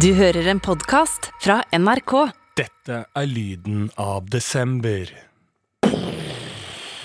Du 0.00 0.14
hører 0.16 0.46
en 0.48 0.60
podkast 0.62 1.26
fra 1.44 1.58
NRK. 1.76 2.12
Dette 2.56 3.02
er 3.04 3.26
lyden 3.28 3.90
av 4.00 4.30
desember. 4.32 5.10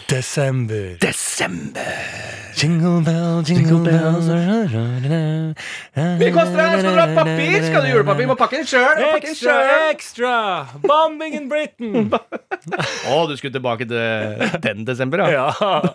Desember. 0.07 0.95
Desember. 1.03 1.89
Jingle 2.57 3.01
bell, 3.03 3.43
jingle 3.45 3.81
bells 3.83 4.29
Vi 6.23 6.31
koster 6.31 6.55
det? 6.55 6.79
Skal 6.79 6.95
du 6.95 7.01
ha 7.01 7.09
papir? 7.19 7.59
Skal 7.67 7.75
du 7.75 7.89
ha 7.89 7.91
julepapir? 7.91 8.31
Må 8.31 8.39
pakke 8.39 8.61
den 8.63 8.71
sjøl. 8.71 9.03
Extra, 9.19 9.57
extra! 9.91 10.33
Bombing 10.87 11.35
in 11.37 11.51
Britain! 11.51 12.07
Å, 12.07 13.19
du 13.27 13.35
skulle 13.35 13.53
tilbake 13.59 13.85
til 13.91 14.57
den 14.63 14.87
desember, 14.87 15.27
ja? 15.27 15.51
Ja. 15.59 15.91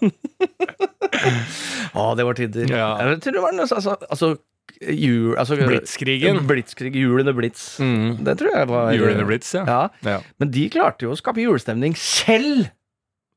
Å, 1.97 2.13
det 2.21 2.29
var 2.29 2.37
tider. 2.37 2.69
Ja. 2.69 2.95
Jeg 3.01 3.25
tror 3.25 3.41
det 3.41 3.47
var 3.49 3.57
noe 3.57 3.65
altså, 3.81 3.97
altså 4.13 4.35
jul, 4.81 5.33
altså, 5.39 5.57
Blitzkrigen. 5.57 6.43
Blitzkrig, 6.49 6.95
Jul 6.97 7.21
under 7.23 7.35
blitz. 7.37 7.79
Mm. 7.81 8.23
Det 8.27 8.37
tror 8.41 8.57
jeg 8.57 8.69
var 8.71 8.93
Julene 8.97 9.27
Blitz, 9.29 9.55
ja. 9.55 9.65
Ja. 9.67 9.83
ja. 10.07 10.21
Men 10.43 10.53
de 10.55 10.69
klarte 10.73 11.07
jo 11.07 11.15
å 11.15 11.19
skape 11.19 11.43
julestemning 11.43 11.97
selv 11.99 12.69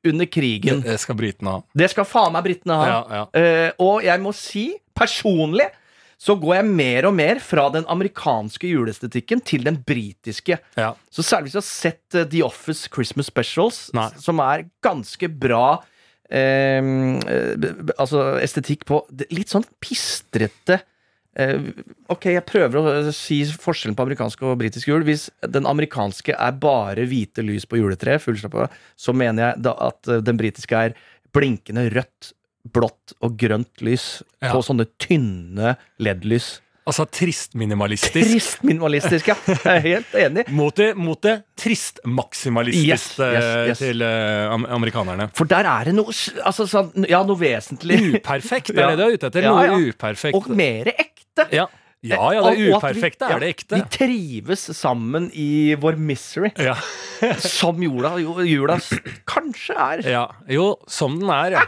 under 0.06 0.30
krigen. 0.30 0.84
Det 0.86 0.98
skal 1.02 1.18
britene 1.18 1.58
ha. 1.58 1.64
Det 1.78 1.90
skal 1.94 2.08
faen 2.08 2.36
meg 2.36 2.46
britene 2.46 2.78
ha. 2.78 2.92
Ja, 2.92 3.00
ja. 3.10 3.24
Eh, 3.40 3.72
og 3.82 4.06
jeg 4.06 4.22
må 4.22 4.34
si, 4.38 4.68
personlig, 4.98 5.68
så 6.22 6.38
går 6.40 6.60
jeg 6.60 6.68
mer 6.70 7.08
og 7.10 7.16
mer 7.18 7.42
fra 7.44 7.66
den 7.74 7.88
amerikanske 7.92 8.70
juleestetikken 8.70 9.42
til 9.46 9.66
den 9.66 9.82
britiske. 9.84 10.60
Ja. 10.80 10.94
Så 11.12 11.26
særlig 11.26 11.50
hvis 11.50 11.58
du 11.58 11.62
har 11.62 11.68
sett 11.68 12.18
eh, 12.18 12.28
The 12.32 12.46
Office 12.46 12.90
Christmas 12.94 13.30
Specials, 13.34 13.82
Nei. 13.98 14.08
som 14.22 14.40
er 14.46 14.68
ganske 14.86 15.30
bra 15.30 15.66
eh, 16.30 16.82
altså 17.98 18.28
estetikk 18.46 18.86
på 18.90 19.04
litt 19.34 19.52
sånn 19.52 19.68
pistrete 19.84 20.80
Ok, 21.36 22.30
jeg 22.32 22.46
prøver 22.48 22.78
å 22.80 22.92
eh, 22.94 23.10
si 23.16 23.42
forskjellen 23.60 23.96
på 23.98 24.06
amerikansk 24.06 24.44
og 24.48 24.56
britisk 24.62 24.88
jul. 24.88 25.04
Hvis 25.08 25.28
den 25.52 25.68
amerikanske 25.68 26.32
er 26.36 26.56
bare 26.62 27.04
hvite 27.10 27.44
lys 27.44 27.68
på 27.68 27.80
juletreet, 27.82 28.24
fullstappa, 28.24 28.70
så 28.96 29.16
mener 29.16 29.50
jeg 29.52 29.74
at 29.74 30.12
eh, 30.12 30.22
den 30.24 30.40
britiske 30.40 30.80
er 30.90 30.96
blinkende 31.36 31.90
rødt, 31.92 32.32
blått 32.72 33.14
og 33.22 33.36
grønt 33.38 33.84
lys 33.86 34.24
Ja. 34.42 34.54
på 34.54 34.64
sånne 34.66 34.88
tynne 35.02 35.76
LED-lys. 36.00 36.62
Altså 36.86 37.06
tristminimalistisk. 37.10 38.14
Tristminimalistisk, 38.14 39.32
ja. 39.32 39.36
Jeg 39.50 39.62
er 39.72 39.80
helt 39.88 40.12
enig. 40.22 40.44
Mot 40.60 40.76
det, 40.78 40.92
mot 40.98 41.18
det 41.26 41.40
tristmaksimalistiske 41.58 42.86
Yes, 42.94 43.08
yes, 43.20 43.48
yes. 43.72 43.80
til 43.82 44.04
uh, 44.06 44.54
amerikanerne. 44.76 45.30
For 45.38 45.50
der 45.50 45.66
er 45.70 45.90
det 45.90 45.96
noe 45.98 46.14
altså, 46.46 46.68
sånn, 46.70 47.08
Ja, 47.10 47.24
noe 47.26 47.40
vesentlig. 47.42 47.98
Uperfekt, 48.20 48.70
er 48.76 48.84
Ja. 48.86 48.92
det 48.94 49.00
du 49.02 49.04
er 49.08 49.18
ute 49.18 49.32
etter. 49.32 49.48
Noe 49.50 49.66
ja. 49.66 49.80
uperfekt. 49.90 50.38
Og 50.38 50.52
mer 50.56 50.92
ekte. 50.94 51.48
ja. 51.52 51.66
ja, 52.06 52.22
ja, 52.38 52.42
det 52.54 52.70
uperfekte 52.78 53.26
vi- 53.26 53.32
ja, 53.32 53.36
er 53.36 53.42
det 53.42 53.50
ekte. 53.56 53.80
Vi 53.82 53.90
trives 53.98 54.68
sammen 54.78 55.32
i 55.34 55.74
vår 55.82 55.98
misery, 55.98 56.52
Ja. 56.62 56.76
som 57.42 57.82
jula, 57.82 58.14
jula 58.46 58.78
kanskje 59.26 59.74
er. 59.90 60.06
ja. 60.12 60.28
Jo, 60.54 60.76
som 60.88 61.18
den 61.20 61.30
er, 61.34 61.58
ja. 61.58 61.66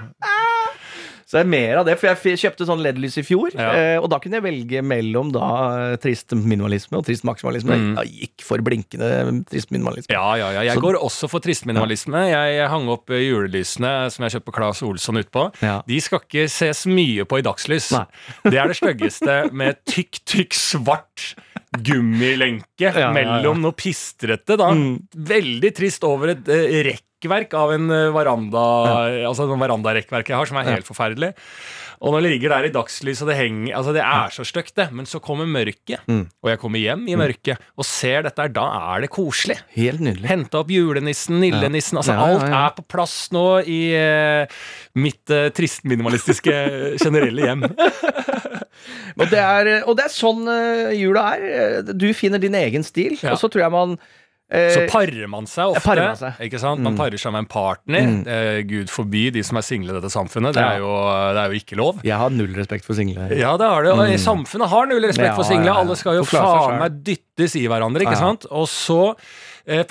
Så 1.27 1.35
det 1.35 1.41
er 1.43 1.49
mer 1.51 1.77
av 1.81 1.85
det, 1.89 1.97
for 1.99 2.07
jeg 2.07 2.37
kjøpte 2.39 2.63
sånn 2.69 2.79
LED-lys 2.79 3.17
i 3.19 3.23
fjor, 3.27 3.49
Ja. 3.51 3.71
eh, 3.75 3.97
og 3.99 4.05
da 4.13 4.15
kunne 4.23 4.37
jeg 4.39 4.45
velge 4.45 4.79
mellom 4.81 5.33
da 5.35 5.47
eh, 5.91 5.95
trist 5.99 6.31
minimalisme 6.31 6.95
og 6.95 7.03
trist 7.03 7.25
maksimalisme. 7.27 7.75
Mm. 7.75 7.89
Jeg 7.99 8.29
gikk 8.29 8.45
for 8.47 8.63
blinkende 8.63 9.09
trist 9.51 9.73
minimalisme. 9.75 10.07
Ja, 10.15 10.35
ja, 10.39 10.51
ja. 10.55 10.61
Jeg 10.69 10.77
Så- 10.79 10.85
går 10.85 10.95
også 11.03 11.27
for 11.29 11.43
trist 11.43 11.65
minimalisme. 11.67 12.21
Jeg, 12.31 12.55
jeg 12.61 12.69
hang 12.71 12.87
opp 12.95 13.11
eh, 13.11 13.25
julelysene 13.27 13.91
som 14.09 14.23
jeg 14.23 14.37
kjøpte 14.37 14.47
på 14.47 14.55
Claes 14.55 14.81
Olsson 14.87 15.19
utpå. 15.19 15.49
Ja. 15.61 15.81
De 15.85 15.99
skal 15.99 16.23
ikke 16.23 16.47
ses 16.49 16.85
mye 16.87 17.25
på 17.27 17.39
i 17.39 17.43
dagslys. 17.43 17.89
Det 18.47 18.55
er 18.55 18.71
det 18.71 18.79
styggeste 18.79 19.51
med 19.51 19.83
tykk, 19.83 20.23
tykk 20.23 20.55
svart 20.55 21.33
gummilenke 21.83 22.87
ja, 22.95 23.11
mellom 23.11 23.59
noe 23.63 23.75
pistrete, 23.77 24.55
da. 24.59 24.71
Mm. 24.71 24.95
Veldig 25.27 25.71
trist 25.75 26.03
over 26.07 26.33
et 26.35 26.47
eh, 26.53 26.77
rekkverk 27.17 27.53
av 27.57 27.71
en 27.73 27.87
veranda 28.13 28.63
ja. 29.09 29.27
Altså 29.29 29.47
noen 29.49 29.59
verandarekkverk 29.63 30.29
jeg 30.29 30.37
har, 30.37 30.45
som 30.45 30.57
er 30.61 30.67
helt 30.75 30.85
forferdelig. 30.87 31.33
Og 31.97 32.13
når 32.13 32.21
det 32.21 32.29
ligger 32.35 32.51
der 32.53 32.65
i 32.67 32.69
dagslys, 32.69 33.23
og 33.23 33.29
det 33.31 33.37
henger 33.39 33.73
Altså, 33.73 33.93
det 33.95 34.03
er 34.05 34.29
så 34.29 34.43
stygt, 34.45 34.75
det. 34.77 34.91
Men 34.93 35.05
så 35.09 35.17
kommer 35.19 35.47
mørket, 35.49 35.97
Mm. 36.07 36.27
og 36.43 36.49
jeg 36.51 36.59
kommer 36.61 36.77
hjem 36.79 37.07
i 37.09 37.15
mørket 37.17 37.57
og 37.75 37.85
ser 37.89 38.21
dette 38.27 38.37
her. 38.43 38.49
Da 38.53 38.67
er 38.93 39.01
det 39.01 39.09
koselig. 39.09 39.57
Helt 39.73 39.99
nydelig. 40.05 40.29
Henta 40.29 40.59
opp 40.61 40.69
julenissen, 40.69 41.39
nillenissen. 41.41 41.97
Altså, 41.97 42.13
Ja, 42.13 42.27
ja, 42.27 42.35
alt 42.37 42.43
er 42.53 42.75
på 42.77 42.85
plass 42.87 43.15
nå 43.33 43.47
i 43.65 43.79
eh, 43.97 44.45
mitt 44.93 45.25
uh, 45.33 45.49
tristminimalistiske 45.49 46.53
generelle 47.03 47.49
hjem. 47.49 47.65
Og 49.17 49.25
det 49.33 49.41
er, 49.41 49.71
og 49.89 49.97
det 49.97 50.05
er 50.05 50.13
sånn 50.13 50.45
uh, 50.45 50.93
jula 50.93 51.31
er. 51.33 51.81
Du 51.97 52.05
finner 52.13 52.37
din 52.39 52.53
egen 52.61 52.85
stil, 52.85 53.17
Ja. 53.23 53.33
og 53.33 53.41
så 53.41 53.49
tror 53.49 53.65
jeg 53.65 53.73
man 53.73 53.97
eh, 53.97 54.05
Så 54.47 54.85
parer 54.87 55.27
man 55.27 55.43
seg 55.45 55.73
ofte. 55.73 55.83
parer 55.83 56.07
man 56.07 56.15
seg. 56.15 56.37
Ikke 56.39 56.59
sant? 56.59 56.79
Man 56.79 56.93
Mm. 56.93 56.97
parer 56.97 57.17
seg 57.19 57.31
med 57.33 57.39
en 57.39 57.45
partner. 57.51 58.23
Eh, 58.31 58.61
Gud 58.63 58.87
forby 58.87 59.29
de 59.33 59.43
som 59.43 59.57
er 59.57 59.61
single 59.61 59.89
i 59.91 59.99
dette 59.99 60.09
samfunnet. 60.13 60.53
Det 60.53 60.63
er 60.63 60.77
jo, 60.79 60.87
det 61.35 61.41
er 61.43 61.51
jo 61.51 61.59
ikke 61.59 61.75
lov. 61.75 61.99
Jeg 62.03 62.15
har 62.15 62.29
null 62.29 62.53
respekt 62.55 62.85
for 62.85 62.93
single. 62.95 63.27
Ja, 63.35 63.57
det 63.57 63.67
har 63.67 63.83
du. 63.83 63.91
Og 63.91 64.07
samfunnet 64.23 64.69
har 64.69 64.85
null 64.87 65.03
respekt 65.03 65.33
Ja, 65.33 65.35
for 65.35 65.43
single. 65.43 65.69
Alle 65.75 65.95
skal 65.97 66.15
jo 66.15 66.23
faen 66.23 66.79
meg 66.79 67.03
dyttes 67.03 67.55
i 67.59 67.67
hverandre, 67.67 67.99
ikke 68.07 68.15
sant? 68.17 68.45
Og 68.49 68.67
så 68.71 69.15
eh, 69.17 69.25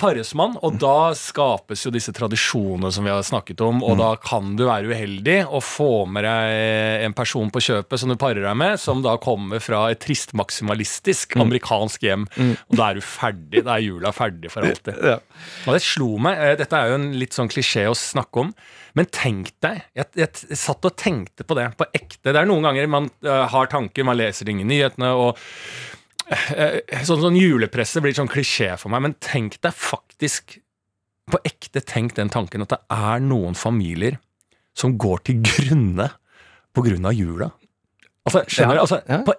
pares 0.01 0.31
man, 0.33 0.55
og 0.65 0.79
da 0.81 1.11
skapes 1.13 1.83
jo 1.85 1.91
disse 1.93 2.09
tradisjonene 2.15 2.89
som 2.91 3.05
vi 3.05 3.11
har 3.13 3.21
snakket 3.21 3.61
om, 3.61 3.77
Mm. 3.77 3.83
og 3.91 3.97
da 3.99 4.07
kan 4.17 4.55
du 4.57 4.63
være 4.65 4.89
uheldig 4.89 5.35
og 5.53 5.61
få 5.61 5.89
med 6.09 6.23
deg 6.25 7.03
en 7.05 7.13
person 7.13 7.51
på 7.53 7.61
kjøpet 7.61 7.99
som 8.01 8.09
du 8.09 8.15
parer 8.17 8.41
deg 8.41 8.57
med, 8.57 8.79
som 8.81 9.03
da 9.05 9.17
kommer 9.21 9.61
fra 9.61 9.91
et 9.91 9.99
trist 10.01 10.33
maksimalistisk 10.33 11.35
Mm. 11.37 11.41
amerikansk 11.45 12.01
hjem, 12.01 12.25
og 12.71 12.75
da 12.75 12.89
er 12.89 12.93
du 12.95 13.01
ferdig. 13.01 13.63
Da 13.63 13.75
er 13.77 13.85
jula 13.85 14.11
ferdig 14.11 14.49
for 14.49 14.61
alltid. 14.65 14.97
Ja. 15.03 15.19
Og 15.67 15.73
det 15.77 15.81
slo 15.85 16.17
meg, 16.17 16.37
eh, 16.39 16.55
dette 16.55 16.73
er 16.73 16.89
jo 16.89 16.95
en 16.95 17.11
litt 17.19 17.33
sånn 17.37 17.49
klisjé 17.49 17.85
å 17.87 17.93
snakke 17.95 18.37
om, 18.47 18.53
men 18.95 19.05
tenk 19.13 19.51
deg, 19.61 19.83
jeg, 19.95 20.05
jeg 20.15 20.57
satt 20.57 20.83
og 20.83 20.95
tenkte 20.97 21.45
på 21.45 21.53
det, 21.53 21.69
på 21.77 21.85
ekte. 21.93 22.33
Det 22.33 22.35
er 22.35 22.45
noen 22.49 22.63
ganger 22.65 22.89
man 22.89 23.11
eh, 23.23 23.45
har 23.47 23.67
tanker, 23.67 24.03
man 24.03 24.17
leser 24.17 24.49
ingen 24.49 24.67
nyhetene, 24.67 25.13
og 25.13 25.37
eh, 25.37 26.06
sånn, 27.07 27.21
sånn 27.23 27.37
julepresse 27.39 28.01
blir 28.03 28.15
sånn 28.17 28.31
klisjé 28.31 28.73
for 28.79 28.91
meg, 28.93 29.03
men 29.05 29.17
tenk 29.23 29.59
deg 29.63 29.75
faktisk, 29.75 30.57
på 31.27 31.39
ekte 31.47 31.81
tenk 31.83 32.13
den 32.15 32.29
tanken 32.31 32.63
at 32.63 32.71
det 32.71 32.79
er 32.93 33.23
noen 33.23 33.55
familier 33.59 34.15
som 34.77 34.93
går 34.99 35.23
til 35.27 35.41
grunne 35.43 36.09
på 36.75 36.83
grunn 36.85 37.07
av 37.09 37.15
jula. 37.17 37.49
Altså, 38.27 38.41
skjønner? 38.51 38.79
Altså, 38.81 38.97
ja. 39.07 39.21
på, 39.23 39.33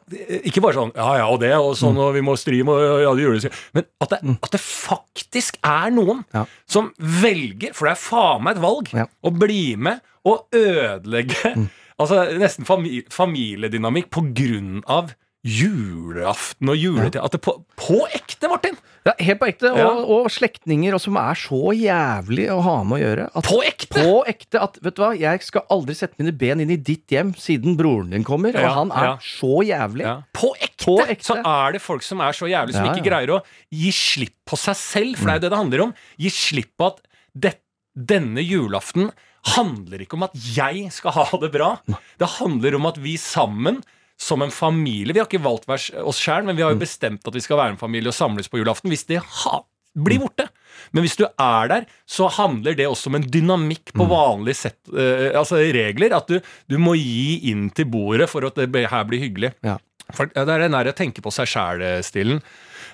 ikke 0.49 0.63
bare 0.65 0.77
sånn 0.79 0.93
ja, 0.97 1.09
ja, 1.21 1.25
og 1.29 1.43
det, 1.43 1.51
og 1.61 1.75
sånn, 1.77 1.99
og 2.01 2.15
vi 2.17 2.23
må 2.25 2.33
streame, 2.41 2.73
og 2.73 3.03
ja, 3.03 3.11
det 3.17 3.25
jules 3.27 3.45
Men 3.77 3.85
at 4.01 4.15
det, 4.15 4.19
at 4.49 4.55
det 4.55 4.61
faktisk 4.65 5.59
er 5.61 5.93
noen 5.93 6.23
Ja. 6.33 6.47
som 6.65 6.89
velger, 6.97 7.75
for 7.77 7.89
det 7.91 7.93
er 7.93 8.01
faen 8.01 8.47
meg 8.47 8.57
et 8.57 8.63
valg, 8.65 8.89
Ja. 8.97 9.05
å 9.21 9.33
bli 9.37 9.77
med 9.77 10.01
og 10.25 10.49
ødelegge 10.57 11.53
altså, 12.01 12.23
nesten 12.41 12.65
famili 12.69 13.03
familiedynamikk 13.13 14.09
på 14.13 14.25
grunn 14.33 14.81
av 14.89 15.13
julaften 15.47 16.71
og 16.73 16.79
juletid. 16.79 17.21
At 17.23 17.35
det 17.37 17.41
på, 17.45 17.55
på 17.79 17.99
ekte, 18.15 18.49
Martin! 18.51 18.77
Ja, 19.07 19.13
helt 19.25 19.39
på 19.41 19.47
ekte. 19.49 19.71
Og, 19.73 19.79
Ja. 19.79 19.91
og 20.19 20.27
slektninger 20.35 20.97
og 20.97 21.01
som 21.01 21.17
er 21.21 21.39
så 21.39 21.61
jævlig 21.77 22.49
å 22.53 22.59
ha 22.65 22.75
med 22.85 22.99
å 22.99 23.03
gjøre. 23.05 23.27
At, 23.39 23.47
På 23.49 23.61
ekte! 23.65 24.03
På 24.03 24.17
ekte 24.29 24.61
at, 24.65 24.79
vet 24.85 24.97
du 24.99 25.03
hva, 25.05 25.13
jeg 25.17 25.45
skal 25.47 25.65
aldri 25.73 25.95
sette 25.97 26.19
mine 26.21 26.35
ben 26.37 26.61
inn 26.65 26.73
i 26.75 26.77
ditt 26.77 27.07
hjem 27.15 27.31
siden 27.39 27.77
broren 27.79 28.11
din 28.13 28.27
kommer, 28.27 28.53
Ja, 28.59 28.73
og 28.73 28.77
han 28.83 28.93
er 28.99 29.07
ja. 29.13 29.15
så 29.25 29.53
jævlig. 29.65 30.09
På, 30.37 30.51
ekte, 30.59 30.85
På 30.85 30.99
ekte. 31.07 31.31
så 31.31 31.39
er 31.41 31.79
det 31.79 31.85
folk 31.85 32.05
som 32.05 32.21
er 32.27 32.37
så 32.37 32.51
jævlig 32.51 32.77
som 32.77 32.91
ikke 32.91 33.07
greier 33.07 33.37
å 33.39 33.41
gi 33.73 33.95
slipp 33.95 34.35
på 34.49 34.59
seg 34.61 34.77
selv, 34.81 35.17
for 35.21 35.29
det 35.31 35.37
er 35.37 35.41
jo 35.41 35.47
det 35.47 35.55
det 35.55 35.63
handler 35.63 35.87
om. 35.89 35.95
Gi 36.21 36.35
slipp 36.35 36.75
på 36.81 36.91
at 36.93 37.01
det, 37.39 37.55
denne 37.95 38.43
julaften 38.45 39.11
handler 39.55 40.03
ikke 40.03 40.19
om 40.19 40.27
at 40.27 40.35
jeg 40.35 40.89
skal 40.93 41.15
ha 41.17 41.25
det 41.41 41.53
bra. 41.55 41.77
Det 42.19 42.29
handler 42.41 42.77
om 42.77 42.89
at 42.91 42.99
vi 43.01 43.15
sammen 43.21 43.81
som 44.19 44.43
en 44.43 44.51
familie 44.51 45.15
Vi 45.15 45.21
har 45.21 45.29
ikke 45.29 45.45
valgt 45.45 45.69
oss 45.71 46.21
sjøl, 46.21 46.47
men 46.47 46.59
vi 46.59 46.65
har 46.65 46.75
jo 46.75 46.81
bestemt 46.81 47.27
at 47.27 47.35
vi 47.35 47.43
skal 47.45 47.61
være 47.61 47.77
en 47.77 47.81
familie 47.81 48.11
og 48.11 48.17
samles 48.17 48.51
på 48.51 48.61
julaften. 48.61 48.91
Hvis 48.91 49.07
det 49.09 49.21
ha, 49.23 49.61
blir 49.99 50.21
borte. 50.23 50.49
Men 50.95 51.05
hvis 51.05 51.17
du 51.19 51.25
er 51.27 51.71
der, 51.71 51.87
så 52.09 52.29
handler 52.33 52.77
det 52.79 52.89
også 52.89 53.11
om 53.11 53.19
en 53.19 53.27
dynamikk 53.27 53.93
på 53.97 54.07
vanlige 54.11 54.63
sett, 54.65 54.81
uh, 54.93 55.31
altså 55.39 55.61
regler. 55.75 56.15
At 56.17 56.31
du, 56.31 56.39
du 56.71 56.79
må 56.83 56.97
gi 56.99 57.51
inn 57.53 57.69
til 57.75 57.89
bordet 57.91 58.29
for 58.31 58.47
at 58.49 58.59
det 58.59 58.87
her 58.91 59.09
blir 59.09 59.23
hyggelig. 59.23 59.55
Ja. 59.67 59.79
For 60.15 60.31
ja, 60.35 60.45
Det 60.49 60.55
er 60.55 60.67
den 60.67 60.77
der 60.77 60.91
å 60.91 60.97
tenke 60.97 61.25
på 61.25 61.33
seg 61.35 61.51
sjæl-stilen. 61.55 62.43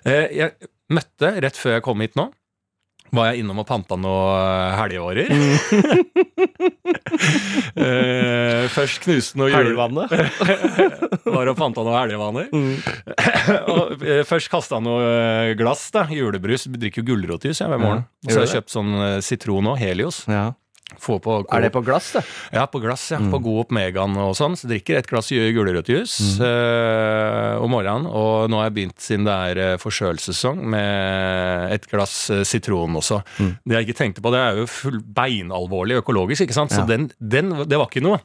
Uh, 0.07 0.25
jeg 0.29 0.71
møtte, 0.93 1.37
rett 1.45 1.59
før 1.59 1.79
jeg 1.79 1.87
kom 1.87 2.05
hit 2.05 2.17
nå, 2.21 2.29
var 3.17 3.31
jeg 3.31 3.43
innom 3.43 3.61
og 3.63 3.67
panta 3.69 3.97
noen 4.01 4.75
helgevarer. 4.79 5.31
uh, 7.79 8.65
først 8.77 9.05
knuste 9.05 9.41
noe. 9.41 9.53
Helgevannet. 9.55 10.15
Var 11.35 11.51
og 11.51 11.59
panta 11.59 11.85
noen 11.85 11.99
helgevaner. 11.99 12.51
Mm. 12.53 12.75
uh, 14.03 14.23
først 14.29 14.51
kasta 14.53 14.81
noe 14.83 15.05
eh, 15.05 15.55
glass, 15.59 15.87
da. 15.95 16.07
Julebrus. 16.11 16.69
Drikker 16.71 17.03
jo 17.03 17.13
gulrotjus 17.13 17.63
hver 17.63 17.81
morgen. 17.81 18.05
Og 18.25 18.31
så 18.31 18.41
har 18.41 18.47
jeg 18.49 18.61
kjøpt 18.61 18.75
sånn 18.75 18.93
eh, 18.99 19.17
sitron 19.25 19.73
og 19.73 19.81
Helios. 19.81 20.25
Ja. 20.31 20.53
Er 20.99 21.61
det 21.63 21.73
på 21.73 21.83
glass, 21.85 22.13
det? 22.13 22.23
Ja, 22.53 22.67
på 22.67 22.81
glass, 22.83 23.11
ja. 23.11 23.19
På 23.19 23.41
God 23.43 23.67
Opp-Megan 23.67 24.17
og 24.17 24.35
sånn. 24.39 24.57
Så 24.57 24.69
drikker 24.71 24.97
et 24.99 25.07
glass 25.11 25.29
gu- 25.31 25.53
gulrøttjus 25.57 26.39
Mm. 26.39 26.45
eh, 26.47 27.63
om 27.63 27.71
morgenen. 27.71 28.07
Og 28.11 28.49
nå 28.51 28.57
har 28.61 28.71
jeg 28.71 28.75
begynt, 28.79 28.99
siden 29.01 29.25
det 29.29 29.35
er 29.35 29.63
eh, 29.75 29.77
forkjølelsessesong, 29.83 30.63
med 30.75 31.73
et 31.75 31.89
glass 31.91 32.31
eh, 32.31 32.43
sitron 32.45 32.95
også. 33.01 33.23
Mm. 33.39 33.53
Det 33.67 33.79
jeg 33.79 33.89
ikke 33.89 33.99
tenkte 34.03 34.23
på, 34.25 34.33
det 34.35 34.41
er 34.41 34.57
jo 34.63 34.67
full 34.67 35.01
beinalvorlig 35.01 36.01
økologisk, 36.03 36.47
ikke 36.47 36.55
sant. 36.57 36.71
Så 36.75 36.83
Ja. 36.85 36.87
den, 36.87 37.11
den, 37.21 37.51
det 37.69 37.77
var 37.79 37.89
ikke 37.91 38.03
noe. 38.05 38.21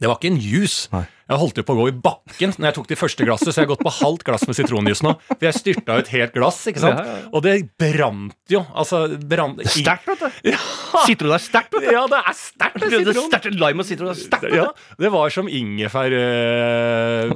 Det 0.00 0.08
var 0.10 0.16
ikke 0.18 0.32
en 0.32 0.40
juice. 0.42 0.88
Jeg 1.32 1.40
holdt 1.42 1.60
jo 1.60 1.64
på 1.66 1.74
å 1.74 1.78
gå 1.80 1.86
i 1.90 1.94
bakken 2.04 2.52
når 2.58 2.68
jeg 2.68 2.76
tok 2.78 2.88
de 2.92 2.98
første 3.00 3.26
glasset, 3.26 3.48
så 3.50 3.62
jeg 3.62 3.66
har 3.66 3.70
gått 3.72 3.84
på 3.86 3.92
halvt 3.98 4.24
glass 4.28 4.44
med 4.48 4.58
sitronjuice 4.58 5.04
nå. 5.06 5.14
For 5.30 5.46
jeg 5.48 5.56
styrta 5.58 5.96
ut 6.02 6.10
helt 6.12 6.34
glass, 6.36 6.60
ikke 6.70 6.82
sant. 6.84 7.00
Ja, 7.00 7.06
ja, 7.08 7.18
ja. 7.22 7.30
Og 7.32 7.44
det 7.46 7.54
brant 7.80 8.52
jo. 8.52 8.62
Altså, 8.76 9.04
brant 9.32 9.62
Sterkt, 9.72 10.06
vet 10.10 10.20
du. 10.22 10.50
Ja, 10.52 10.58
Sitron 11.06 11.32
er 11.34 11.42
sterkt, 11.42 11.72
vet 11.74 11.86
du. 11.88 11.92
ja, 11.94 12.02
det 12.10 12.20
er 12.20 12.36
sterkt, 12.36 12.84
er 12.84 13.16
sterkt, 13.16 13.48
Lime 13.56 13.82
og 13.84 13.88
sitron 13.88 14.12
er 14.12 14.18
sterkt. 14.18 14.52
Ja, 14.54 14.68
det 15.00 15.10
var 15.14 15.32
som 15.32 15.48
ingefær 15.50 16.12
eh, 16.16 17.32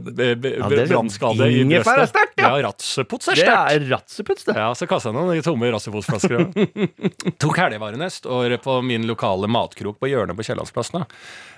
brannskade 0.90 1.48
i 1.50 1.62
ingefær 1.64 2.02
er 2.02 2.10
sterkt, 2.10 2.36
ja. 2.40 2.50
Ja, 2.52 2.68
ratsepots 2.68 3.30
er 3.32 3.40
sterkt. 3.40 3.50
Det 3.72 3.80
er 3.80 3.88
ratsepots, 3.94 4.46
det. 4.48 4.56
Ja, 4.58 4.68
så 4.76 4.88
kasta 4.90 5.12
jeg 5.12 5.18
noen 5.18 5.42
tomme 5.46 5.70
rassefotsflasker. 5.74 6.36
ja. 6.36 6.88
Tok 7.42 7.58
helgevarenest 7.60 8.28
og 8.30 8.52
på 8.64 8.78
min 8.86 9.06
lokale 9.08 9.48
matkrok 9.50 9.98
på 10.02 10.10
hjørnet 10.10 10.36
på 10.38 10.46
Kiellandsplassen. 10.46 11.06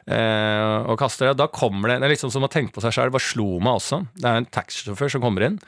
Eh, 0.08 0.76
og 0.88 0.96
kaster 1.00 1.28
det. 1.30 1.38
Da 1.40 1.48
kommer 1.52 1.92
det 1.92 1.98
Det 2.00 2.10
er 2.16 2.22
sånn 2.22 2.32
som 2.32 2.46
å 2.46 2.52
tenke 2.52 2.72
på 2.72 2.84
seg 2.84 2.94
sjøl. 2.96 3.12
Bare 3.14 3.24
slo 3.24 3.58
meg 3.60 3.80
også. 3.80 4.02
Det 4.16 4.28
er 4.30 4.40
en 4.40 4.48
taxisjåfør 4.58 5.12
som 5.12 5.24
kommer 5.24 5.44
inn. 5.48 5.58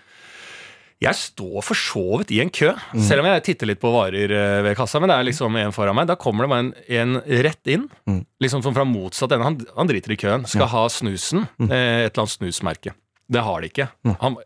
Jeg 1.01 1.17
står 1.17 1.63
for 1.65 1.79
så 1.81 2.03
vidt 2.21 2.33
i 2.37 2.43
en 2.43 2.51
kø, 2.53 2.75
selv 3.01 3.23
om 3.23 3.27
jeg 3.31 3.41
titter 3.47 3.71
litt 3.71 3.81
på 3.81 3.89
varer 3.89 4.29
eh, 4.37 4.59
ved 4.67 4.77
kassa. 4.77 5.01
Men 5.01 5.09
det 5.09 5.17
er 5.17 5.29
liksom 5.31 5.57
en 5.57 5.73
foran 5.73 5.97
meg. 5.97 6.11
Da 6.11 6.17
kommer 6.21 6.45
det 6.45 6.51
bare 6.53 6.65
en, 6.67 6.75
en 7.01 7.43
rett 7.47 7.71
inn, 7.73 7.87
liksom 8.45 8.61
som 8.67 8.77
fra 8.77 8.85
motsatt 8.85 9.33
ende. 9.33 9.47
Han, 9.49 9.57
han 9.79 9.89
driter 9.89 10.13
i 10.13 10.19
køen. 10.21 10.45
Skal 10.45 10.69
ha 10.69 10.83
snusen. 10.93 11.47
Eh, 11.71 12.05
et 12.05 12.13
eller 12.13 12.27
annet 12.27 12.37
snusmerke. 12.37 12.93
Det 13.33 13.45
har 13.47 13.65
de 13.65 13.71
ikke. 13.73 13.89
Han, 14.21 14.37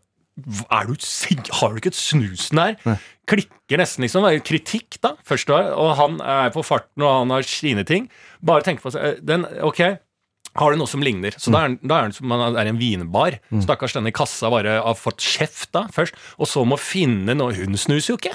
er 0.69 0.87
du? 0.87 0.95
Har 1.59 1.71
du 1.75 1.81
ikke 1.81 1.91
et 1.91 1.99
snusen 1.99 2.59
der? 2.61 2.97
Klikker 3.25 3.79
nesten, 3.81 4.05
liksom. 4.05 4.25
Det 4.27 4.37
er 4.37 4.45
Kritikk, 4.45 4.99
da. 5.01 5.15
Først 5.25 5.49
og 5.49 5.71
Og 5.81 5.95
han 5.97 6.19
er 6.21 6.51
på 6.53 6.63
farten, 6.65 7.01
og 7.01 7.23
han 7.23 7.33
har 7.33 7.47
sine 7.49 7.83
ting. 7.83 8.09
Bare 8.45 8.61
tenk 8.61 8.83
på 8.83 8.93
den, 9.25 9.45
Ok, 9.65 9.81
har 10.55 10.71
du 10.71 10.79
noe 10.79 10.87
som 10.87 11.03
ligner? 11.03 11.35
Så 11.39 11.51
da 11.51 11.65
er, 11.67 11.75
da 11.83 11.99
er 11.99 12.11
det 12.11 12.17
som 12.17 12.29
man 12.31 12.55
er 12.55 12.69
i 12.69 12.71
en 12.71 12.79
vinbar. 12.79 13.39
Stakkars 13.63 13.95
denne 13.97 14.13
kassa 14.15 14.51
bare 14.53 14.77
har 14.79 14.95
fått 14.95 15.23
kjeft 15.23 15.73
da 15.75 15.85
først, 15.91 16.15
og 16.39 16.47
så 16.49 16.63
må 16.67 16.77
finne 16.79 17.35
noe 17.35 17.53
Hun 17.55 17.75
snuser 17.79 18.13
jo 18.13 18.17
ikke! 18.19 18.33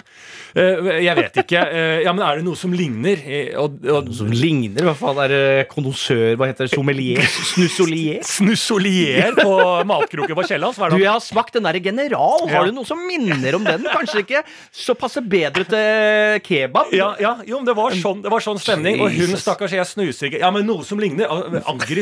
Uh, 0.57 0.99
jeg 1.01 1.15
vet 1.17 1.39
ikke. 1.43 1.61
Uh, 1.71 1.99
ja, 2.07 2.13
men 2.13 2.25
er 2.27 2.41
det 2.41 2.47
noe 2.47 2.59
som 2.59 2.75
ligner? 2.77 3.23
Og, 3.61 3.79
og, 3.85 4.11
noe 4.11 4.17
Som 4.17 4.33
ligner, 4.35 4.85
hva 4.89 4.95
faen 4.99 5.21
er 5.25 5.33
det? 5.33 5.43
Kondosør, 5.71 6.35
hva 6.41 6.51
heter 6.51 6.69
det? 6.69 6.75
Sommelier? 6.75 7.25
Snusolier? 7.53 8.21
Snusolier 8.27 9.37
på 9.39 9.55
matkroken 9.89 10.39
på 10.39 10.47
Kiellands? 10.51 10.81
Du, 10.81 10.99
jeg 11.01 11.11
har 11.11 11.25
smakt 11.25 11.57
den 11.57 11.69
derre 11.69 11.81
General. 11.85 12.45
Ja. 12.47 12.59
Har 12.59 12.69
du 12.69 12.77
noe 12.77 12.89
som 12.89 13.01
minner 13.07 13.57
om 13.57 13.65
den? 13.67 13.89
Kanskje 13.89 14.25
ikke 14.27 14.45
så 14.77 14.97
passer 14.99 15.25
bedre 15.25 15.65
til 15.69 16.41
kebab? 16.45 16.93
Ja, 16.97 17.13
ja, 17.23 17.35
jo, 17.49 17.61
men 17.61 17.69
det 17.69 17.77
var 17.79 17.97
sånn, 17.97 18.21
det 18.25 18.33
var 18.33 18.45
sånn 18.45 18.61
stemning. 18.61 19.01
Og 19.01 19.15
hun, 19.15 19.35
stakkars, 19.41 19.75
jeg 19.77 19.89
snuser 19.89 20.29
ikke. 20.29 20.43
Ja, 20.43 20.53
men 20.55 20.69
noe 20.69 20.85
som 20.87 21.01
ligner. 21.01 21.31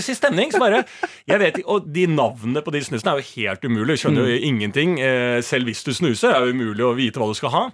Aggressiv 0.08 0.18
stemning. 0.18 0.52
Så 0.52 0.60
bare, 0.62 0.84
jeg 1.28 1.40
vet 1.40 1.58
ikke, 1.58 1.68
Og 1.68 1.88
de 1.92 2.06
navnene 2.10 2.62
på 2.64 2.72
de 2.72 2.80
snusene 2.84 3.12
er 3.12 3.20
jo 3.20 3.26
helt 3.36 3.64
umulig. 3.64 3.96
Du 3.96 4.02
skjønner 4.02 4.28
jo 4.28 4.38
ingenting. 4.48 4.98
Eh, 5.00 5.40
selv 5.44 5.68
hvis 5.68 5.84
du 5.84 5.92
snuser, 5.92 6.32
er 6.32 6.44
det 6.46 6.54
umulig 6.54 6.84
å 6.84 6.94
vite 6.96 7.20
hva 7.20 7.28
du 7.28 7.36
skal 7.36 7.52
ha. 7.54 7.64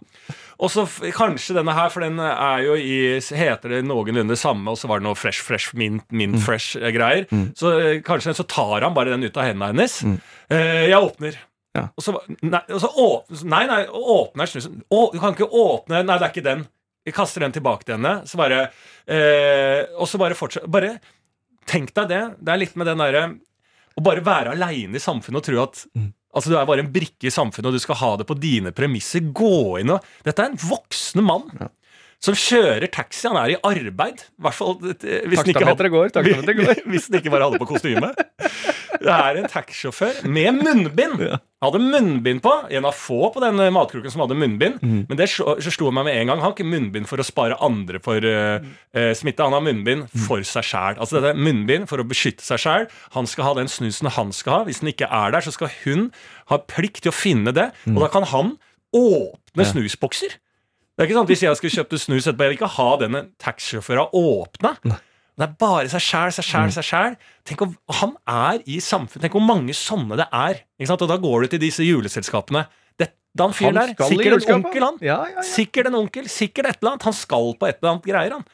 Og 0.59 0.71
så 0.71 0.85
kanskje 1.15 1.57
denne 1.57 1.75
her, 1.75 1.91
for 1.91 2.05
den 2.05 2.19
er 2.21 2.63
jo 2.65 2.75
i 2.79 3.21
Heter 3.35 3.69
det 3.69 3.85
noenlunde 3.87 4.37
samme, 4.39 4.71
og 4.71 4.79
så 4.79 4.87
var 4.91 5.01
det 5.01 5.09
noe 5.09 5.19
fresh, 5.19 5.43
fresh, 5.43 5.75
mint, 5.75 6.05
mint 6.15 6.39
Fresh-greier. 6.43 7.27
greier. 7.27 7.51
Så 7.59 7.73
eh, 7.79 8.03
kanskje 8.07 8.35
så 8.39 8.47
tar 8.47 8.83
han 8.87 8.95
bare 8.95 9.11
den 9.15 9.25
ut 9.27 9.37
av 9.37 9.49
hendene 9.49 9.73
hennes. 9.73 9.99
Eh, 10.51 10.87
jeg 10.91 11.01
åpner. 11.01 11.39
Ja. 11.75 11.89
Og 11.99 12.05
så, 12.07 12.15
nei, 12.47 12.61
og 12.71 12.79
så 12.79 12.89
åpner, 12.89 13.45
nei, 13.51 13.65
nei, 13.67 13.81
åpner 13.91 14.47
snusen. 14.47 14.79
Å, 14.95 15.09
du 15.11 15.19
kan 15.19 15.35
ikke 15.35 15.51
åpne 15.51 16.05
Nei, 16.07 16.19
det 16.21 16.29
er 16.29 16.31
ikke 16.31 16.45
den. 16.47 16.67
Jeg 17.05 17.17
kaster 17.19 17.43
den 17.43 17.53
tilbake 17.53 17.85
til 17.85 17.99
henne. 17.99 18.21
Så 18.31 18.39
bare 18.41 18.69
eh, 19.11 19.83
Og 19.99 20.07
så 20.09 20.17
bare 20.23 20.39
fortsetter 20.39 20.71
Bare 20.73 20.95
tenk 21.71 21.95
deg 21.97 22.11
det. 22.11 22.23
Det 22.41 22.53
er 22.55 22.61
litt 22.61 22.77
med 22.81 22.91
den 22.91 23.03
derre 23.03 23.25
Å 23.95 24.03
bare 24.05 24.25
være 24.27 24.55
aleine 24.57 24.99
i 24.99 25.03
samfunnet 25.03 25.41
og 25.43 25.47
tro 25.47 25.63
at 25.63 25.87
Altså 26.35 26.51
Du 26.51 26.57
er 26.59 26.67
bare 26.67 26.83
en 26.83 26.91
brikke 26.91 27.29
i 27.29 27.31
samfunnet, 27.31 27.69
og 27.71 27.77
du 27.77 27.83
skal 27.83 28.01
ha 28.01 28.11
det 28.19 28.27
på 28.27 28.35
dine 28.35 28.73
premisser. 28.75 29.23
Gå 29.23 29.79
inn 29.79 29.93
og 29.95 30.03
Dette 30.27 30.43
er 30.43 30.51
en 30.51 30.59
voksen 30.59 31.23
mann 31.23 31.69
som 32.25 32.37
kjører 32.39 32.89
taxi. 32.93 33.27
Han 33.29 33.39
er 33.39 33.55
i 33.55 33.59
arbeid. 33.69 34.25
Hvert 34.41 34.57
fall 34.57 34.79
eh, 34.81 35.27
hvis 35.29 35.43
han 35.43 35.51
ikke 35.53 35.91
går. 35.93 36.15
Taksameteret 36.15 36.61
går. 36.63 36.81
hvis 36.91 37.11
den 37.11 37.21
ikke 37.21 37.33
bare 37.35 37.51
hadde 37.51 37.61
på 37.63 37.69
kostyme. 37.75 38.15
Det 39.01 39.11
er 39.11 39.39
en 39.41 39.49
taxisjåfør 39.51 40.23
med 40.31 40.61
munnbind. 40.63 41.23
Hadde 41.65 41.81
munnbind 41.81 42.43
på. 42.45 42.53
En 42.71 42.87
av 42.87 42.95
få 42.97 43.31
på 43.35 43.41
den 43.43 43.59
matkroken 43.75 44.13
som 44.13 44.23
hadde 44.25 44.37
munnbind. 44.39 44.79
Men 44.85 45.19
det 45.19 45.31
så, 45.33 45.57
så 45.65 45.73
slo 45.73 45.91
meg 45.95 46.07
med 46.09 46.19
en 46.21 46.31
gang. 46.31 46.43
Han 46.43 46.47
har 46.51 46.55
ikke 46.55 46.69
munnbind 46.69 47.09
for 47.11 47.23
å 47.23 47.27
spare 47.27 47.57
andre 47.65 48.01
for 48.05 48.21
uh, 48.23 48.61
smitte. 49.17 49.47
Han 49.47 49.57
har 49.57 49.65
munnbind 49.65 50.07
for 50.27 50.45
seg 50.47 50.67
sjæl. 50.69 51.01
Altså 51.01 51.19
dette 51.19 51.33
er 51.35 51.41
munnbind 51.41 51.89
for 51.91 52.03
å 52.03 52.07
beskytte 52.07 52.45
seg 52.47 52.63
sjæl. 52.63 52.87
Han 53.17 53.27
skal 53.31 53.49
ha 53.49 53.57
den 53.59 53.73
snusen 53.73 54.13
han 54.15 54.31
skal 54.37 54.61
ha. 54.61 54.69
Hvis 54.69 54.83
den 54.85 54.93
ikke 54.93 55.09
er 55.11 55.35
der, 55.35 55.45
så 55.47 55.55
skal 55.57 55.73
hun 55.83 56.09
ha 56.53 56.61
plikt 56.71 57.03
til 57.07 57.15
å 57.15 57.17
finne 57.17 57.55
det. 57.57 57.71
Og 57.95 58.03
da 58.05 58.13
kan 58.13 58.29
han 58.31 58.55
åpne 58.95 59.67
snusbokser. 59.73 60.37
Det 60.95 61.03
er 61.03 61.09
ikke 61.09 61.17
sant, 61.19 61.31
Hvis 61.33 61.43
jeg 61.43 61.59
skulle 61.59 61.75
kjøpt 61.75 61.97
snus 61.99 62.27
etterpå, 62.29 62.45
jeg 62.47 62.53
vil 62.53 62.59
ikke 62.61 62.75
ha 62.77 62.91
denne 63.01 63.25
taxisjåføren 63.43 64.13
åpna. 64.15 64.77
Det 65.35 65.47
er 65.49 65.55
bare 65.59 65.89
seg 65.91 66.03
sjæl, 66.05 66.33
seg 66.37 66.47
sjæl, 66.47 66.73
seg 66.77 66.87
sjæl. 66.87 67.15
Tenk 67.49 67.63
om 67.67 67.73
Han 68.01 68.13
er 68.31 68.61
i 68.71 68.79
samfunnet. 68.83 69.25
Tenk 69.27 69.35
hvor 69.35 69.43
mange 69.43 69.75
sånne 69.75 70.19
det 70.21 70.29
er. 70.31 70.61
Ikke 70.79 70.91
sant? 70.93 71.03
Og 71.03 71.11
da 71.11 71.19
går 71.23 71.45
du 71.45 71.55
til 71.55 71.63
disse 71.65 71.87
juleselskapene. 71.87 72.67
Det, 73.01 73.09
han 73.41 73.55
fyren 73.57 73.81
der, 73.81 73.95
sikkert 73.99 74.47
en 74.47 74.61
onkel, 74.61 74.85
han. 74.87 75.01
Ja, 75.03 75.19
ja, 75.27 75.41
ja. 75.41 75.47
Sikkert 75.49 75.91
en 75.91 75.99
onkel, 75.99 76.29
sikkert 76.31 76.71
et 76.71 76.79
eller 76.79 76.95
annet. 76.95 77.09
Han 77.11 77.17
skal 77.19 77.51
på 77.59 77.67
et 77.67 77.81
eller 77.81 77.97
annet 77.97 78.07
greier, 78.07 78.37
han. 78.39 78.47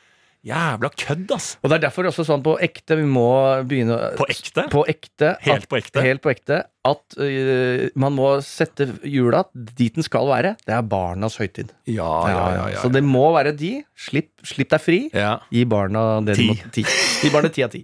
Jævla 0.46 0.88
kødd, 0.96 1.30
ass. 1.36 1.50
Og 1.60 1.68
det 1.68 1.76
er 1.76 1.82
derfor 1.84 2.06
også 2.08 2.24
sånn 2.24 2.40
på 2.40 2.54
ekte 2.64 2.96
vi 2.96 3.04
må 3.04 3.26
begynne 3.68 3.96
På 4.16 4.24
ekte? 4.32 4.64
På 4.72 4.86
ekte 4.88 5.34
Helt 5.44 5.66
at, 5.66 5.68
på 5.68 5.76
ekte? 5.76 6.04
Helt 6.06 6.22
på 6.24 6.30
ekte 6.32 6.62
at 6.88 7.16
uh, 7.20 7.82
man 8.00 8.14
må 8.16 8.30
sette 8.40 8.86
jula 9.04 9.42
dit 9.52 9.92
den 9.98 10.06
skal 10.06 10.24
være. 10.30 10.54
Det 10.64 10.72
er 10.72 10.86
barnas 10.88 11.36
høytid. 11.36 11.74
Ja, 11.92 12.08
ja, 12.32 12.46
ja 12.72 12.80
Så 12.80 12.88
det 12.88 13.02
må 13.04 13.26
være 13.36 13.52
de. 13.52 13.82
Slipp, 14.00 14.30
slipp 14.48 14.72
deg 14.72 14.80
fri. 14.80 15.00
ja. 15.12 15.34
Gi 15.52 15.66
barna 15.68 16.06
det 16.24 16.38
Ti. 16.40 16.46
de 16.48 16.54
må 16.54 16.72
Ti. 16.72 16.86
Gi 17.20 17.32
barna 17.34 17.52
ti 17.52 17.66
av 17.66 17.74
ti. 17.76 17.82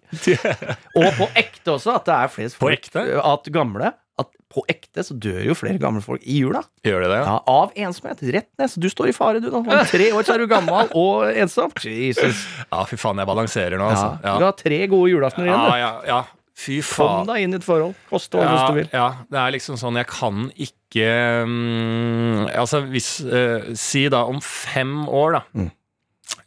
Og 1.02 1.10
på 1.20 1.28
ekte 1.36 1.74
også, 1.76 1.98
at 2.00 2.08
det 2.08 2.16
er 2.22 2.32
flest 2.38 2.56
På 2.56 2.70
folk. 2.70 2.80
ekte? 2.88 3.04
At 3.20 3.52
gamle 3.52 3.92
At 4.18 4.30
på 4.48 4.62
ekte 4.72 5.02
så 5.04 5.12
dør 5.20 5.42
jo 5.50 5.54
flere 5.58 5.76
gamle 5.82 6.00
folk 6.00 6.22
i 6.24 6.38
jula. 6.40 6.62
Gjør 6.86 7.02
det 7.04 7.10
det? 7.12 7.18
Ja, 7.26 7.34
Av 7.52 7.74
ensomhet. 7.76 8.22
Rett 8.32 8.48
ned. 8.56 8.70
Så 8.72 8.80
du 8.80 8.88
står 8.88 9.10
i 9.10 9.12
fare, 9.12 9.42
du. 9.44 9.50
da 9.52 9.58
Om 9.60 9.66
tre 9.90 10.06
år 10.16 10.24
så 10.24 10.32
er 10.34 10.38
du 10.40 10.46
gammel 10.48 10.88
og 10.96 11.26
ensom. 11.36 11.74
Jesus. 11.84 12.46
Ja, 12.72 12.84
fy 12.88 12.96
faen, 12.96 13.20
jeg 13.20 13.28
balanserer 13.28 13.76
nå, 13.76 13.90
Ja. 13.90 13.92
altså. 14.16 14.38
Du 14.40 14.44
har 14.48 14.56
tre 14.56 14.80
gode 14.88 15.10
julaftener 15.12 15.50
igjen. 15.50 15.68
ja, 15.68 15.76
ja, 15.82 15.92
ja. 16.08 16.22
Fy 16.56 16.78
Kom 16.80 16.96
faen. 16.96 17.26
deg 17.28 17.42
inn 17.44 17.52
i 17.52 17.56
et 17.60 17.64
forhold. 17.68 17.92
Koste 18.08 18.38
hva 18.40 18.46
Ja, 18.48 18.68
du 18.70 18.78
vil. 18.78 18.88
ja, 18.90 19.08
det 19.28 19.36
er 19.42 19.50
liksom 19.52 19.76
sånn 19.76 19.98
Jeg 20.00 20.06
kan 20.08 20.46
ikke 20.56 21.10
um, 21.44 22.46
Altså 22.48 22.80
hvis 22.88 23.10
uh, 23.28 23.74
Si 23.76 24.06
da 24.08 24.22
om 24.24 24.40
fem 24.40 25.02
år, 25.04 25.36
da. 25.36 25.42
Mm. 25.52 25.68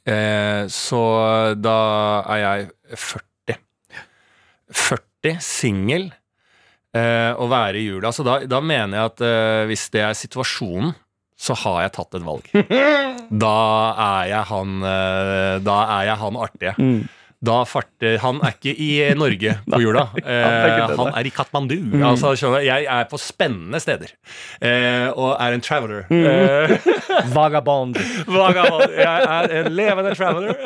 Uh, 0.10 0.64
så 0.74 1.04
da 1.62 1.78
er 2.26 2.42
jeg 2.42 2.72
40. 2.98 3.60
40, 4.74 5.38
singel, 5.42 6.10
eh, 6.98 7.32
å 7.36 7.48
være 7.52 7.80
i 7.80 7.86
jula. 7.90 8.12
Så 8.16 8.26
da, 8.28 8.40
da 8.50 8.62
mener 8.64 8.98
jeg 8.98 9.12
at 9.14 9.24
eh, 9.26 9.62
hvis 9.70 9.86
det 9.94 10.04
er 10.08 10.18
situasjonen, 10.18 10.96
så 11.40 11.56
har 11.62 11.86
jeg 11.86 11.96
tatt 11.96 12.20
et 12.20 12.26
valg. 12.28 12.50
Da 13.30 13.58
er 13.94 14.24
jeg 14.32 14.46
han 14.50 14.72
eh, 14.90 15.56
Da 15.62 15.76
er 16.00 16.08
jeg 16.08 16.18
han 16.18 16.38
artige. 16.42 16.72
Mm. 16.82 17.04
Da 17.42 17.62
farter 17.64 18.18
Han 18.20 18.42
er 18.44 18.52
ikke 18.58 18.74
i 18.84 18.90
Norge 19.16 19.54
på 19.72 19.78
jula. 19.80 20.02
Eh, 20.20 20.90
han 21.00 21.14
er 21.16 21.28
i 21.30 21.32
Katmandu. 21.32 21.78
Altså, 22.04 22.34
skjønner 22.36 22.66
jeg 22.68 22.88
er 22.92 23.06
på 23.08 23.20
spennende 23.22 23.80
steder. 23.80 24.12
Eh, 24.60 25.08
og 25.16 25.38
er 25.40 25.56
en 25.56 25.64
traveler. 25.64 26.04
Eh, 26.12 26.74
Vagabond. 27.36 27.96
Vagabond. 28.28 28.92
Jeg 28.92 29.30
er 29.38 29.56
en 29.62 29.72
levende 29.72 30.12
traveler. 30.20 30.60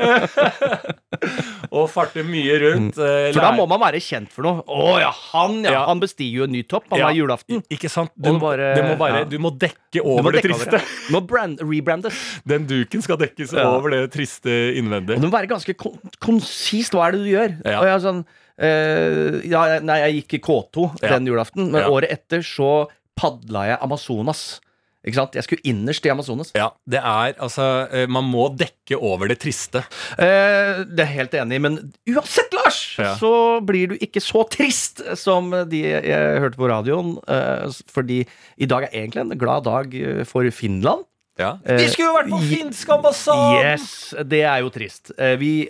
og 1.73 1.87
farter 1.93 2.25
mye 2.25 2.57
rundt. 2.61 2.97
eh, 2.97 3.29
For 3.33 3.41
da 3.45 3.51
må 3.57 3.67
man 3.69 3.81
være 3.83 4.01
kjent 4.03 4.33
for 4.33 4.45
noe. 4.47 4.65
Å 4.65 4.97
ja, 5.01 5.11
han 5.33 5.59
ja. 5.63 5.75
Ja. 5.77 5.83
Han 5.91 6.01
bestiger 6.01 6.41
jo 6.41 6.47
en 6.49 6.53
ny 6.57 6.63
topp. 6.69 6.89
Han 6.91 6.99
Ja. 7.03 7.07
har 7.11 7.17
julaften. 7.17 7.61
Ikke 7.73 7.89
sant? 7.89 8.11
Du, 8.17 8.31
bare- 8.41 8.73
du, 8.77 8.81
må 8.89 8.97
bare, 8.99 9.23
du 9.29 9.37
må 9.41 9.53
dekke 9.61 10.01
over 10.03 10.25
må 10.29 10.33
det 10.35 10.43
triste. 10.47 10.81
Du 11.07 11.13
Må 11.15 11.21
brand, 11.29 11.61
rebrandes. 11.61 12.17
Den 12.49 12.65
duken 12.69 13.01
skal 13.05 13.17
dekkes 13.21 13.53
over 13.61 13.93
det 13.93 14.03
triste 14.17 14.49
innvendig. 14.77 15.17
Og 15.17 15.21
du 15.25 15.29
må 15.29 15.33
være 15.37 15.49
ganske 15.53 15.77
kon 15.77 16.41
konsist. 16.63 16.95
Hva 16.95 17.07
er 17.07 17.11
det 17.17 17.23
du 17.23 17.29
gjør? 17.31 17.55
Ja. 17.65 17.77
Og 17.79 17.85
jeg 17.87 17.93
er 17.97 18.03
sånn 18.07 18.23
eh, 18.57 19.39
ja, 19.51 19.63
Nei, 19.83 19.99
jeg 20.07 20.19
gikk 20.23 20.37
i 20.39 20.43
K2 20.49 20.89
Ja. 21.03 21.15
den 21.17 21.27
julaften, 21.31 21.71
men 21.73 21.83
året 21.89 22.11
etter 22.13 22.43
så 22.45 22.87
padla 23.19 23.67
jeg 23.73 23.81
Amazonas. 23.83 24.59
Ikke 25.03 25.17
sant? 25.19 25.33
Jeg 25.35 25.43
skulle 25.43 25.65
innerst 25.67 26.05
i 26.07 26.11
Amazonas. 26.13 26.53
Ja, 26.55 26.69
det 26.87 27.01
er 27.03 27.33
altså 27.43 27.65
eh, 27.91 28.05
Man 28.07 28.23
må 28.31 28.45
dekke 28.55 28.95
over 29.03 29.27
det 29.27 29.35
triste. 29.43 29.81
Eh, 30.15 30.83
det 30.87 31.03
er 31.03 31.09
jeg 31.09 31.17
helt 31.17 31.33
enig 31.41 31.57
i, 31.59 31.63
men 31.65 31.75
uansett, 32.07 32.53
Lars, 32.55 32.79
Ja. 32.97 33.15
så 33.19 33.59
blir 33.67 33.91
du 33.91 33.95
ikke 33.99 34.21
så 34.23 34.45
trist 34.47 35.01
som 35.19 35.51
de 35.67 35.81
jeg 35.83 36.39
hørte 36.39 36.55
på 36.61 36.69
radioen. 36.71 37.17
Eh, 37.27 37.67
fordi 37.91 38.21
i 38.57 38.65
dag 38.69 38.87
er 38.87 38.95
egentlig 39.03 39.25
en 39.25 39.37
glad 39.37 39.65
dag 39.67 39.93
eh, 39.93 40.23
for 40.23 40.47
Finland. 40.55 41.03
Ja. 41.37 41.57
Eh, 41.65 41.81
Vi 41.83 41.89
skulle 41.91 42.07
jo 42.13 42.17
vært 42.21 42.31
på 42.31 42.39
finsk 42.47 42.89
ambassade! 42.95 43.59
Yes, 43.73 44.13
det 44.23 44.43
er 44.47 44.61
jo 44.63 44.69
trist. 44.71 45.11
Eh, 45.17 45.35
vi, 45.41 45.67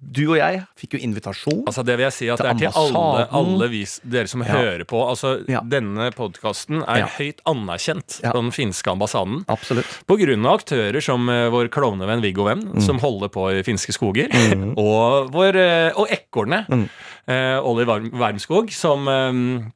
du 0.00 0.22
og 0.30 0.36
jeg 0.38 0.62
fikk 0.78 0.94
jo 0.96 0.98
invitasjon. 1.06 1.64
Altså 1.66 1.84
Det 1.84 1.96
vil 1.96 2.04
jeg 2.04 2.12
si 2.12 2.28
at 2.28 2.38
det 2.38 2.46
er 2.46 2.58
til 2.58 2.78
alle, 2.80 3.28
alle 3.32 3.68
vis, 3.72 4.00
dere 4.04 4.26
som 4.28 4.42
Ja. 4.42 4.52
hører 4.54 4.84
på. 4.84 5.00
Altså 5.08 5.44
Ja. 5.48 5.60
Denne 5.60 6.10
podkasten 6.12 6.82
er 6.86 6.98
Ja. 6.98 7.06
høyt 7.06 7.40
anerkjent 7.46 8.20
på 8.22 8.32
den 8.32 8.50
finske 8.50 8.90
ambassaden. 8.90 9.44
Absolutt. 9.48 9.86
På 10.06 10.16
grunn 10.18 10.44
av 10.46 10.60
aktører 10.60 11.02
som 11.02 11.28
eh, 11.28 11.48
vår 11.50 11.68
klovnevenn 11.68 12.22
Viggo 12.22 12.44
Venn, 12.44 12.62
Mm. 12.74 12.80
som 12.82 12.98
holder 12.98 13.28
på 13.28 13.50
i 13.58 13.62
finske 13.62 13.92
skoger, 13.92 14.28
og, 14.76 15.30
vår, 15.32 15.56
eh, 15.56 15.92
og 15.96 16.08
ekornet 16.08 16.68
Mm. 16.68 16.88
eh, 17.28 17.58
Olli 17.60 17.84
Wermskog, 17.84 18.70
som 18.72 19.06
eh, 19.08 19.70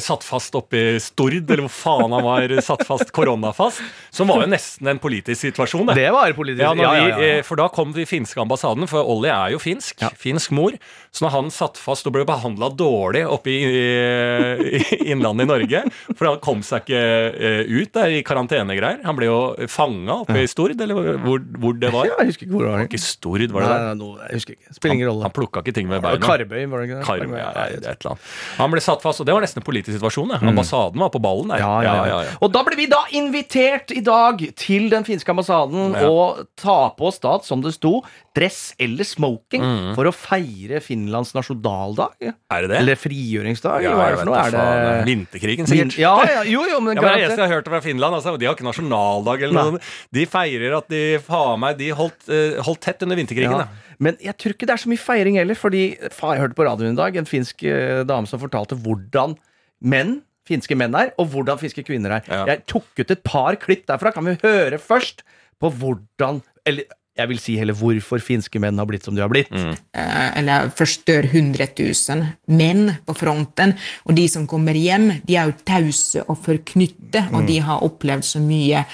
satt 0.00 0.24
fast 0.24 0.54
oppe 0.56 0.78
i 0.96 1.00
Stord, 1.02 1.34
eller 1.50 1.66
hvor 1.66 1.72
faen 1.72 2.14
han 2.16 2.24
var 2.24 2.48
satt 2.64 2.84
fast, 2.88 3.10
koronafast, 3.14 3.82
som 4.14 4.30
var 4.32 4.40
jo 4.44 4.48
nesten 4.48 4.88
en 4.88 4.98
politisk 5.02 5.36
situasjon. 5.44 5.86
det. 5.90 5.98
Det 6.00 6.12
var 6.14 6.32
politisk. 6.32 6.62
Ja, 6.64 6.72
ja, 6.74 6.92
ja, 6.96 7.08
ja. 7.12 7.18
eh, 7.38 7.42
For 7.44 7.60
da 7.60 7.68
kom 7.68 7.92
de 7.92 8.06
finske 8.08 8.40
ambassaden, 8.40 8.88
for 8.88 9.04
Olli 9.04 9.28
er 9.28 9.52
jo 9.52 9.60
finsk. 9.60 10.00
Finsk 10.16 10.54
mor. 10.56 10.72
Så 11.12 11.24
når 11.26 11.34
han 11.34 11.50
satt 11.52 11.76
fast 11.80 12.08
og 12.08 12.12
ble 12.16 12.24
behandla 12.28 12.70
dårlig 12.76 13.22
oppe 13.28 13.52
i, 13.52 13.60
i, 13.64 14.80
i 14.80 15.10
innlandet 15.12 15.46
i 15.46 15.48
Norge 15.48 15.80
For 16.16 16.28
han 16.28 16.40
kom 16.44 16.60
seg 16.66 16.82
ikke 16.84 17.00
eh, 17.00 17.62
ut 17.70 17.92
der 17.96 18.16
i 18.18 18.22
karantenegreier. 18.26 19.00
Han 19.06 19.16
ble 19.16 19.28
jo 19.30 19.38
fanga 19.72 20.18
oppe 20.24 20.40
i 20.42 20.48
Stord, 20.50 20.74
eller 20.80 21.16
hvor, 21.22 21.40
hvor 21.60 21.76
det 21.80 21.92
var. 21.94 22.08
Ja, 22.10 22.16
jeg 22.24 22.32
husker 22.32 22.48
ikke 22.48 22.56
hvor 22.56 22.66
det 22.66 22.72
var. 22.74 22.84
Ikke 22.88 23.02
Stord, 23.04 23.46
var 23.52 23.64
det 23.64 23.70
der? 23.70 23.86
nei, 23.86 23.94
nå- 24.00 24.10
jeg 24.26 24.40
husker 24.40 24.56
ikke. 24.58 24.74
Spiller 24.80 24.98
ingen 24.98 25.10
rolle. 25.12 25.24
Han 25.28 25.36
plukka 25.36 25.62
ikke 25.64 25.76
ting 25.78 25.88
med 25.92 26.04
beina. 26.04 26.20
Karbøy, 26.26 26.64
var 26.72 26.82
det 26.82 26.88
ikke 26.90 26.98
det? 27.00 27.06
Karbøy, 27.08 27.38
ja, 27.40 27.50
et 27.66 27.88
eller 27.92 28.12
annet. 28.12 28.28
Han 28.60 28.72
ble 28.76 28.82
satt 28.84 29.04
fast, 29.04 29.22
og 29.24 29.28
det 29.28 29.36
var 29.36 29.44
nesten 29.44 29.62
en 29.62 29.65
politisk 29.66 29.98
situasjon. 29.98 30.36
Ja. 30.36 30.40
Ambassaden 30.52 31.02
var 31.02 31.10
på 31.14 31.22
ballen 31.22 31.52
der. 31.52 31.64
Ja, 31.64 31.74
ja, 31.84 31.96
ja. 32.10 32.36
Og 32.40 32.52
da 32.54 32.62
ble 32.66 32.78
vi 32.78 32.88
da 32.90 33.02
invitert 33.18 33.92
i 33.94 34.02
dag 34.04 34.42
til 34.58 34.88
den 34.92 35.06
finske 35.06 35.32
ambassaden 35.34 35.96
og 36.06 36.46
ta 36.58 36.78
på 36.96 37.10
oss 37.10 37.20
da, 37.22 37.36
som 37.46 37.64
det 37.64 37.74
sto, 37.76 38.00
dress 38.36 38.74
eller 38.82 39.06
smoking 39.06 39.64
for 39.96 40.08
å 40.08 40.12
feire 40.14 40.80
Finlands 40.84 41.32
nasjonaldag. 41.36 42.16
Er 42.20 42.66
det 42.66 42.70
det? 42.72 42.80
Eller 42.82 43.00
frigjøringsdag, 43.00 43.86
ja, 43.86 43.92
eller 43.92 43.98
hva 43.98 44.06
er 44.06 44.14
det 44.14 44.20
for 44.20 44.30
noe? 44.30 44.42
Er 44.42 44.54
det 44.56 45.08
Vinterkrigen, 45.10 45.70
sikkert. 45.70 45.96
Ja, 46.00 46.14
ja, 46.28 46.44
jo, 46.48 46.64
jo, 46.68 46.80
men 46.84 46.96
Ja, 46.96 47.04
men 47.06 47.24
jeg 47.24 47.38
har 47.38 47.52
hørt 47.56 47.70
fra 47.70 47.80
Finland, 47.84 48.18
altså, 48.18 48.36
de 48.40 48.48
har 48.48 48.56
ikke 48.56 48.66
nasjonaldag 48.66 49.46
eller 49.46 49.72
noe 49.76 49.82
De 50.14 50.26
feirer 50.28 50.76
at 50.78 50.88
de 50.92 51.02
faen 51.24 51.60
meg 51.62 51.80
De 51.80 51.90
holdt, 51.96 52.28
uh, 52.28 52.60
holdt 52.66 52.82
tett 52.86 53.04
under 53.06 53.18
vinterkrigen. 53.18 53.64
Ja. 53.64 53.96
Men 54.02 54.18
jeg 54.22 54.36
tror 54.40 54.54
ikke 54.54 54.68
det 54.68 54.76
er 54.76 54.82
så 54.82 54.92
mye 54.92 55.00
feiring 55.00 55.38
heller, 55.40 55.58
fordi 55.58 55.84
faen, 56.10 56.36
jeg 56.36 56.44
hørte 56.44 56.58
på 56.58 56.66
radioen 56.68 56.96
i 56.96 57.00
dag 57.00 57.16
en 57.16 57.28
finsk 57.28 57.64
uh, 57.64 58.02
dame 58.08 58.28
som 58.30 58.42
fortalte 58.42 58.78
hvordan 58.84 59.36
menn 59.80 60.20
finske 60.46 60.76
menn 60.78 60.94
er, 60.94 61.10
og 61.18 61.32
hvordan 61.32 61.58
finske 61.58 61.82
kvinner 61.86 62.18
er. 62.18 62.28
Ja. 62.30 62.44
Jeg 62.52 62.66
tok 62.70 63.02
ut 63.02 63.10
et 63.10 63.24
par 63.26 63.58
klipp 63.58 63.86
derfra. 63.88 64.12
Kan 64.14 64.28
vi 64.28 64.36
høre 64.44 64.78
først 64.78 65.26
på 65.60 65.72
hvordan 65.72 66.42
Eller 66.66 66.86
jeg 67.16 67.30
vil 67.30 67.38
si 67.40 67.54
heller 67.56 67.76
hvorfor 67.78 68.20
finske 68.20 68.60
menn 68.60 68.76
har 68.76 68.84
blitt 68.88 69.06
som 69.06 69.14
de 69.16 69.22
har 69.24 69.30
blitt. 69.32 69.48
eh, 69.48 70.30
eller 70.36 70.68
forstør 70.76 71.24
100 71.30 71.70
000 71.78 72.26
menn 72.52 72.90
på 73.06 73.14
fronten. 73.16 73.72
og 74.04 74.14
de 74.18 74.26
som 74.28 74.46
kommer 74.46 74.76
hjem, 74.76 75.22
de 75.24 75.36
er 75.36 75.48
jo 75.48 75.56
tause 75.64 76.22
og 76.28 76.36
forknytte, 76.44 77.24
og 77.32 77.46
de 77.48 77.58
har 77.64 77.82
opplevd 77.82 78.24
så 78.24 78.42
mye 78.42 78.84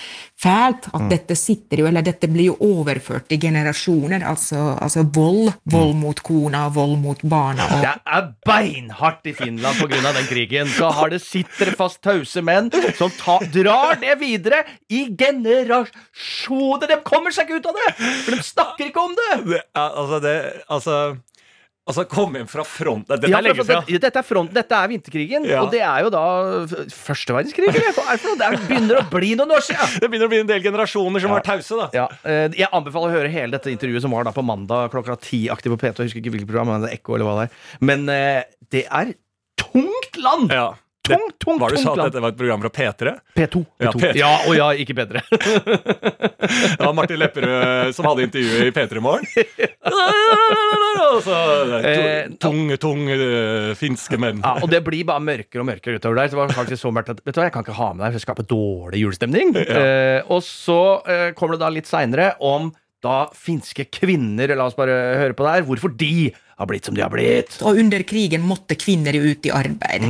fælt 0.43 0.89
at 0.93 1.07
dette 1.11 1.37
sitter 1.39 1.83
jo, 1.83 1.87
eller 1.89 2.05
dette 2.05 2.29
blir 2.31 2.51
jo 2.51 2.57
overført 2.67 3.31
i 3.35 3.39
generasjoner. 3.43 4.25
Altså, 4.27 4.75
altså 4.83 5.05
vold. 5.15 5.53
Vold 5.73 5.95
mot 5.99 6.23
kona, 6.25 6.65
vold 6.75 6.97
mot 7.03 7.23
barna. 7.23 7.69
Og 7.77 7.85
Det 7.85 7.93
er 8.17 8.29
beinhardt 8.47 9.31
i 9.31 9.35
Finland 9.39 9.79
pga. 9.79 10.13
den 10.19 10.29
krigen. 10.31 10.69
Så 10.69 10.91
har 10.91 11.13
det 11.13 11.23
sitter 11.23 11.73
fast 11.79 12.03
tause 12.03 12.43
menn 12.43 12.71
som 12.99 13.11
ta, 13.19 13.39
drar 13.55 14.01
det 14.03 14.19
videre 14.21 14.65
i 14.91 15.07
generasjoner. 15.17 16.89
De 16.91 17.01
kommer 17.07 17.35
seg 17.35 17.49
ikke 17.49 17.63
ut 17.63 17.71
av 17.71 17.79
det! 17.79 17.91
For 18.25 18.37
de 18.37 18.47
snakker 18.47 18.91
ikke 18.91 19.03
om 19.03 19.15
det! 19.19 19.31
Det, 19.53 19.63
altså, 19.79 20.19
det 20.23 20.37
Altså 20.73 20.97
Altså, 21.83 22.05
komme 22.07 22.39
hjem 22.39 22.47
fra 22.47 22.63
front 22.63 23.09
Dette 23.11 23.27
Ja, 23.27 23.41
er 23.41 23.43
lenge 23.43 23.65
siden. 23.67 23.89
Ja. 23.91 23.99
dette 24.05 24.21
er 24.21 24.23
fronten, 24.23 24.55
dette 24.55 24.77
er 24.79 24.87
vinterkrigen, 24.93 25.45
Ja. 25.51 25.63
og 25.65 25.73
det 25.73 25.81
er 25.83 26.05
jo 26.05 26.11
da 26.15 26.21
første 26.95 27.35
verdenskrig. 27.35 27.67
er 27.73 27.73
det 27.75 28.47
er- 28.47 28.57
begynner 28.69 29.01
å 29.01 29.11
bli 29.11 29.35
noen 29.35 29.51
år 29.51 29.65
siden. 29.67 29.99
Det 30.01 30.09
begynner 30.09 30.27
å 30.27 30.31
bli 30.31 30.39
en 30.45 30.47
del 30.47 30.63
generasjoner 30.63 31.21
som 31.21 31.31
Ja. 31.31 31.35
var 31.35 31.43
tause, 31.43 31.75
da. 31.77 31.89
Ja, 31.93 32.07
eh, 32.25 32.49
jeg 32.55 32.69
anbefaler 32.73 33.11
å 33.11 33.17
høre 33.19 33.29
hele 33.35 33.51
dette 33.51 33.67
intervjuet 33.75 34.01
som 34.01 34.13
var 34.13 34.23
da 34.23 34.31
på 34.31 34.45
mandag 34.47 34.93
klokka 34.93 35.19
ti-aktig 35.19 35.75
på 35.75 35.79
P2. 35.83 35.99
Jeg 36.05 36.07
husker 36.13 36.23
ikke 36.23 36.31
hvilket 36.37 36.47
program, 36.47 36.69
men 36.71 36.83
det 36.83 36.93
er 36.93 36.97
Ekko 37.01 37.15
eller 37.19 37.27
hva 37.27 37.35
det 37.43 37.51
er. 37.51 37.53
Men 37.81 38.09
eh, 38.09 38.43
det 38.71 38.87
er 38.87 39.15
tungt 39.59 40.23
land! 40.23 40.53
Ja. 40.53 40.75
Tungt, 41.03 41.35
tungt, 41.43 41.59
Var 41.59 41.71
det 41.71 41.79
du 41.79 41.83
sa 41.83 41.93
at 41.99 42.13
dette 42.13 42.21
var 42.23 42.29
et 42.31 42.37
program 42.39 42.61
fra 42.63 42.71
P3? 42.71 43.19
P2. 43.35 43.67
Ja, 43.83 43.91
P2. 43.91 43.99
P2. 43.99 44.15
ja, 44.15 44.39
og 44.47 44.55
ja, 44.55 44.69
ikke 44.71 44.95
P3. 44.95 45.19
Det 46.79 46.79
var 46.79 46.93
Martin 46.95 47.19
Lepperød 47.19 47.91
som 47.97 48.07
hadde 48.07 48.23
intervjuet 48.29 48.69
i 48.69 48.71
P3 48.71 49.01
Morgen. 49.03 49.27
Og 51.13 51.27
tunge 51.27 51.81
Eh, 51.83 52.29
tung, 52.41 52.61
tung, 52.69 52.77
tung 52.81 53.03
eh, 53.15 53.73
finske 53.79 54.19
menn. 54.21 54.43
Ja, 54.45 54.57
og 54.63 54.71
det 54.73 54.83
blir 54.87 55.07
bare 55.09 55.23
mørkere 55.25 55.63
og 55.65 55.69
mørkere 55.69 56.01
utover 56.01 56.21
der. 56.21 56.31
Så 56.33 56.39
var 56.39 56.51
det 56.51 56.59
faktisk 56.59 56.85
så 56.85 56.93
mørkt 56.95 57.13
at 57.15 57.23
Vet 57.23 57.35
du 57.35 57.41
hva, 57.41 57.49
jeg 57.49 57.55
kan 57.55 57.67
ikke 57.67 57.79
ha 57.79 57.89
med 57.93 58.05
deg, 58.05 58.13
for 58.13 58.19
det 58.21 58.27
skaper 58.27 58.49
dårlig 58.53 59.05
julestemning. 59.05 59.55
Eh, 59.83 60.21
og 60.31 60.43
så 60.45 60.79
eh, 61.09 61.29
kommer 61.37 61.57
det 61.57 61.63
da 61.63 61.71
litt 61.73 61.89
seinere 61.89 62.33
om 62.45 62.71
da 63.03 63.25
finske 63.35 63.87
kvinner, 63.91 64.53
la 64.55 64.67
oss 64.69 64.77
bare 64.79 64.95
høre 65.19 65.35
på 65.35 65.47
det 65.47 65.55
her, 65.57 65.65
hvorfor 65.67 65.93
de 65.99 66.31
har 66.63 66.71
blitt 66.71 66.89
som 66.89 66.97
de 66.97 67.03
har 67.05 67.11
blitt. 67.13 67.59
og 67.63 67.79
under 67.83 68.03
krigen 68.09 68.43
måtte 68.47 68.77
kvinner 68.79 69.15
jo 69.19 69.23
ut 69.35 69.47
i 69.47 69.53
arbeid. 69.55 70.07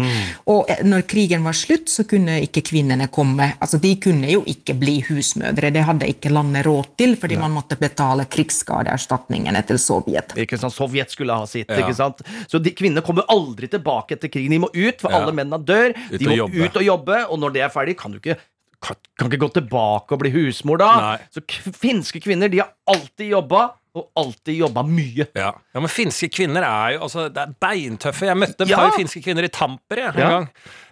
Og 0.52 0.70
eh, 0.70 0.82
når 0.86 1.06
krigen 1.10 1.44
var 1.46 1.56
slutt, 1.56 1.88
så 1.90 2.04
kunne 2.08 2.38
ikke 2.44 2.62
kvinnene 2.70 3.08
komme. 3.12 3.50
Altså, 3.62 3.80
De 3.82 3.94
kunne 4.02 4.30
jo 4.30 4.44
ikke 4.48 4.76
bli 4.78 4.98
husmødre, 5.08 5.72
det 5.74 5.82
hadde 5.88 6.08
ikke 6.12 6.30
landet 6.32 6.66
råd 6.68 6.92
til, 7.00 7.16
fordi 7.20 7.38
man 7.40 7.54
måtte 7.56 7.78
betale 7.80 8.26
krigsskadeerstatningene 8.30 9.62
til 9.66 9.78
Sovjet. 9.82 10.34
Ikke 10.38 10.58
sant? 10.60 10.74
Sovjet 10.74 11.10
skulle 11.12 11.34
ha 11.36 11.46
sitt. 11.48 11.68
Ja. 11.70 11.82
ikke 11.82 11.96
sant? 11.96 12.22
Så 12.50 12.60
de 12.62 12.72
Kvinnene 12.76 13.02
kommer 13.04 13.26
aldri 13.30 13.68
tilbake 13.70 14.16
etter 14.16 14.30
krigen. 14.32 14.50
De 14.54 14.58
må 14.62 14.70
ut, 14.72 15.00
for 15.00 15.10
Ja. 15.12 15.20
alle 15.20 15.32
mennene 15.32 15.60
dør. 15.64 15.92
Ut 16.12 16.18
de 16.18 16.26
må 16.26 16.36
jobbe. 16.36 16.64
ut 16.64 16.76
og 16.76 16.82
jobbe, 16.84 17.18
og 17.30 17.38
når 17.38 17.52
det 17.52 17.62
er 17.62 17.68
ferdig, 17.70 17.96
kan 17.98 18.10
du 18.12 18.18
ikke 18.18 18.36
kan, 18.82 18.96
kan 19.16 19.28
ikke 19.30 19.38
gå 19.46 19.52
tilbake 19.54 20.10
og 20.12 20.18
bli 20.18 20.30
husmor 20.34 20.78
da. 20.78 20.88
Nei. 21.00 21.18
Så 21.30 21.40
k 21.46 21.60
finske 21.70 22.18
kvinner 22.20 22.50
de 22.50 22.58
har 22.58 22.72
alltid 22.90 23.30
jobba, 23.30 23.74
og 23.94 24.06
alltid 24.16 24.56
jobba 24.56 24.82
mye. 24.88 25.26
Ja. 25.36 25.50
ja, 25.52 25.80
men 25.80 25.90
finske 25.92 26.30
kvinner 26.32 26.64
er 26.64 26.94
jo 26.94 27.02
altså, 27.08 27.26
det 27.28 27.42
er 27.42 27.50
beintøffe. 27.60 28.24
Jeg 28.30 28.38
møtte 28.40 28.64
et 28.64 28.70
Ja. 28.72 28.78
par 28.80 28.94
finske 28.96 29.20
kvinner 29.24 29.44
i 29.44 29.50
Tampere 29.52 30.06
en 30.14 30.18
Ja. 30.20 30.30
gang. 30.30 30.46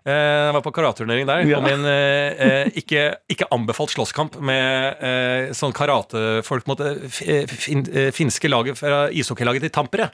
Eh, 0.04 0.12
jeg 0.12 0.52
var 0.56 0.62
på 0.64 0.72
karateturnering 0.72 1.26
der. 1.28 1.40
Ja. 1.48 1.56
Kom 1.60 1.64
min 1.64 1.84
eh, 1.88 2.44
eh, 2.44 2.68
ikke, 2.80 3.02
ikke 3.32 3.48
anbefalt 3.52 3.92
slåsskamp 3.92 4.36
med 4.40 5.00
eh, 5.00 5.50
sånn 5.56 5.72
karatefolk 5.76 6.68
mot 6.68 6.78
det 6.80 7.08
fin, 7.12 7.84
eh, 7.88 8.10
finske 8.16 8.48
laget 8.52 8.76
fra 8.80 9.08
ishockeylaget 9.12 9.64
til 9.68 9.70
Tampere. 9.76 10.10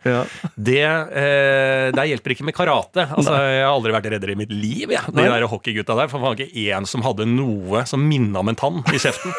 Det, 0.54 0.82
eh, 0.82 1.90
der 1.94 2.10
hjelper 2.10 2.34
ikke 2.34 2.46
med 2.46 2.54
karate. 2.54 3.02
Altså, 3.18 3.34
jeg 3.34 3.62
har 3.66 3.74
aldri 3.74 3.94
vært 3.98 4.10
reddere 4.14 4.34
i 4.34 4.40
mitt 4.42 4.50
liv. 4.54 4.90
Ja. 4.94 5.02
De 5.10 5.22
der 5.26 5.46
hockeygutta 5.50 5.94
der. 5.98 6.06
For 6.10 6.18
det 6.18 6.26
var 6.26 6.38
ikke 6.38 6.66
én 6.70 6.86
som 6.86 7.02
hadde 7.06 7.26
noe 7.26 7.82
som 7.86 8.02
minna 8.06 8.42
om 8.42 8.48
en 8.54 8.58
tann 8.58 8.82
i 8.94 8.98
kjeften. 8.98 9.34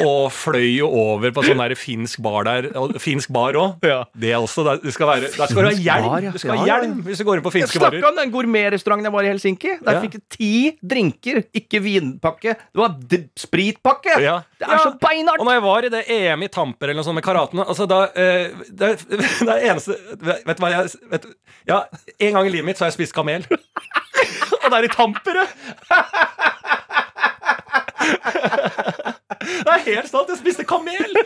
Og 0.00 0.30
fløy 0.32 0.70
jo 0.78 0.86
over 0.88 1.28
på 1.36 1.42
sånn 1.44 1.58
der 1.60 1.74
finsk 1.76 2.22
bar 2.24 2.46
der. 2.48 2.70
Og 2.80 2.94
finsk 3.02 3.28
bar 3.34 3.52
òg. 3.60 3.82
Ja. 3.84 3.98
Det 4.16 4.30
også, 4.38 4.62
der, 4.64 4.78
det 4.80 4.92
skal 4.96 5.04
være, 5.10 5.28
der 5.36 5.50
skal 5.50 5.58
du 5.58 5.66
ha 5.68 5.72
hjelm! 5.76 6.06
bar, 6.08 6.22
ja. 6.24 6.30
Du 6.32 6.38
skal 6.40 6.56
ha 6.56 6.64
hjelm 6.70 6.94
hvis 7.04 7.20
du 7.20 7.24
går 7.28 7.36
inn 7.40 7.44
på 7.44 7.52
finske 7.52 7.68
finske 7.74 7.82
snakka 7.82 7.98
barer. 8.00 8.08
om 8.08 8.16
den 8.22 8.32
gourmetrestauranten 8.32 9.04
jeg 9.10 9.14
var 9.18 9.28
i 9.28 9.30
Helsinki. 9.32 9.74
Der 9.84 9.98
Ja. 9.98 10.00
fikk 10.00 10.16
jeg 10.16 10.24
ti 10.32 10.50
drinker, 10.80 11.42
ikke 11.60 11.82
vinpakke. 11.84 12.54
Det 12.72 12.80
var 12.80 12.96
spritpakke! 13.36 14.16
Ja. 14.24 14.38
Det 14.56 14.64
er 14.70 14.78
så 14.80 14.94
beinhardt! 15.02 15.40
Og 15.44 15.50
når 15.50 15.58
jeg 15.58 15.64
var 15.68 15.80
i 15.84 15.92
det 15.98 16.02
EM 16.16 16.42
i 16.42 16.48
Tamper 16.48 16.88
eller 16.88 17.02
noe 17.02 17.08
sånt 17.10 17.18
med 17.20 17.26
karaten 17.26 17.60
altså 17.66 17.84
da, 17.90 18.00
eh, 18.16 18.48
det, 18.70 18.94
det 19.48 19.58
eneste 19.68 19.98
Vet 20.22 20.56
du 20.56 20.62
hva 20.64 20.70
jeg 20.72 20.88
vet, 21.12 21.24
Ja, 21.68 21.82
En 22.18 22.32
gang 22.38 22.46
i 22.48 22.52
livet 22.56 22.64
mitt 22.70 22.78
så 22.80 22.84
har 22.86 22.90
jeg 22.94 23.00
spist 23.02 23.12
kamel. 23.16 23.44
Og 24.62 24.66
det 24.70 24.76
er 24.78 24.84
i 24.88 24.92
Tampere! 24.96 25.44
Det 29.66 29.72
er 29.74 29.82
helt 29.86 30.08
sant! 30.10 30.30
Jeg 30.32 30.40
spiste 30.40 30.64
kamel! 30.68 31.16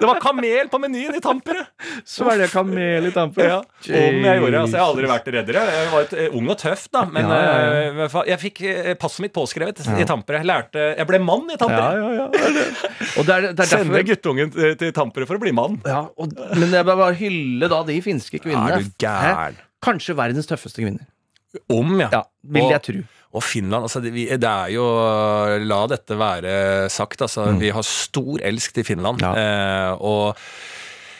Det 0.00 0.06
var 0.08 0.20
kamel 0.22 0.68
på 0.72 0.78
menyen 0.80 1.16
i 1.18 1.20
Tampere. 1.22 1.66
Så 2.08 2.24
er 2.30 2.40
det 2.44 2.48
kamel 2.52 3.08
i 3.08 3.12
Tampere. 3.14 3.48
Ja, 3.50 3.58
om 3.60 4.18
jeg 4.24 4.40
gjorde. 4.40 4.62
Altså, 4.62 4.76
jeg 4.76 4.80
har 4.80 4.92
aldri 4.92 5.10
vært 5.10 5.30
reddere. 5.34 5.64
Jeg 5.74 5.90
var 5.92 6.06
et, 6.06 6.14
eh, 6.14 6.36
ung 6.38 6.48
og 6.54 6.58
tøff, 6.60 6.86
da. 6.94 7.04
Men 7.10 7.28
Ja, 7.28 7.40
ja, 7.42 8.06
eh, 8.06 8.16
jeg 8.30 8.40
fikk 8.44 8.62
eh, 8.70 8.90
passet 9.00 9.24
mitt 9.26 9.34
påskrevet 9.36 9.82
i 9.98 10.06
Tampere. 10.08 10.40
Jeg 10.40 10.48
lærte 10.48 10.86
Jeg 10.96 11.08
ble 11.10 11.20
mann 11.24 11.50
i 11.52 11.58
Tampere. 11.60 11.90
Ja, 12.00 12.10
ja, 12.16 12.24
ja. 12.24 12.28
det 12.30 12.64
er. 12.64 12.72
Og 13.20 13.28
det 13.28 13.36
er, 13.36 13.48
det 13.50 13.66
er 13.66 13.70
Sende 13.74 13.90
derfor 13.92 14.08
guttungen 14.14 14.54
til, 14.56 14.92
Tampere 14.96 15.28
for 15.28 15.40
å 15.40 15.44
bli 15.44 15.52
mann. 15.56 15.80
ja, 15.86 16.04
og, 16.16 16.36
Men 16.56 16.72
jeg 16.78 16.88
bare 16.88 17.12
hylle 17.20 17.70
da 17.70 17.82
de 17.88 18.00
finske 18.04 18.40
kvinnene. 18.42 18.80
Er 18.80 18.84
du 18.86 18.92
gæren? 19.02 19.60
Kanskje 19.84 20.16
verdens 20.16 20.48
tøffeste 20.48 20.82
kvinner. 20.84 21.06
Om, 21.72 21.96
ja. 22.04 22.08
Ja, 22.12 22.22
vil 22.46 22.70
jeg 22.70 22.82
tro. 22.86 23.00
Og 23.30 23.44
Finland, 23.46 23.86
altså 23.86 24.00
det, 24.02 24.10
det 24.42 24.50
er 24.50 24.72
jo 24.74 24.84
La 25.62 25.84
dette 25.90 26.16
være 26.18 26.88
sagt, 26.90 27.22
altså. 27.22 27.46
Vi 27.60 27.70
har 27.70 27.86
stor 27.86 28.42
elsk 28.42 28.74
til 28.74 28.86
Finland. 28.88 29.22
Ja. 29.22 29.30
Eh, 29.38 29.92
og 30.02 30.40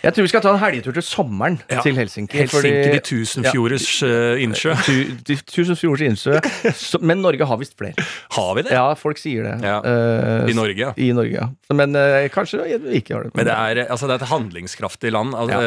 Jeg 0.01 0.15
tror 0.17 0.25
vi 0.25 0.31
skal 0.33 0.41
ta 0.45 0.53
en 0.55 0.61
helgetur 0.63 0.95
til 0.97 1.05
sommeren 1.05 1.59
Ja. 1.69 1.83
til 1.85 1.95
Helsinki. 1.99 2.39
Helsinki, 2.41 2.49
fordi- 2.49 2.93
de 2.95 3.01
tusenfjorders 3.05 3.89
eh, 4.03 4.43
innsjø. 4.45 4.73
Tu- 4.87 5.11
de 5.29 5.37
tusenfjorders 5.37 6.07
innsjø. 6.09 6.39
Så- 6.73 7.01
Men 7.05 7.21
Norge 7.21 7.45
har 7.45 7.57
visst 7.61 7.77
flere. 7.77 7.93
Har 8.33 8.55
vi 8.57 8.63
det? 8.63 8.73
Ja, 8.73 8.95
folk 8.95 9.19
sier 9.21 9.45
det. 9.45 9.57
Ja. 9.63 9.81
Uh, 9.85 10.49
I 10.49 10.55
Norge, 10.57 10.79
ja. 10.79 10.93
I 10.97 11.11
Norge, 11.13 11.35
ja. 11.37 11.49
Men 11.77 11.95
uh, 11.95 12.25
kanskje 12.33 12.65
ikke 12.97 13.15
har 13.19 13.25
det. 13.29 13.35
Men 13.37 13.45
det 13.51 13.55
er, 13.55 13.83
altså, 13.93 14.09
det 14.09 14.17
er 14.17 14.25
et 14.25 14.31
handlingskraftig 14.33 15.13
land. 15.13 15.35
Altså, 15.35 15.61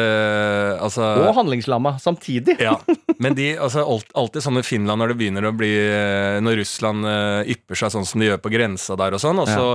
altså, 0.82 1.02
Og 1.28 1.34
handlingslamma 1.38 1.94
samtidig. 2.02 2.58
ja. 2.60 2.76
Men 3.22 3.34
de, 3.38 3.52
altså, 3.62 3.84
alt, 3.86 4.08
alltid 4.18 4.42
sånn 4.42 4.58
i 4.58 4.64
Finland 4.66 4.98
når 4.98 5.12
det 5.12 5.18
begynner 5.20 5.46
å 5.46 5.52
bli 5.54 5.70
Når 6.42 6.56
Russland 6.58 7.06
ypper 7.46 7.78
seg 7.78 7.92
sånn 7.94 8.04
som 8.08 8.20
de 8.20 8.26
gjør 8.32 8.40
på 8.42 8.50
grensa 8.50 8.96
der 8.98 9.14
og 9.14 9.22
sånn, 9.22 9.38
og 9.38 9.46
så 9.48 9.68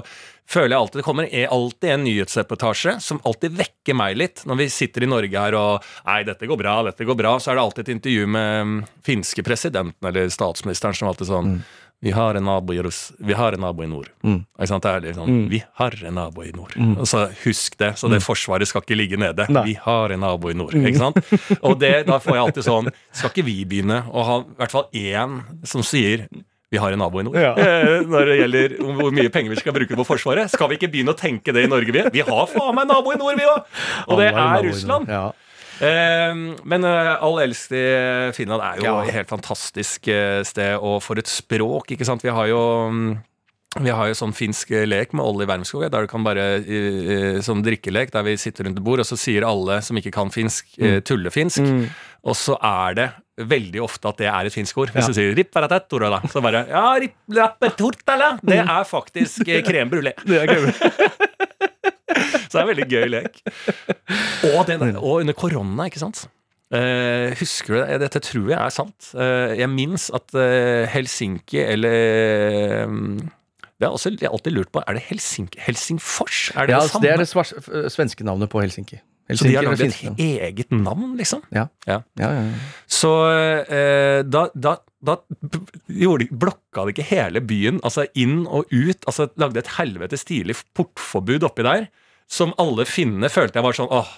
føler 0.50 0.74
jeg 0.74 0.82
alltid 0.82 1.02
det 1.02 1.06
kommer 1.08 1.28
er 1.30 1.52
alltid 1.54 1.94
en 1.94 2.06
nyhetsreportasje 2.08 2.96
som 3.06 3.22
alltid 3.28 3.58
vekker 3.60 3.98
meg 3.98 4.18
litt. 4.20 4.46
Når 4.50 4.64
vi 4.64 4.70
sitter 4.74 5.06
i 5.06 5.12
Norge 5.12 5.44
her 5.46 5.58
og 5.58 5.92
Nei, 6.08 6.22
dette 6.28 6.50
går 6.50 6.60
bra, 6.60 6.80
dette 6.90 7.06
går 7.06 7.20
bra. 7.20 7.36
Så 7.40 7.52
er 7.52 7.60
det 7.60 7.66
alltid 7.66 7.86
et 7.86 7.94
intervju 7.98 8.32
med 8.34 8.62
um, 8.62 8.80
finske 9.06 9.46
presidenten 9.46 10.10
eller 10.10 10.32
statsministeren 10.34 10.98
som 10.98 11.12
alltid 11.12 11.30
sånn 11.30 11.62
vi 12.02 12.12
har, 12.12 12.36
en 12.36 12.46
nabo 12.48 12.74
i 12.74 12.82
Russ 12.82 13.12
vi 13.20 13.34
har 13.36 13.54
en 13.54 13.60
nabo 13.60 13.84
i 13.84 13.88
nord. 13.88 14.08
Ikke 14.24 14.68
sant? 14.72 14.86
Det 14.86 14.92
er 14.92 15.02
litt 15.04 15.18
sånn, 15.18 15.50
Vi 15.52 15.60
har 15.82 15.98
en 16.08 16.16
nabo 16.16 16.46
i 16.48 16.54
nord. 16.56 16.78
Og 16.96 17.04
så 17.10 17.26
Husk 17.44 17.76
det, 17.80 17.90
så 18.00 18.08
det 18.12 18.22
forsvaret 18.24 18.70
skal 18.70 18.86
ikke 18.86 18.96
ligge 18.96 19.20
nede. 19.20 19.50
Nei. 19.52 19.66
Vi 19.68 19.76
har 19.84 20.14
en 20.16 20.24
nabo 20.24 20.48
i 20.48 20.56
nord. 20.56 20.78
Ikke 20.80 21.02
sant? 21.02 21.20
Og 21.68 21.76
det, 21.82 22.06
da 22.08 22.22
får 22.24 22.38
jeg 22.38 22.46
alltid 22.46 22.68
sånn 22.70 22.88
Skal 23.12 23.34
ikke 23.34 23.48
vi 23.50 23.58
begynne 23.68 24.06
å 24.08 24.24
ha 24.30 24.38
i 24.46 24.56
hvert 24.62 24.76
fall 24.78 24.88
én 24.96 25.42
som 25.68 25.84
sier 25.84 26.30
vi 26.70 26.78
har 26.78 26.94
en 26.94 27.02
nabo 27.02 27.22
i 27.22 27.26
nord. 27.28 27.38
Ja. 27.40 27.54
Eh, 27.70 28.06
Når 28.08 28.30
det 28.30 28.38
gjelder 28.40 28.74
hvor 29.00 29.14
mye 29.16 29.32
penger 29.34 29.54
vi 29.54 29.60
skal 29.62 29.76
bruke 29.76 29.98
på 30.00 30.06
Forsvaret. 30.08 30.52
Skal 30.54 30.70
vi 30.72 30.78
ikke 30.80 30.90
begynne 30.94 31.16
å 31.16 31.18
tenke 31.20 31.54
det 31.56 31.66
i 31.66 31.70
Norge, 31.72 31.94
vi? 31.96 32.04
Vi 32.20 32.26
har 32.26 32.50
faen 32.52 32.76
meg 32.78 32.90
nabo 32.90 33.14
i 33.14 33.20
nord, 33.20 33.38
vi 33.40 33.48
òg! 33.50 33.80
Og 34.08 34.20
det 34.22 34.30
er 34.32 34.66
Russland. 34.68 35.10
Ja. 35.10 35.24
Eh, 35.80 36.44
men 36.70 36.86
eh, 36.90 37.14
all 37.24 37.40
eldst 37.46 37.74
i 37.78 37.86
Finland 38.38 38.66
er 38.66 38.84
jo 38.84 38.98
et 39.02 39.14
helt 39.16 39.32
fantastisk 39.32 40.12
sted, 40.50 40.76
og 40.78 41.00
for 41.06 41.22
et 41.22 41.32
språk, 41.32 41.96
ikke 41.96 42.08
sant. 42.08 42.26
Vi 42.26 42.34
har 42.36 42.52
jo 42.52 42.62
mm, 42.94 43.10
vi 43.78 43.92
har 43.94 44.10
jo 44.10 44.18
sånn 44.18 44.34
finsk 44.34 44.72
lek 44.90 45.12
med 45.14 45.22
Olli 45.22 45.46
Wermskog, 45.46 45.84
der 45.94 46.06
du 46.06 46.10
kan 46.10 46.24
bare 46.26 46.46
Sånn 47.46 47.62
drikkelek 47.62 48.10
der 48.16 48.26
vi 48.26 48.34
sitter 48.42 48.66
rundt 48.66 48.80
et 48.82 48.86
bord, 48.86 49.04
og 49.04 49.06
så 49.06 49.18
sier 49.20 49.46
alle 49.46 49.78
som 49.86 50.00
ikke 50.00 50.14
kan 50.16 50.32
finsk, 50.34 50.72
eh, 50.82 50.98
tullefinsk. 51.06 51.62
Og 52.26 52.36
så 52.36 52.58
er 52.66 52.98
det 52.98 53.08
veldig 53.48 53.82
ofte 53.86 54.10
at 54.12 54.18
det 54.22 54.28
er 54.32 54.50
et 54.50 54.54
finsk 54.56 54.78
ord. 54.82 54.92
Hvis 54.96 55.08
Ja. 55.08 55.14
du 55.14 55.18
sier 55.18 55.36
ripparatattorala, 55.38 56.22
så 56.32 56.42
bare 56.44 56.66
Ja, 56.68 56.86
ripplappetortala! 57.00 58.40
Det 58.44 58.58
er 58.60 58.84
faktisk 58.90 59.48
eh, 59.48 59.64
brulé. 59.90 60.14
Det 60.26 60.44
er. 60.44 60.72
Så 62.50 62.58
det 62.58 62.60
er 62.60 62.66
en 62.66 62.72
veldig 62.72 62.88
gøy 62.90 63.08
lek. 63.14 63.36
Og, 64.56 64.64
den, 64.68 64.96
og 64.98 65.20
under 65.22 65.36
korona, 65.38 65.86
ikke 65.86 66.02
sant? 66.02 66.24
Uh, 66.74 67.30
husker 67.40 67.74
du 67.74 67.80
det? 67.82 68.00
Dette 68.04 68.20
tror 68.26 68.50
jeg 68.52 68.58
er 68.60 68.74
sant. 68.74 69.12
Uh, 69.18 69.54
jeg 69.58 69.70
minnes 69.74 70.10
at 70.14 70.34
uh, 70.38 70.86
Helsinki 70.90 71.62
eller 71.64 72.84
um, 72.86 73.18
Det 73.80 73.88
er 73.88 73.94
også 73.94 74.12
jeg 74.14 74.28
har 74.28 74.36
alltid 74.38 74.54
lurt 74.54 74.72
på. 74.74 74.84
Er 74.86 74.98
det 74.98 75.06
Helsinki? 75.08 75.62
Helsingfors? 75.66 76.50
Er 76.56 76.70
det 76.70 76.76
Ja, 76.76 76.82
det 76.82 76.84
altså, 76.84 77.02
det 77.02 77.14
er 77.14 77.84
det 77.86 77.94
svenske 77.94 78.26
navnet 78.28 78.50
på 78.54 78.62
Helsinki. 78.62 79.00
Så 79.38 79.46
de 79.46 79.56
har 79.56 79.64
laget 79.68 79.80
lagd 79.94 80.20
et 80.20 80.42
eget 80.50 80.72
navn, 80.74 81.16
liksom? 81.20 81.42
Ja. 81.54 81.68
Ja. 81.86 82.00
Ja, 82.18 82.30
ja. 82.34 82.44
Så 82.90 83.12
eh, 83.70 84.24
da, 84.26 84.48
da, 84.56 84.78
da 85.06 85.18
gjorde, 85.88 86.26
de- 86.26 86.38
blokka 86.42 86.86
de 86.88 86.96
ikke 86.96 87.06
hele 87.12 87.42
byen, 87.46 87.78
altså 87.86 88.08
inn 88.18 88.46
og 88.48 88.66
ut. 88.74 89.06
altså 89.06 89.30
Lagde 89.38 89.62
et 89.62 89.74
helvete 89.78 90.18
stilig 90.18 90.58
portforbud 90.74 91.46
oppi 91.46 91.64
der, 91.68 91.88
som 92.30 92.54
alle 92.62 92.86
finnene 92.90 93.30
følte 93.30 93.58
jeg 93.62 93.66
var 93.66 93.78
sånn 93.78 93.90
åh, 93.94 94.10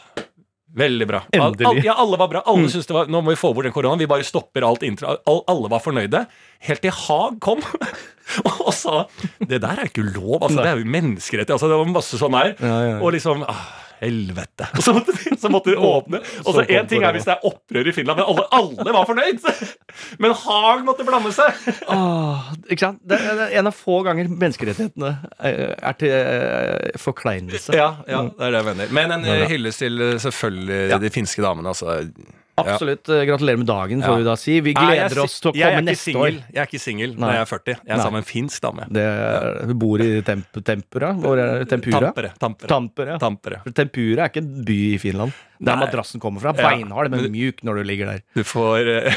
veldig 0.79 1.07
bra. 1.09 1.21
Endelig. 1.35 1.67
Al, 1.67 1.81
ja, 1.83 1.93
alle 1.99 2.17
var 2.19 2.29
bra. 2.31 2.41
Alle 2.47 2.69
syntes 2.71 2.87
det 2.87 2.95
var, 2.95 3.09
Nå 3.11 3.19
må 3.23 3.33
vi 3.33 3.39
få 3.39 3.51
bort 3.55 3.67
den 3.67 3.73
koronaen. 3.75 3.99
Vi 3.99 4.07
bare 4.07 4.23
stopper 4.23 4.63
alt 4.63 4.83
intro. 4.87 5.17
Al, 5.27 5.41
alle 5.51 5.67
var 5.71 5.83
fornøyde. 5.83 6.25
Helt 6.69 6.81
til 6.85 6.95
Haag 6.95 7.39
kom 7.43 7.59
og 8.63 8.71
sa 8.75 9.01
det 9.43 9.59
der 9.59 9.81
er 9.81 9.89
ikke 9.89 10.05
lov. 10.13 10.37
altså 10.45 10.61
Det 10.63 10.69
er 10.71 10.79
jo 10.79 10.87
menneskerettighet. 10.95 11.55
altså 11.57 11.67
Det 11.71 11.79
var 11.81 11.91
masse 11.91 12.19
sånn 12.21 12.37
her. 12.39 12.53
Ja, 12.59 12.71
ja, 12.71 12.89
ja. 12.93 12.99
Og 13.03 13.11
liksom 13.17 13.43
ah, 13.43 13.65
Helvete. 14.01 14.65
Og 14.75 14.81
så 14.83 14.93
måtte, 14.97 15.13
vi- 15.17 15.35
så 15.37 15.49
måtte 15.53 15.71
de 15.71 15.77
åpne. 15.77 16.19
Og 16.45 16.55
så 16.55 16.63
én 16.65 16.87
ting 16.89 17.03
er 17.05 17.13
hvis 17.15 17.27
det 17.27 17.35
er 17.35 17.45
opprør 17.47 17.87
i 17.91 17.93
Finland, 17.95 18.17
men 18.19 18.25
alle, 18.31 18.45
alle 18.57 18.95
var 18.97 19.05
fornøyd! 19.09 19.45
Men 20.23 20.31
Haag 20.33 20.83
måtte 20.87 21.03
blande 21.05 21.31
seg. 21.35 21.57
Åh, 21.93 22.51
ikke 22.71 22.79
sant? 22.87 23.01
Det 23.07 23.17
er 23.19 23.41
en 23.59 23.69
av 23.69 23.75
få 23.75 23.99
ganger 24.07 24.29
menneskerettighetene 24.31 25.11
er 25.39 25.75
er 25.77 25.97
til 25.99 26.13
eh, 26.15 26.91
forkleinelse. 27.01 27.75
Ja, 27.77 27.89
ja, 28.09 28.21
det 28.29 28.47
er 28.47 28.55
det 28.55 28.61
jeg 28.61 28.69
mener. 28.71 28.93
Men 28.95 29.15
en 29.19 29.25
eh, 29.29 29.45
hyllest 29.51 29.83
til 29.83 30.01
eh, 30.01 30.15
selvfølgelig 30.23 31.01
de 31.03 31.11
finske 31.13 31.43
damene. 31.45 31.73
Altså. 31.73 31.99
Absolutt. 32.67 33.09
eh, 33.09 33.25
Gratulerer 33.29 33.57
med 33.57 33.67
dagen, 33.67 34.01
får 34.05 34.17
vi 34.17 34.23
da 34.27 34.35
si. 34.39 34.59
Vi 34.61 34.73
Nei, 34.73 34.83
jeg 34.95 34.99
er 35.01 35.09
gleder 35.09 35.23
oss 35.23 35.39
til 35.41 35.51
å 35.51 35.53
komme 35.55 35.81
neste 35.87 36.03
single. 36.09 36.21
år. 36.21 36.31
Jeg 36.53 36.61
er 36.61 36.67
ikke 36.69 36.81
singel 36.83 37.15
når 37.17 37.33
jeg 37.33 37.41
er 37.41 37.49
40. 37.51 37.65
Jeg 37.71 37.79
er 37.81 37.95
Nei. 37.97 38.03
sammen 38.03 38.17
med 38.19 38.23
en 38.25 38.29
finsk 38.31 38.61
dame. 38.67 38.87
Det 38.91 39.05
vi 39.71 39.73
bor 39.85 40.01
i 40.05 40.09
temp 40.27 40.61
Tempura. 40.63 41.09
Er? 41.11 41.65
Tempura? 41.65 41.99
Tampere. 42.11 42.33
Tampere. 42.39 42.67
Tampere. 42.69 43.19
Tampere. 43.19 43.61
Tempura 43.73 44.25
er 44.25 44.29
ikke 44.33 44.43
en 44.45 44.51
by 44.67 44.79
i 44.93 44.97
Finland. 45.01 45.33
Der 45.61 45.75
Nei. 45.77 45.85
madrassen 45.85 46.19
kommer 46.19 46.41
fra. 46.41 46.53
Beinhard, 46.57 47.11
men 47.13 47.27
mjuk 47.31 47.59
når 47.63 47.75
du 47.81 47.83
ligger 47.85 48.05
der. 48.15 48.21
Du 48.33 48.41
får 48.43 48.87
eh, 48.89 49.13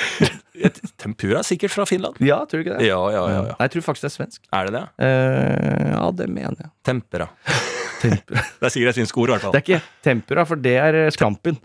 Tempura 1.00 1.40
er 1.40 1.46
sikkert 1.48 1.72
fra 1.72 1.86
Finland. 1.88 2.18
Ja, 2.20 2.42
tror 2.44 2.60
du 2.60 2.66
ikke 2.66 2.78
det? 2.78 2.86
Ja, 2.88 2.98
ja, 3.10 3.22
ja. 3.28 3.36
ja. 3.36 3.54
Nei, 3.54 3.64
jeg 3.68 3.72
tror 3.76 3.86
faktisk 3.88 4.04
det 4.06 4.10
er 4.12 4.16
svensk. 4.18 4.42
Er 4.52 4.68
det 4.68 4.74
det? 4.76 4.84
Eh, 5.06 5.88
ja, 5.94 6.04
det 6.20 6.28
mener 6.28 6.60
jeg. 6.66 6.70
Tempera. 6.84 7.28
Tempura. 8.04 8.42
Det 8.60 8.68
er 8.68 8.72
sikkert 8.74 8.90
et 8.92 8.98
finsk 9.00 9.16
ord, 9.22 9.30
i 9.30 9.32
hvert 9.38 9.44
Det 9.54 9.60
er 9.60 9.64
ikke 9.64 9.82
tempura, 10.04 10.42
for 10.44 10.60
det 10.60 10.74
er 10.76 10.96
skampen. 11.14 11.56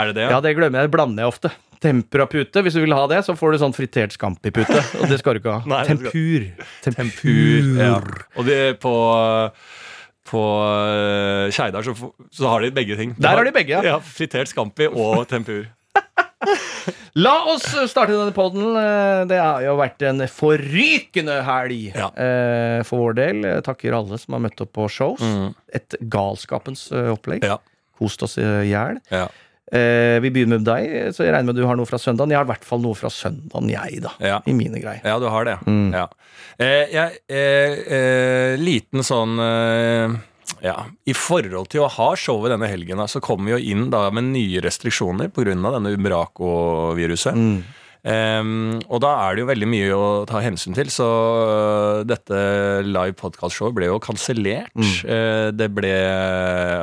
Er 0.00 0.10
det 0.10 0.16
det? 0.20 0.28
Ja, 0.32 0.38
det 0.44 0.54
glemmer 0.56 0.80
jeg. 0.82 0.88
Det 0.90 0.94
blander 0.96 1.24
jeg 1.26 1.32
ofte. 1.34 1.50
Tempurapute. 1.80 2.62
Hvis 2.64 2.74
du 2.76 2.80
vil 2.84 2.92
ha 2.96 3.04
det, 3.10 3.20
så 3.26 3.32
får 3.38 3.54
du 3.54 3.58
sånn 3.62 3.74
fritert 3.76 4.12
scampi-pute. 4.16 4.80
Og 5.00 5.06
det 5.12 5.20
skal 5.20 5.36
du 5.36 5.40
ikke 5.42 5.54
ha. 5.58 5.62
Nei, 5.72 5.82
Tempur. 5.88 6.48
Tempur. 6.84 7.04
Tempur. 7.04 7.70
Ja. 7.80 7.94
Og 8.36 8.48
det 8.48 8.60
på 8.82 8.94
på 10.30 10.40
Skeidar 11.50 11.82
så, 11.82 11.94
så 12.30 12.46
har 12.52 12.62
de 12.62 12.68
begge 12.76 12.94
ting. 13.00 13.16
Der 13.18 13.34
har 13.40 13.44
de 13.48 13.50
begge, 13.56 13.80
ja. 13.80 13.96
ja. 13.96 13.98
Fritert 14.04 14.46
scampi 14.52 14.86
og 14.86 15.24
tempur. 15.32 15.64
La 17.18 17.32
oss 17.50 17.64
starte 17.90 18.14
denne 18.14 18.32
podden. 18.36 18.70
Eh, 18.78 19.24
Det 19.28 19.40
har 19.40 19.64
jo 19.64 19.74
vært 19.80 20.04
en 20.06 20.22
forrykende 20.30 21.40
helg 21.44 21.90
Ja. 21.96 22.06
eh, 22.14 22.78
for 22.86 23.02
vår 23.08 23.18
del. 23.18 23.42
Jeg 23.48 23.64
takker 23.66 23.96
alle 23.98 24.20
som 24.22 24.36
har 24.38 24.44
møtt 24.46 24.62
opp 24.62 24.70
på 24.78 24.86
shows. 24.92 25.24
Et 25.74 25.98
galskapens 26.12 26.86
eh, 26.94 27.10
opplegg. 27.12 27.42
Mm. 27.42 27.50
Ja. 27.50 27.58
Kost 28.00 28.22
oss 28.24 28.38
i 28.40 28.46
hjel. 28.70 29.00
Ja. 29.12 29.26
Eh, 29.70 30.18
vi 30.24 30.32
begynner 30.34 30.58
med 30.58 30.66
deg, 30.66 31.14
så 31.14 31.22
jeg 31.22 31.34
regner 31.34 31.52
med 31.52 31.60
du 31.60 31.66
har 31.68 31.78
noe 31.78 31.88
fra 31.88 32.00
søndagen. 32.00 32.32
Jeg 32.32 32.40
har 32.40 32.48
i 32.48 32.50
hvert 32.50 32.66
fall 32.66 32.82
noe 32.82 32.98
fra 32.98 33.10
søndagen, 33.14 33.70
jeg, 33.70 34.00
da. 34.02 34.14
Ja. 34.18 34.40
I 34.50 34.54
mine 34.56 34.82
greier. 34.82 35.04
Ja, 35.06 35.18
du 35.22 35.28
har 35.30 35.46
det. 35.46 35.58
Mm. 35.66 35.92
Ja. 35.94 36.08
Eh, 36.58 36.90
jeg, 36.90 37.20
eh, 37.30 37.78
eh, 37.98 38.56
liten 38.60 39.06
sånn 39.06 39.38
eh, 39.40 40.18
ja, 40.60 40.74
I 41.06 41.14
forhold 41.16 41.70
til 41.72 41.84
å 41.84 41.90
ha 41.94 42.08
showet 42.18 42.52
denne 42.52 42.68
helgen, 42.68 43.00
så 43.08 43.22
kommer 43.22 43.48
vi 43.48 43.54
jo 43.54 43.76
inn 43.76 43.86
da 43.92 44.08
med 44.12 44.32
nye 44.32 44.60
restriksjoner 44.64 45.30
pga. 45.32 45.54
denne 45.54 45.94
Umbraco-viruset. 45.94 47.38
Mm. 47.38 47.62
Ehm, 48.04 48.80
og 48.88 49.00
da 49.04 49.10
er 49.28 49.34
det 49.36 49.42
jo 49.44 49.48
veldig 49.50 49.68
mye 49.68 49.92
å 49.96 50.06
ta 50.28 50.40
hensyn 50.40 50.74
til, 50.74 50.88
så 50.92 51.06
øh, 51.06 52.04
dette 52.08 52.38
live 52.86 53.12
podcast-showet 53.20 53.74
ble 53.76 53.90
jo 53.90 53.98
kansellert. 54.00 54.72
Eh, 55.04 55.50
det 55.52 55.68
ble 55.76 55.92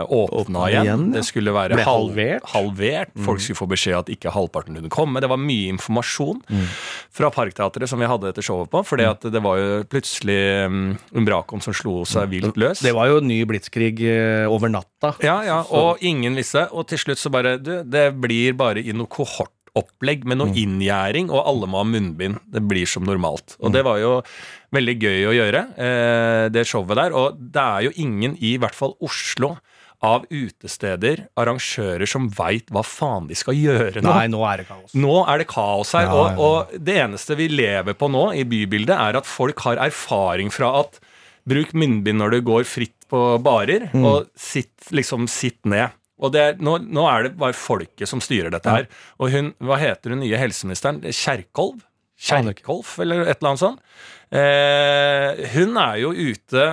åpna 0.08 0.58
Mm. 0.58 0.68
Igjen. 0.68 0.86
igjen. 0.86 1.06
Det 1.14 1.24
skulle 1.26 1.52
være 1.54 1.76
Ble 1.78 1.84
halvert. 1.88 2.44
halvert. 2.54 3.12
Mm. 3.16 3.26
Folk 3.26 3.40
skulle 3.42 3.58
få 3.60 3.68
beskjed 3.70 3.98
at 3.98 4.10
ikke 4.14 4.32
halvparten 4.34 4.76
kunne 4.78 4.90
komme. 4.94 5.20
Det 5.22 5.30
var 5.30 5.38
mye 5.38 5.72
informasjon 5.74 6.42
Mm. 6.50 6.66
fra 7.12 7.30
Parkteatret 7.32 7.88
som 7.90 8.00
vi 8.00 8.06
hadde 8.06 8.30
dette 8.32 8.44
showet 8.44 8.70
på, 8.70 8.84
fordi 8.86 9.06
at 9.10 9.22
det 9.22 9.42
var 9.44 9.58
jo 9.58 9.84
plutselig 9.84 10.66
um, 10.66 10.98
Umbracoen 11.16 11.62
som 11.62 11.74
slo 11.74 12.04
seg 12.06 12.30
vilt 12.30 12.56
løs. 12.58 12.82
Mm. 12.82 12.88
Det 12.88 12.94
var 12.96 13.08
jo 13.08 13.20
ny 13.20 13.44
blitskrig 13.46 14.00
eh, 14.02 14.46
over 14.50 14.70
natta. 14.70 15.16
Ja, 15.24 15.42
ja, 15.44 15.62
og 15.70 15.98
ingen 16.02 16.36
visste. 16.36 16.68
Og 16.72 16.88
til 16.88 16.98
slutt 16.98 17.18
så 17.20 17.30
bare 17.32 17.58
Du, 17.58 17.84
det 17.84 18.12
blir 18.22 18.54
bare 18.54 18.80
i 18.84 18.92
noe 18.94 19.08
kohortopplegg 19.78 20.26
med 20.26 20.38
noe 20.42 20.54
inngjerding, 20.58 21.30
og 21.30 21.46
alle 21.48 21.68
må 21.70 21.78
ha 21.82 21.88
munnbind. 21.88 22.40
Det 22.52 22.62
blir 22.68 22.88
som 22.88 23.04
normalt. 23.06 23.56
Og 23.62 23.72
det 23.74 23.84
var 23.86 24.00
jo 24.02 24.22
veldig 24.74 24.96
gøy 25.00 25.26
å 25.30 25.36
gjøre, 25.38 25.62
eh, 25.78 26.50
det 26.50 26.66
showet 26.68 26.96
der. 26.96 27.14
Og 27.14 27.38
det 27.40 27.62
er 27.62 27.82
jo 27.88 27.92
ingen 27.96 28.38
i 28.40 28.58
hvert 28.58 28.76
fall 28.76 28.96
Oslo 29.02 29.58
av 30.04 30.26
utesteder, 30.30 31.28
arrangører, 31.36 32.06
som 32.08 32.30
veit 32.30 32.68
hva 32.70 32.84
faen 32.86 33.28
de 33.28 33.34
skal 33.36 33.56
gjøre 33.56 34.02
nå. 34.04 34.12
Nei, 34.14 34.28
nå 34.28 34.44
er 34.46 34.58
det 34.62 34.68
kaos. 34.68 34.94
Nå 34.94 35.28
er 35.28 35.38
det 35.40 35.48
kaos 35.48 35.92
her, 35.94 36.06
Ja, 36.06 36.14
og, 36.14 36.28
ja, 36.30 36.38
og 36.38 36.84
det 36.86 36.98
eneste 37.02 37.36
vi 37.36 37.48
lever 37.50 37.94
på 37.98 38.10
nå 38.12 38.28
i 38.38 38.44
bybildet, 38.46 38.94
er 38.94 39.18
at 39.18 39.26
folk 39.26 39.58
har 39.66 39.78
erfaring 39.78 40.52
fra 40.54 40.80
at 40.84 41.00
bruk 41.48 41.74
munnbind 41.74 42.20
når 42.22 42.32
du 42.32 42.42
går 42.42 42.64
fritt 42.66 42.94
på 43.10 43.42
barer, 43.42 43.90
Mm. 43.94 44.06
og 44.06 44.28
sitt, 44.36 44.92
liksom 44.92 45.28
sitt 45.28 45.66
ned. 45.66 45.90
Og 46.18 46.34
det 46.34 46.46
nå, 46.66 46.78
nå 46.82 47.04
er 47.12 47.28
det 47.28 47.36
bare 47.38 47.56
folket 47.58 48.10
som 48.10 48.22
styrer 48.24 48.54
dette 48.54 48.74
her. 48.74 48.88
Og 49.22 49.34
hun, 49.34 49.52
hva 49.62 49.78
heter 49.82 50.16
hun 50.16 50.24
nye 50.24 50.40
helseministeren? 50.40 51.04
Kjerkolv? 51.06 51.84
Kjerkolf, 52.18 52.96
eller 53.04 53.28
et 53.28 53.38
eller 53.38 53.52
annet 53.52 53.62
sånt. 53.62 53.84
Eh, 54.34 55.44
hun 55.54 55.78
er 55.78 56.00
jo 56.02 56.10
ute 56.12 56.64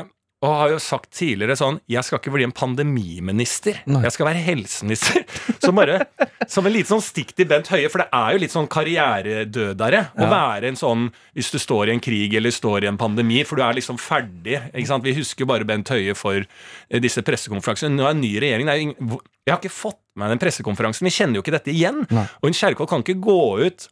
og 0.45 0.53
har 0.59 0.73
jo 0.75 0.81
sagt 0.83 1.11
tidligere 1.17 1.57
sånn 1.57 1.79
Jeg 1.91 2.05
skal 2.05 2.21
ikke 2.21 2.33
bli 2.35 2.45
en 2.47 2.55
pandemiminister. 2.55 3.81
Nei. 3.89 4.03
Jeg 4.05 4.15
skal 4.17 4.29
være 4.29 4.43
helseminister. 4.45 5.25
Så 5.65 5.73
bare 5.77 6.03
Som 6.51 6.69
en 6.69 6.75
liten 6.75 6.93
sånn 6.93 7.05
stikk 7.05 7.33
til 7.37 7.49
Bent 7.51 7.71
Høie, 7.73 7.89
for 7.93 8.05
det 8.05 8.09
er 8.13 8.35
jo 8.35 8.43
litt 8.45 8.55
sånn 8.55 8.69
karrieredødere 8.71 10.03
å 10.21 10.29
være 10.31 10.71
en 10.71 10.79
sånn 10.79 11.09
hvis 11.35 11.51
du 11.55 11.59
står 11.63 11.89
i 11.89 11.95
en 11.97 12.03
krig 12.05 12.35
eller 12.37 12.53
står 12.55 12.85
i 12.85 12.91
en 12.91 12.99
pandemi, 13.01 13.41
for 13.49 13.59
du 13.59 13.65
er 13.67 13.77
liksom 13.79 13.97
ferdig. 14.01 14.59
ikke 14.71 14.91
sant? 14.91 15.07
Vi 15.07 15.17
husker 15.17 15.45
jo 15.45 15.51
bare 15.51 15.67
Bent 15.69 15.91
Høie 15.91 16.15
for 16.19 16.37
eh, 16.39 17.01
disse 17.03 17.25
pressekonferansene. 17.27 17.97
Nå 17.97 18.07
er 18.07 18.15
en 18.15 18.23
ny 18.23 18.35
regjering. 18.43 18.69
Det 18.69 18.75
er 18.75 18.83
jo 18.85 19.23
jeg 19.45 19.53
har 19.53 19.61
ikke 19.61 19.77
fått 19.77 20.01
med 20.17 20.31
den 20.33 20.41
pressekonferansen. 20.41 21.05
Vi 21.05 21.13
kjenner 21.13 21.37
jo 21.37 21.45
ikke 21.45 21.53
dette 21.53 21.73
igjen. 21.73 22.05
Nei. 22.15 22.25
Og 22.41 22.49
en 22.49 22.57
Kjerkol 22.57 22.89
kan 22.89 23.03
ikke 23.05 23.19
gå 23.25 23.41
ut 23.67 23.89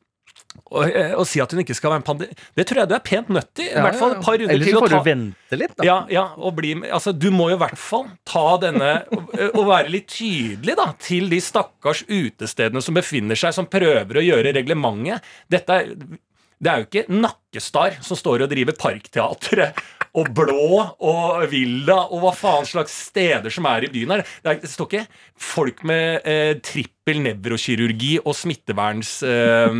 eh, 0.84 1.14
si 1.28 1.42
at 1.42 1.52
hun 1.54 1.62
ikke 1.62 1.76
skal 1.76 1.92
være 1.92 2.02
en 2.02 2.06
pandemi... 2.06 2.36
Det 2.58 2.66
tror 2.68 2.82
jeg 2.82 2.90
du 2.90 2.96
er 2.96 3.04
pent 3.06 3.30
nødt 3.32 3.50
til. 3.58 3.68
I 3.70 3.84
hvert 3.86 3.98
fall 4.00 4.16
et 4.16 4.24
par 4.24 4.38
runder 4.38 4.54
Ellers 4.54 4.68
til. 4.68 4.76
så 4.76 4.82
får 4.82 4.94
du 4.94 5.08
vente 5.10 5.60
litt, 5.60 5.76
da. 5.78 5.86
ja, 5.86 5.98
ja, 6.12 6.24
og 6.38 6.56
bli 6.58 6.74
Altså, 6.88 7.14
du 7.14 7.28
må 7.34 7.50
jo 7.52 7.58
i 7.58 7.62
hvert 7.62 7.80
fall 7.80 8.08
ta 8.28 8.44
denne 8.62 8.92
og, 9.12 9.30
og 9.52 9.62
være 9.70 9.92
litt 9.92 10.10
tydelig, 10.12 10.76
da, 10.78 10.90
til 11.02 11.30
de 11.32 11.40
stakkars 11.44 12.04
utestedene 12.08 12.82
som 12.84 12.96
befinner 12.96 13.38
seg, 13.38 13.56
som 13.56 13.70
prøver 13.70 14.20
å 14.20 14.26
gjøre 14.26 14.54
reglementet. 14.58 15.32
Dette 15.52 15.80
er 15.82 15.96
det 16.62 16.70
er 16.70 16.82
jo 16.82 16.86
ikke 16.86 17.18
Nakkestar 17.18 17.96
som 18.06 18.18
står 18.18 18.44
og 18.44 18.52
driver 18.52 18.76
Parkteatret 18.78 19.80
og 20.18 20.28
Blå 20.36 20.82
og 21.00 21.44
Villa 21.48 22.02
og 22.12 22.20
hva 22.22 22.32
faen 22.36 22.66
slags 22.68 22.92
steder 23.08 23.52
som 23.52 23.66
er 23.70 23.86
i 23.86 23.92
byen 23.92 24.12
her. 24.16 24.24
Det, 24.42 24.50
er, 24.50 24.58
det 24.60 24.70
står 24.70 24.88
ikke 24.90 25.06
folk 25.42 25.80
med 25.88 26.26
eh, 26.28 26.52
trippel 26.62 27.22
nevrokirurgi 27.24 28.18
og 28.20 28.36
smittevernsmaster. 28.36 29.78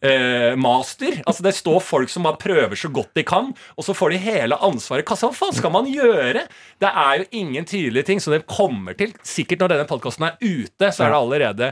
Eh, 0.00 0.54
master. 0.58 1.20
altså 1.26 1.44
Det 1.44 1.54
står 1.56 1.80
folk 1.84 2.12
som 2.12 2.24
bare 2.26 2.40
prøver 2.40 2.76
så 2.78 2.88
godt 2.88 3.12
de 3.18 3.24
kan, 3.28 3.52
og 3.76 3.86
så 3.86 3.96
får 3.96 4.14
de 4.14 4.22
hele 4.24 4.58
ansvaret 4.64 5.04
i 5.04 5.08
kassa. 5.08 5.28
Hva 5.28 5.36
faen 5.44 5.58
skal 5.58 5.74
man 5.74 5.90
gjøre? 5.90 6.46
Det 6.80 6.90
er 6.90 7.20
jo 7.20 7.28
ingen 7.42 7.68
tydelige 7.68 8.08
ting, 8.08 8.22
så 8.22 8.32
det 8.34 8.46
kommer 8.48 8.96
til 8.98 9.12
Sikkert 9.24 9.60
når 9.62 9.72
denne 9.72 9.88
podkasten 9.88 10.26
er 10.26 10.38
ute, 10.40 10.90
så 10.92 11.04
er 11.04 11.12
det 11.12 11.18
allerede 11.20 11.70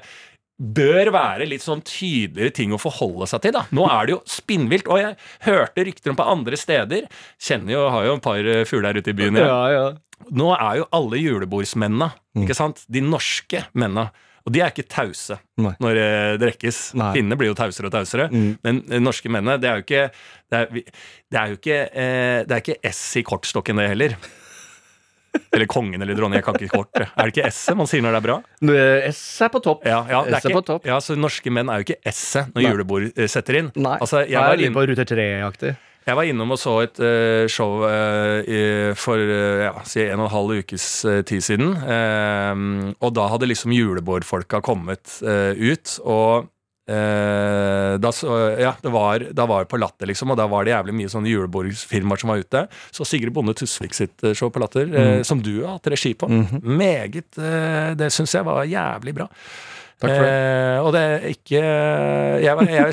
bør 0.63 1.11
være 1.15 1.47
litt 1.51 1.65
sånn 1.65 1.83
tydeligere 1.87 2.55
ting 2.55 2.75
å 2.75 2.81
forholde 2.81 3.27
seg 3.31 3.43
til. 3.43 3.55
da. 3.57 3.65
Nå 3.75 3.87
er 3.91 4.07
det 4.07 4.15
jo 4.15 4.21
spinnvilt, 4.31 4.87
og 4.87 5.01
jeg 5.01 5.17
hørte 5.49 5.87
rykter 5.89 6.13
om 6.13 6.19
på 6.19 6.29
andre 6.35 6.59
steder. 6.61 7.09
Kjenner 7.43 7.75
jo, 7.75 7.85
har 7.91 8.07
jo 8.07 8.17
en 8.17 8.25
par 8.25 8.39
eh, 8.39 8.65
fugler 8.69 9.01
ute 9.01 9.11
i 9.11 9.17
byen. 9.19 9.41
Ja. 9.43 9.49
Ja, 9.51 9.63
ja. 9.75 10.27
Nå 10.31 10.53
er 10.55 10.83
jo 10.83 10.91
alle 10.95 11.19
julebordsmennene, 11.19 12.13
ikke 12.45 12.55
sant? 12.55 12.85
de 12.87 13.03
norske 13.03 13.65
mennene, 13.75 14.13
og 14.47 14.55
de 14.55 14.63
er 14.63 14.71
ikke 14.73 14.87
tause 14.91 15.37
Nei. 15.63 15.73
når 15.83 15.99
det 15.99 16.11
drikkes. 16.43 16.79
Finnene 16.95 17.39
blir 17.39 17.51
jo 17.51 17.59
tausere 17.59 17.91
og 17.91 17.95
tausere. 17.95 18.29
Mm. 18.31 18.53
Men 18.63 18.81
norske 19.03 19.31
mennene, 19.31 19.59
det 19.63 19.71
er 19.71 19.81
jo 19.81 19.85
ikke 19.87 20.05
Det 20.53 20.59
er, 20.59 20.95
det 21.33 21.39
er 21.41 21.53
jo 21.53 21.59
ikke 21.61 21.77
eh, 21.89 22.39
Det 22.45 22.57
er 22.57 22.65
ikke 22.65 22.91
S 22.91 23.03
i 23.21 23.23
kortstokken, 23.27 23.79
det 23.79 23.93
heller. 23.93 24.17
Eller 25.53 25.69
kongen 25.69 26.01
eller 26.03 26.17
dronning. 26.17 26.41
Jeg 26.41 26.45
kan 26.47 26.57
ikke 26.57 26.79
kort. 26.79 26.97
Er 27.03 27.29
det 27.29 27.33
ikke 27.35 27.49
S-et 27.53 27.77
man 27.77 27.89
sier 27.89 28.05
når 28.05 28.17
det 28.17 28.21
er 28.23 28.27
bra? 28.27 28.37
Men 28.65 29.09
S 29.13 29.23
er 29.45 29.53
på 29.53 29.61
topp. 29.65 29.87
Ja, 29.89 30.03
ja, 30.09 30.23
S 30.29 30.47
er 30.49 30.55
på 30.57 30.65
topp. 30.65 30.87
ja, 30.89 30.99
så 31.05 31.17
norske 31.19 31.53
menn 31.53 31.69
er 31.73 31.81
jo 31.83 31.89
ikke 31.89 31.99
S-et 32.13 32.53
når 32.57 32.67
julebord 32.69 33.09
eh, 33.13 33.29
setter 33.31 33.61
inn. 33.61 33.73
Nei. 33.77 33.97
Altså, 34.01 34.23
jeg, 34.25 34.39
er 34.41 34.61
litt 34.61 34.77
på 34.77 34.85
Rute 34.89 35.05
3-aktig. 35.09 35.75
jeg 36.09 36.19
var 36.19 36.27
innom 36.27 36.51
og 36.57 36.59
så 36.59 36.73
et 36.83 36.99
uh, 36.99 37.45
show 37.53 37.85
uh, 37.87 38.41
i, 38.43 38.63
for 38.99 39.21
uh, 39.21 39.67
ja, 39.69 39.75
si 39.87 40.03
en 40.03 40.19
og 40.25 40.27
en 40.31 40.33
halv 40.35 40.57
ukes 40.63 40.87
eh, 41.07 41.21
tid 41.29 41.45
siden. 41.45 41.77
Eh, 41.79 42.65
og 42.99 43.13
da 43.17 43.29
hadde 43.33 43.49
liksom 43.53 43.77
julebordfolka 43.77 44.61
kommet 44.65 45.21
eh, 45.23 45.53
ut, 45.59 45.99
og 46.03 46.49
eh, 46.91 47.95
da, 48.03 48.11
så, 48.15 48.29
ja, 48.61 48.75
det 48.83 48.93
var, 48.95 49.17
da 49.33 49.47
var 49.51 49.59
jeg 49.65 49.71
på 49.73 49.81
Latter, 49.83 50.07
liksom, 50.11 50.33
og 50.35 50.39
da 50.41 50.47
var 50.51 50.61
det 50.67 50.75
jævlig 50.75 50.95
mye 51.03 51.11
sånne 51.13 51.31
julebordsfirmaer 51.33 52.19
som 52.23 52.29
var 52.35 52.39
ute. 52.43 52.61
Så 52.95 53.03
Sigrid 53.09 53.35
Bonde 53.37 53.55
Tusvik 53.59 53.95
sitt 53.97 54.17
eh, 54.25 54.35
show 54.39 54.49
på 54.53 54.63
Latter, 54.63 54.87
mm. 54.91 54.97
uh, 54.99 55.21
som 55.27 55.39
du 55.43 55.55
har 55.63 55.73
hatt 55.79 55.87
regi 55.95 56.13
på. 56.19 56.27
Mhm. 56.31 56.57
Meget 56.83 57.31
uh, 57.39 57.93
Det 57.99 58.09
syns 58.15 58.33
jeg 58.35 58.45
var 58.49 58.59
jævlig 58.69 59.15
bra. 59.21 59.27
Takk 60.03 60.11
for 60.17 60.25
det. 60.27 60.31
Eh, 60.35 60.79
og 60.83 60.89
det 60.97 61.01
er 61.03 61.25
ikke 61.31 61.61
Jeg, 62.43 62.55
var- 62.59 62.67
jeg 62.67 62.83
er 62.83 62.93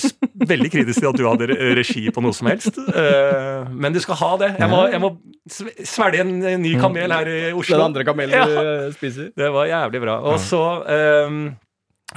veldig 0.52 0.70
kritisk 0.72 1.00
til 1.02 1.08
at 1.10 1.18
du 1.18 1.24
hadde 1.26 1.48
regi 1.80 2.04
på 2.14 2.22
noe 2.22 2.34
som 2.38 2.46
helst. 2.52 2.78
Eh, 2.78 3.66
men 3.74 3.94
du 3.96 4.00
skal 4.04 4.16
ha 4.20 4.30
det. 4.44 4.50
Jeg 4.60 4.70
må, 4.70 4.84
jeg 4.94 5.02
må 5.02 5.10
svelge 5.50 6.22
en, 6.22 6.36
ny 6.62 6.76
kamel 6.80 7.10
her 7.16 7.28
i 7.32 7.40
Oslo. 7.54 7.78
Den 7.80 7.86
andre 7.88 8.04
kamelen 8.06 8.36
Ja. 8.38 8.46
du 8.46 8.94
spiser. 8.94 9.32
Det 9.34 9.50
var 9.56 9.66
jævlig 9.72 10.02
bra. 10.06 10.20
Og 10.30 10.38
så 10.44 10.62
eh, 10.86 11.30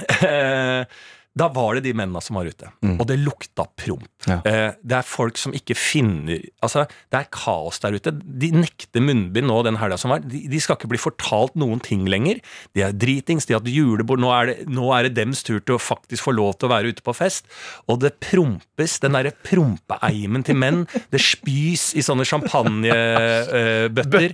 Da 1.33 1.49
var 1.49 1.75
det 1.75 1.87
de 1.87 1.93
mennene 1.97 2.21
som 2.21 2.37
var 2.37 2.45
ute. 2.45 2.69
Mm. 2.85 2.99
Og 2.99 3.07
det 3.09 3.17
lukta 3.21 3.65
promp. 3.65 4.12
Ja. 4.29 4.37
Eh, 4.47 4.71
det 4.79 4.95
er 4.99 5.07
folk 5.07 5.37
som 5.39 5.53
ikke 5.55 5.75
finner 5.75 6.39
Altså, 6.63 6.85
det 7.11 7.17
er 7.19 7.27
kaos 7.33 7.79
der 7.83 7.93
ute. 7.97 8.11
De 8.13 8.49
nekter 8.55 9.01
munnbind 9.03 9.47
nå 9.49 9.57
den 9.67 9.77
helga 9.81 9.97
som 9.99 10.13
var. 10.13 10.19
De, 10.23 10.39
de 10.49 10.59
skal 10.63 10.77
ikke 10.77 10.91
bli 10.93 11.01
fortalt 11.01 11.55
noen 11.59 11.79
ting 11.83 12.05
lenger. 12.09 12.39
De 12.77 12.81
er 12.85 12.95
dritings, 12.95 13.45
de 13.47 13.53
har 13.55 13.61
hatt 13.61 13.71
julebord. 13.71 14.21
Nå 14.23 14.29
er, 14.35 14.43
det, 14.51 14.57
nå 14.71 14.85
er 14.95 15.01
det 15.07 15.17
dems 15.19 15.43
tur 15.43 15.59
til 15.59 15.75
å 15.75 15.81
faktisk 15.81 16.21
få 16.29 16.33
lov 16.37 16.51
til 16.55 16.65
å 16.69 16.73
være 16.73 16.93
ute 16.93 17.03
på 17.05 17.15
fest. 17.17 17.43
Og 17.91 17.95
det 18.03 18.11
prompes. 18.23 18.91
Den 19.03 19.15
derre 19.17 19.33
prompeeimen 19.43 20.43
til 20.47 20.59
menn. 20.59 20.79
Det 21.13 21.21
spys 21.21 21.83
i 21.99 22.01
sånne 22.05 22.25
champagnebøtter. 22.25 24.29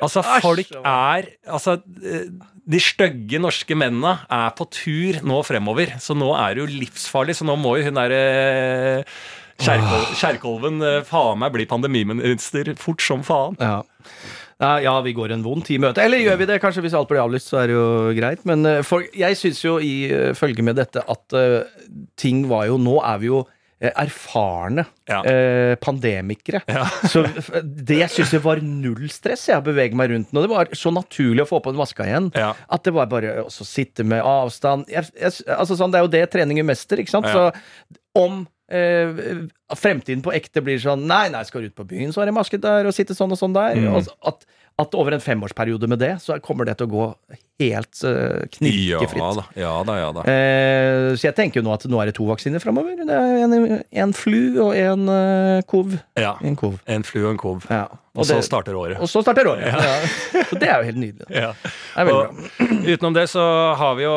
altså, 0.00 0.22
folk 0.44 0.70
er 0.80 1.22
Altså, 1.54 1.72
eh, 2.06 2.26
de 2.64 2.78
stygge 2.80 3.36
norske 3.42 3.74
mennene 3.76 4.14
er 4.32 4.54
på 4.56 4.64
tur 4.72 5.18
nå 5.26 5.42
fremover. 5.44 5.88
Så 6.00 6.12
nå 6.16 6.30
er 6.38 6.54
det 6.54 6.60
jo 6.62 6.68
livsfarlig. 6.80 7.34
Så 7.36 7.44
nå 7.48 7.54
må 7.60 7.70
jo 7.78 7.84
hun 7.88 7.98
derre 7.98 8.22
Kjerkol, 9.62 10.06
Kjerkolven 10.18 10.80
eh, 10.82 11.02
faen 11.06 11.38
meg 11.42 11.54
blir 11.54 11.68
pandemiminister 11.70 12.72
fort 12.80 13.04
som 13.04 13.22
faen. 13.26 13.58
Ja. 13.60 13.82
Ja, 14.64 15.00
vi 15.02 15.12
går 15.12 15.32
en 15.34 15.42
vond 15.44 15.64
tid 15.66 15.76
i 15.80 15.82
møte. 15.82 16.00
Eller 16.00 16.22
gjør 16.22 16.38
vi 16.40 16.46
det? 16.48 16.60
Kanskje 16.62 16.84
hvis 16.84 16.94
alt 16.96 17.08
blir 17.10 17.20
avlyst, 17.24 17.50
så 17.50 17.58
er 17.64 17.68
det 17.72 17.74
jo 17.74 17.88
greit. 18.16 18.44
Men 18.48 18.64
eh, 18.70 18.82
for, 18.86 19.04
jeg 19.14 19.36
syns 19.40 19.60
jo 19.64 19.76
i 19.82 20.06
uh, 20.14 20.30
følge 20.38 20.64
med 20.64 20.78
dette 20.78 21.02
at 21.02 21.36
uh, 21.36 21.66
ting 22.20 22.46
var 22.48 22.68
jo 22.70 22.78
Nå 22.80 22.94
er 23.04 23.18
vi 23.20 23.28
jo 23.32 23.42
eh, 23.82 23.90
erfarne 23.90 24.86
Ja. 25.10 25.18
eh, 25.28 25.74
pandemikere. 25.82 26.62
Ja. 26.70 26.86
Så 27.12 27.26
det 27.60 27.98
jeg 27.98 28.12
syns 28.14 28.32
var 28.46 28.62
null 28.64 29.10
stress 29.12 29.48
jeg 29.50 29.58
beveger 29.58 29.66
bevege 29.66 29.98
meg 29.98 30.14
rundt 30.14 30.32
nå. 30.32 30.46
Det 30.46 30.52
var 30.54 30.70
så 30.72 30.94
naturlig 30.94 31.44
å 31.44 31.50
få 31.50 31.60
på 31.60 31.74
en 31.74 31.82
maska 31.82 32.06
igjen. 32.08 32.30
Ja. 32.38 32.54
At 32.72 32.86
det 32.86 32.94
var 32.96 33.10
bare 33.12 33.42
å 33.44 33.50
sitte 33.52 34.06
med 34.06 34.22
avstand 34.24 34.88
jeg, 34.88 35.10
jeg, 35.18 35.44
altså 35.50 35.76
sånn, 35.76 35.92
Det 35.92 36.00
er 36.00 36.06
jo 36.06 36.14
det 36.14 36.24
trening 36.32 36.62
gjør 36.62 36.66
mester, 36.70 37.02
ikke 37.02 37.18
sant? 37.18 37.28
Så 37.28 37.50
om 38.16 38.44
eh, 38.72 39.22
fremtiden 39.76 40.24
på 40.24 40.34
ekte 40.36 40.62
blir 40.64 40.80
sånn 40.82 41.06
Nei, 41.08 41.26
nei, 41.32 41.44
skal 41.48 41.64
du 41.64 41.72
ut 41.72 41.78
på 41.78 41.88
byen, 41.88 42.12
så 42.14 42.22
er 42.22 42.30
det 42.30 42.36
maske 42.36 42.60
der, 42.60 42.86
og 42.88 42.96
sitte 42.96 43.16
sånn 43.16 43.34
og 43.34 43.40
sånn 43.40 43.56
der. 43.56 43.80
Mm. 43.80 43.96
Og 43.98 44.12
at, 44.30 44.46
at 44.84 44.94
over 44.98 45.16
en 45.16 45.24
femårsperiode 45.24 45.88
med 45.90 46.00
det, 46.02 46.14
så 46.22 46.38
kommer 46.44 46.68
det 46.68 46.78
til 46.80 46.88
å 46.88 46.94
gå 46.94 47.08
helt 47.62 48.04
uh, 48.06 48.44
Ja 48.64 49.00
da, 49.38 49.44
ja 49.54 49.74
da. 49.86 49.98
ja 50.00 50.08
da. 50.16 50.24
Eh, 50.30 51.10
så 51.14 51.28
jeg 51.28 51.36
tenker 51.38 51.60
jo 51.60 51.66
nå 51.68 51.74
at 51.76 51.86
nå 51.90 52.00
er 52.02 52.10
det 52.10 52.16
to 52.18 52.26
vaksiner 52.28 52.62
framover. 52.62 52.96
Det 53.02 53.18
er 53.18 53.44
en, 53.44 53.82
en 54.04 54.16
flu 54.16 54.58
og 54.62 54.72
en 54.78 55.10
uh, 55.10 55.60
kov. 55.70 55.98
Ja. 56.18 56.36
En 56.42 56.58
kov. 56.58 56.80
En 56.90 57.06
flu 57.06 57.22
og 57.24 57.34
en 57.34 57.44
kov. 57.44 57.68
Ja. 57.70 57.86
Og 58.14 58.22
så 58.28 58.36
det- 58.38 58.44
starter 58.46 58.76
året. 58.78 59.00
og 59.02 59.08
så 59.10 59.22
starter 59.24 59.48
året. 59.50 59.66
Ja. 59.66 60.42
Så 60.46 60.58
det 60.60 60.68
er 60.70 60.78
jo 60.78 60.86
helt 60.86 61.00
nydelig. 61.02 61.26
Ja. 61.34 61.48
er 61.98 62.10
Og 62.12 62.30
bra. 62.30 62.46
utenom 62.86 63.14
det 63.16 63.24
så 63.32 63.42
har 63.74 63.96
vi 63.98 64.04
jo 64.06 64.12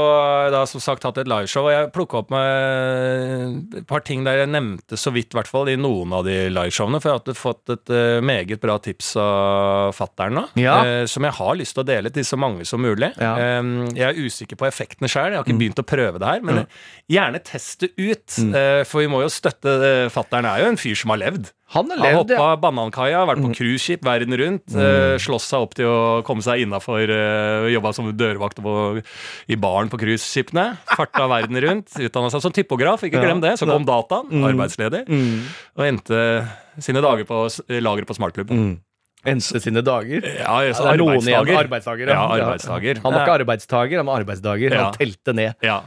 da 0.54 0.60
som 0.70 0.80
sagt 0.84 1.04
hatt 1.08 1.18
et 1.18 1.28
liveshow, 1.32 1.66
og 1.66 1.72
jeg 1.74 1.90
plukka 1.96 2.20
opp 2.22 2.30
med 2.36 3.78
et 3.82 3.88
par 3.90 4.04
ting 4.06 4.24
der 4.28 4.44
jeg 4.44 4.52
nevnte 4.54 4.98
så 5.00 5.12
vidt, 5.16 5.34
i 5.34 5.38
hvert 5.40 5.50
fall 5.50 5.72
i 5.72 5.76
noen 5.80 6.14
av 6.14 6.26
de 6.28 6.36
liveshowene, 6.54 7.02
for 7.02 7.10
jeg 7.16 7.24
har 7.32 7.40
fått 7.40 7.74
et 7.74 7.94
eh, 7.94 8.20
meget 8.26 8.62
bra 8.64 8.78
tips 8.84 9.16
av 9.22 9.96
fattern 9.98 10.38
nå, 10.38 10.46
Ja. 10.62 10.78
eh, 10.86 11.06
som 11.10 11.26
jeg 11.28 11.34
har 11.40 11.56
lyst 11.60 11.74
til 11.78 11.84
å 11.84 11.88
dele 11.90 12.14
til 12.14 12.24
så 12.28 12.38
mange 12.40 12.66
som 12.70 12.82
mulig. 12.86 13.12
Ja. 13.18 13.34
Eh, 13.38 13.74
jeg 13.98 14.06
er 14.12 14.22
usikker 14.28 14.60
på 14.62 14.70
effektene 14.70 15.10
sjøl, 15.12 15.32
jeg 15.34 15.42
har 15.42 15.46
ikke 15.48 15.58
begynt 15.60 15.82
å 15.82 15.88
prøve 15.88 16.22
det 16.22 16.28
her, 16.36 16.42
men 16.46 16.64
gjerne 17.10 17.42
test 17.44 17.82
det 17.86 17.92
ut, 17.98 18.38
eh, 18.54 18.84
for 18.88 19.02
vi 19.02 19.10
må 19.12 19.22
jo 19.26 19.30
støtte 19.34 19.74
uh, 19.78 20.10
Fattern 20.14 20.46
er 20.46 20.62
jo 20.64 20.70
en 20.72 20.78
fyr 20.80 20.96
som 20.98 21.12
har 21.14 21.20
levd. 21.22 21.52
Han 21.76 21.90
har 21.92 22.00
levd, 22.00 22.32
hoppa 22.32 22.46
ja. 22.54 22.56
banankaia, 22.64 23.26
vært 23.28 23.42
på 23.44 23.50
cruiseskip 23.88 24.04
verden 24.06 24.38
rundt. 24.38 24.76
eh, 24.76 25.18
slåss 25.18 25.48
seg 25.48 25.60
opp 25.64 25.74
til 25.76 25.86
å 25.86 26.24
komme 26.26 26.42
seg 26.44 26.62
innafor. 26.66 27.08
Uh, 27.08 27.68
Jobba 27.72 27.94
som 27.94 28.12
dørvakt 28.12 28.60
på, 28.62 29.04
i 29.48 29.56
baren 29.56 29.90
på 29.90 29.98
cruiseskipene. 30.00 30.78
Farta 30.86 31.28
verden 31.28 31.56
rundt. 31.62 31.88
Utdanna 31.98 32.30
seg 32.32 32.42
som 32.42 32.52
typograf, 32.52 33.02
ikke 33.04 33.14
Ja. 33.18 33.24
glem 33.24 33.42
det. 33.42 33.58
Så 33.60 33.66
kom 33.68 33.86
dataen, 33.86 34.30
arbeidsledig. 34.44 35.08
Mm. 35.08 35.44
Og 35.78 35.86
endte 35.86 36.48
sine 36.80 37.02
dager 37.02 37.24
på 37.26 37.48
lageret 37.70 38.06
på 38.08 38.16
Smartklubben. 38.16 38.58
Mm. 38.58 38.80
Endte 39.26 39.60
sine 39.60 39.82
dager. 39.82 40.22
Ja, 40.24 40.62
Ja, 40.62 40.72
igjen. 40.72 41.00
arbeidsdager. 41.00 41.58
Arbeidsdager. 41.58 42.08
Ja, 42.08 42.28
arbeidsdager. 42.28 43.02
Han 43.04 43.14
var 43.14 43.26
ikke 43.26 43.40
arbeidstager, 43.42 43.98
han 43.98 44.06
var 44.06 44.20
arbeidsdager. 44.24 44.72
Ja. 44.72 44.84
Han 44.86 44.94
telte 44.94 45.34
ned. 45.34 45.56
Ja. 45.62 45.82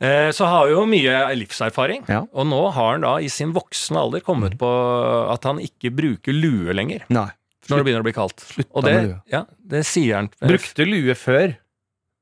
Eh, 0.00 0.30
Så 0.34 0.44
har 0.50 0.68
jo 0.68 0.84
mye 0.86 1.34
livserfaring, 1.38 2.04
Ja. 2.08 2.24
og 2.32 2.46
nå 2.46 2.72
har 2.72 2.92
han 2.92 3.00
da 3.02 3.16
i 3.22 3.28
sin 3.28 3.52
voksne 3.54 3.96
alder 4.00 4.20
kommet 4.20 4.58
på 4.58 4.68
at 5.32 5.44
han 5.44 5.58
ikke 5.62 5.90
bruker 5.94 6.32
lue 6.34 6.72
lenger. 6.74 7.04
Nei. 7.08 7.28
Når 7.70 7.78
det 7.78 7.84
begynner 7.86 8.00
å 8.02 8.08
bli 8.08 8.12
kaldt. 8.12 8.40
Slutta 8.44 8.74
Og 8.76 8.84
det, 8.84 8.94
med 8.94 9.04
lue. 9.08 9.20
ja, 9.32 9.44
det 9.64 9.84
sier 9.86 10.16
han. 10.16 10.28
Brukte 10.42 10.84
lue 10.84 11.14
før. 11.14 11.56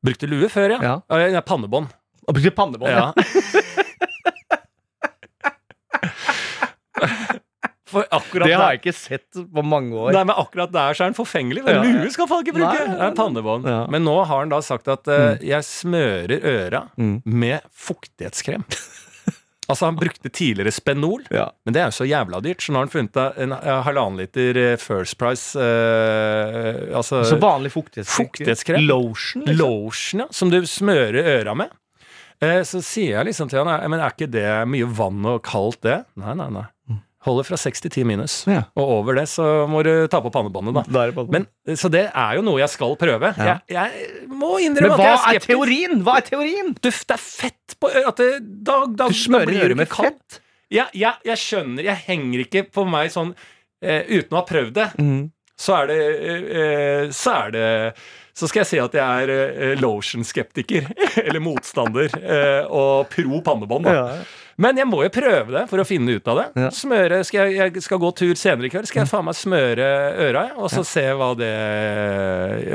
Brukte 0.05 0.29
lue 0.31 0.49
før, 0.49 0.71
ja. 0.77 0.81
Ja. 0.83 1.01
ja. 1.19 1.27
ja 1.39 1.41
pannebånd. 1.41 1.89
Og 2.29 2.35
brukte 2.37 2.53
pannebånd. 2.55 2.93
Ja. 2.93 3.13
For 7.93 8.07
akkurat 8.09 8.49
Det 8.49 8.57
har 8.57 8.73
jeg 8.75 8.81
ikke 8.83 8.95
sett 8.97 9.41
på 9.53 9.65
mange 9.67 9.93
år. 9.95 10.15
Nei, 10.17 10.25
men 10.25 10.37
akkurat 10.41 10.73
der 10.73 10.97
så 10.97 11.05
er 11.05 11.13
den 11.13 11.19
forfengelig. 11.19 11.63
For 11.67 11.77
Ja, 11.77 11.83
lue 11.85 12.11
skal 12.15 12.31
folk 12.31 12.47
ikke 12.49 12.57
bruke. 12.59 12.87
Nei, 12.89 12.97
Det 12.97 13.07
er 13.11 13.19
pannebånd. 13.21 13.69
Ja. 13.69 13.83
Men 13.93 14.07
nå 14.09 14.17
har 14.25 14.43
han 14.47 14.53
da 14.55 14.63
sagt 14.65 14.89
at 14.89 15.09
eh, 15.13 15.37
jeg 15.53 15.63
smører 15.69 16.41
øra 16.43 16.87
Mm. 16.97 17.21
med 17.25 17.61
fuktighetskrem. 17.73 18.65
altså, 19.71 19.85
han 19.87 19.97
brukte 19.97 20.29
tidligere 20.33 20.73
Spenol, 20.75 21.23
Ja. 21.31 21.51
men 21.65 21.73
det 21.77 21.81
er 21.83 21.91
jo 21.93 21.97
så 22.01 22.09
jævla 22.09 22.41
dyrt. 22.45 22.61
Så 22.65 22.73
nå 22.73 22.81
har 22.81 22.89
han 22.89 22.93
funnet 22.93 23.39
en 23.45 23.53
eh, 23.57 23.83
halvannen 23.87 24.19
liter 24.25 24.57
eh, 24.57 24.77
First 24.81 25.19
Price 25.21 25.53
uh, 25.59 26.97
Altså 26.97 27.23
Så 27.29 27.39
vanlig 27.41 27.73
fuktighetskrem. 27.73 28.27
Fuktighetskrem. 28.27 28.87
Lotion. 28.89 29.45
Liksom. 29.47 29.59
lotion, 29.67 30.21
ja, 30.25 30.27
som 30.31 30.51
du 30.53 30.61
smører 30.67 31.23
øra 31.39 31.55
med. 31.57 31.71
Uh, 32.43 32.63
så 32.67 32.81
sier 32.83 33.19
jeg 33.21 33.29
liksom 33.31 33.49
til 33.53 33.63
han 33.63 33.85
Men 33.91 34.01
er 34.03 34.11
ikke 34.17 34.27
det 34.33 34.49
mye 34.69 34.89
vann 34.99 35.25
og 35.31 35.43
kaldt, 35.47 35.83
det? 35.87 36.01
Nei, 36.19 36.35
nei, 36.35 36.49
nei. 36.51 36.65
Holder 37.23 37.47
fra 37.47 37.57
6 37.61 37.85
til 37.85 37.93
10 37.93 38.05
minus. 38.09 38.37
Ja. 38.51 38.65
Og 38.75 38.89
over 38.99 39.15
det 39.21 39.29
så 39.31 39.45
må 39.71 39.85
du 39.87 39.91
ta 40.11 40.19
på 40.25 40.31
pannebåndet, 40.35 40.75
da. 40.75 41.03
Er 41.05 41.13
det 41.15 41.25
Men, 41.31 41.47
så 41.79 41.91
det 41.93 42.09
er 42.11 42.39
jo 42.39 42.43
noe 42.43 42.59
jeg 42.59 42.73
skal 42.73 42.97
prøve. 42.99 43.31
Ja. 43.39 43.59
Jeg, 43.71 43.77
jeg 43.77 44.31
må 44.31 44.57
Men 44.57 44.65
innrømme 44.73 44.97
hva 44.99 45.05
at 45.05 45.05
er 45.05 45.13
jeg 45.13 45.19
er 45.19 45.27
skeptisk. 45.39 45.53
teorien? 45.53 46.03
Hva 46.07 46.17
er 46.19 46.27
teorien? 46.27 46.73
Duft 46.83 47.15
er 47.15 47.23
fett 47.23 47.77
på 47.79 47.93
øret. 47.93 48.25
Da, 48.43 48.79
da, 48.91 49.07
Du 49.13 49.15
smører 49.15 49.55
øret 49.69 49.79
med 49.79 49.91
kaldt. 49.93 50.19
fett? 50.19 50.41
Ja, 50.73 50.89
ja, 50.97 51.15
jeg 51.29 51.39
skjønner. 51.39 51.85
Jeg 51.85 52.03
henger 52.09 52.43
ikke 52.47 52.65
på 52.73 52.87
meg 52.89 53.13
sånn 53.15 53.35
eh, 53.85 54.03
uten 54.09 54.35
å 54.35 54.41
ha 54.41 54.45
prøvd 54.49 54.75
det. 54.81 54.89
Mm. 54.99 55.23
Så 55.63 55.77
er 55.79 55.91
det 55.93 56.01
eh, 56.03 56.51
eh, 56.59 57.15
Så 57.15 57.37
er 57.39 57.55
det 57.55 57.69
så 58.33 58.49
skal 58.49 58.63
jeg 58.63 58.69
si 58.71 58.79
at 58.81 58.95
jeg 58.97 59.25
er 59.27 59.31
eh, 59.35 59.73
lotion-skeptiker, 59.77 60.87
eller 61.27 61.43
motstander, 61.45 62.09
eh, 62.17 62.63
og 62.73 63.11
pro 63.13 63.43
pannebånd. 63.45 63.85
Da. 63.85 63.93
Ja. 63.93 64.23
Men 64.61 64.77
jeg 64.81 64.89
må 64.89 65.01
jo 65.07 65.13
prøve 65.13 65.55
det 65.55 65.63
for 65.71 65.81
å 65.81 65.87
finne 65.89 66.19
ut 66.19 66.29
av 66.29 66.41
det. 66.41 66.47
Ja. 66.65 66.71
Smøre, 66.75 67.23
skal 67.25 67.53
jeg, 67.53 67.73
jeg 67.77 67.85
skal 67.87 68.01
gå 68.03 68.11
tur 68.19 68.35
senere 68.39 68.69
i 68.69 68.73
kveld, 68.73 68.89
skal 68.91 69.05
jeg 69.05 69.11
faen 69.13 69.27
meg 69.29 69.39
smøre 69.39 69.89
øra, 70.27 70.45
og 70.59 70.69
så 70.73 70.85
se 70.87 71.07
hva, 71.17 71.33
det, 71.39 71.53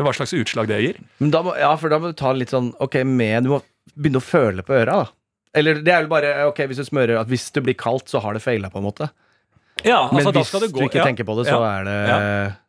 hva 0.01 0.13
slags 0.15 0.33
utslag 0.37 0.71
det 0.71 0.81
gir. 0.83 0.99
Må, 1.21 1.53
ja, 1.59 1.71
for 1.79 1.93
da 1.93 2.01
må 2.01 2.11
du 2.11 2.17
ta 2.17 2.33
litt 2.35 2.53
sånn 2.53 2.71
Ok, 2.83 2.99
med 3.07 3.45
Du 3.45 3.51
må 3.55 3.61
begynne 3.95 4.21
å 4.21 4.25
føle 4.25 4.65
på 4.65 4.75
øra, 4.77 5.03
da. 5.03 5.13
Eller 5.57 5.79
det 5.81 5.93
er 5.93 6.05
jo 6.05 6.11
bare 6.11 6.33
Ok, 6.49 6.63
hvis 6.69 6.81
du 6.81 6.85
smører 6.87 7.17
at 7.21 7.29
hvis 7.31 7.47
det 7.55 7.63
blir 7.65 7.77
kaldt, 7.77 8.09
så 8.11 8.21
har 8.23 8.37
det 8.37 8.43
feila, 8.43 8.71
på 8.73 8.81
en 8.81 8.87
måte. 8.89 9.09
Ja, 9.87 9.99
Men 10.11 10.21
altså, 10.21 10.33
da 10.35 10.43
hvis 10.43 10.73
du 10.75 10.81
ikke 10.85 11.05
tenker 11.05 11.27
på 11.27 11.35
det, 11.39 11.47
så 11.49 11.59
er 11.65 11.87
det 11.87 11.97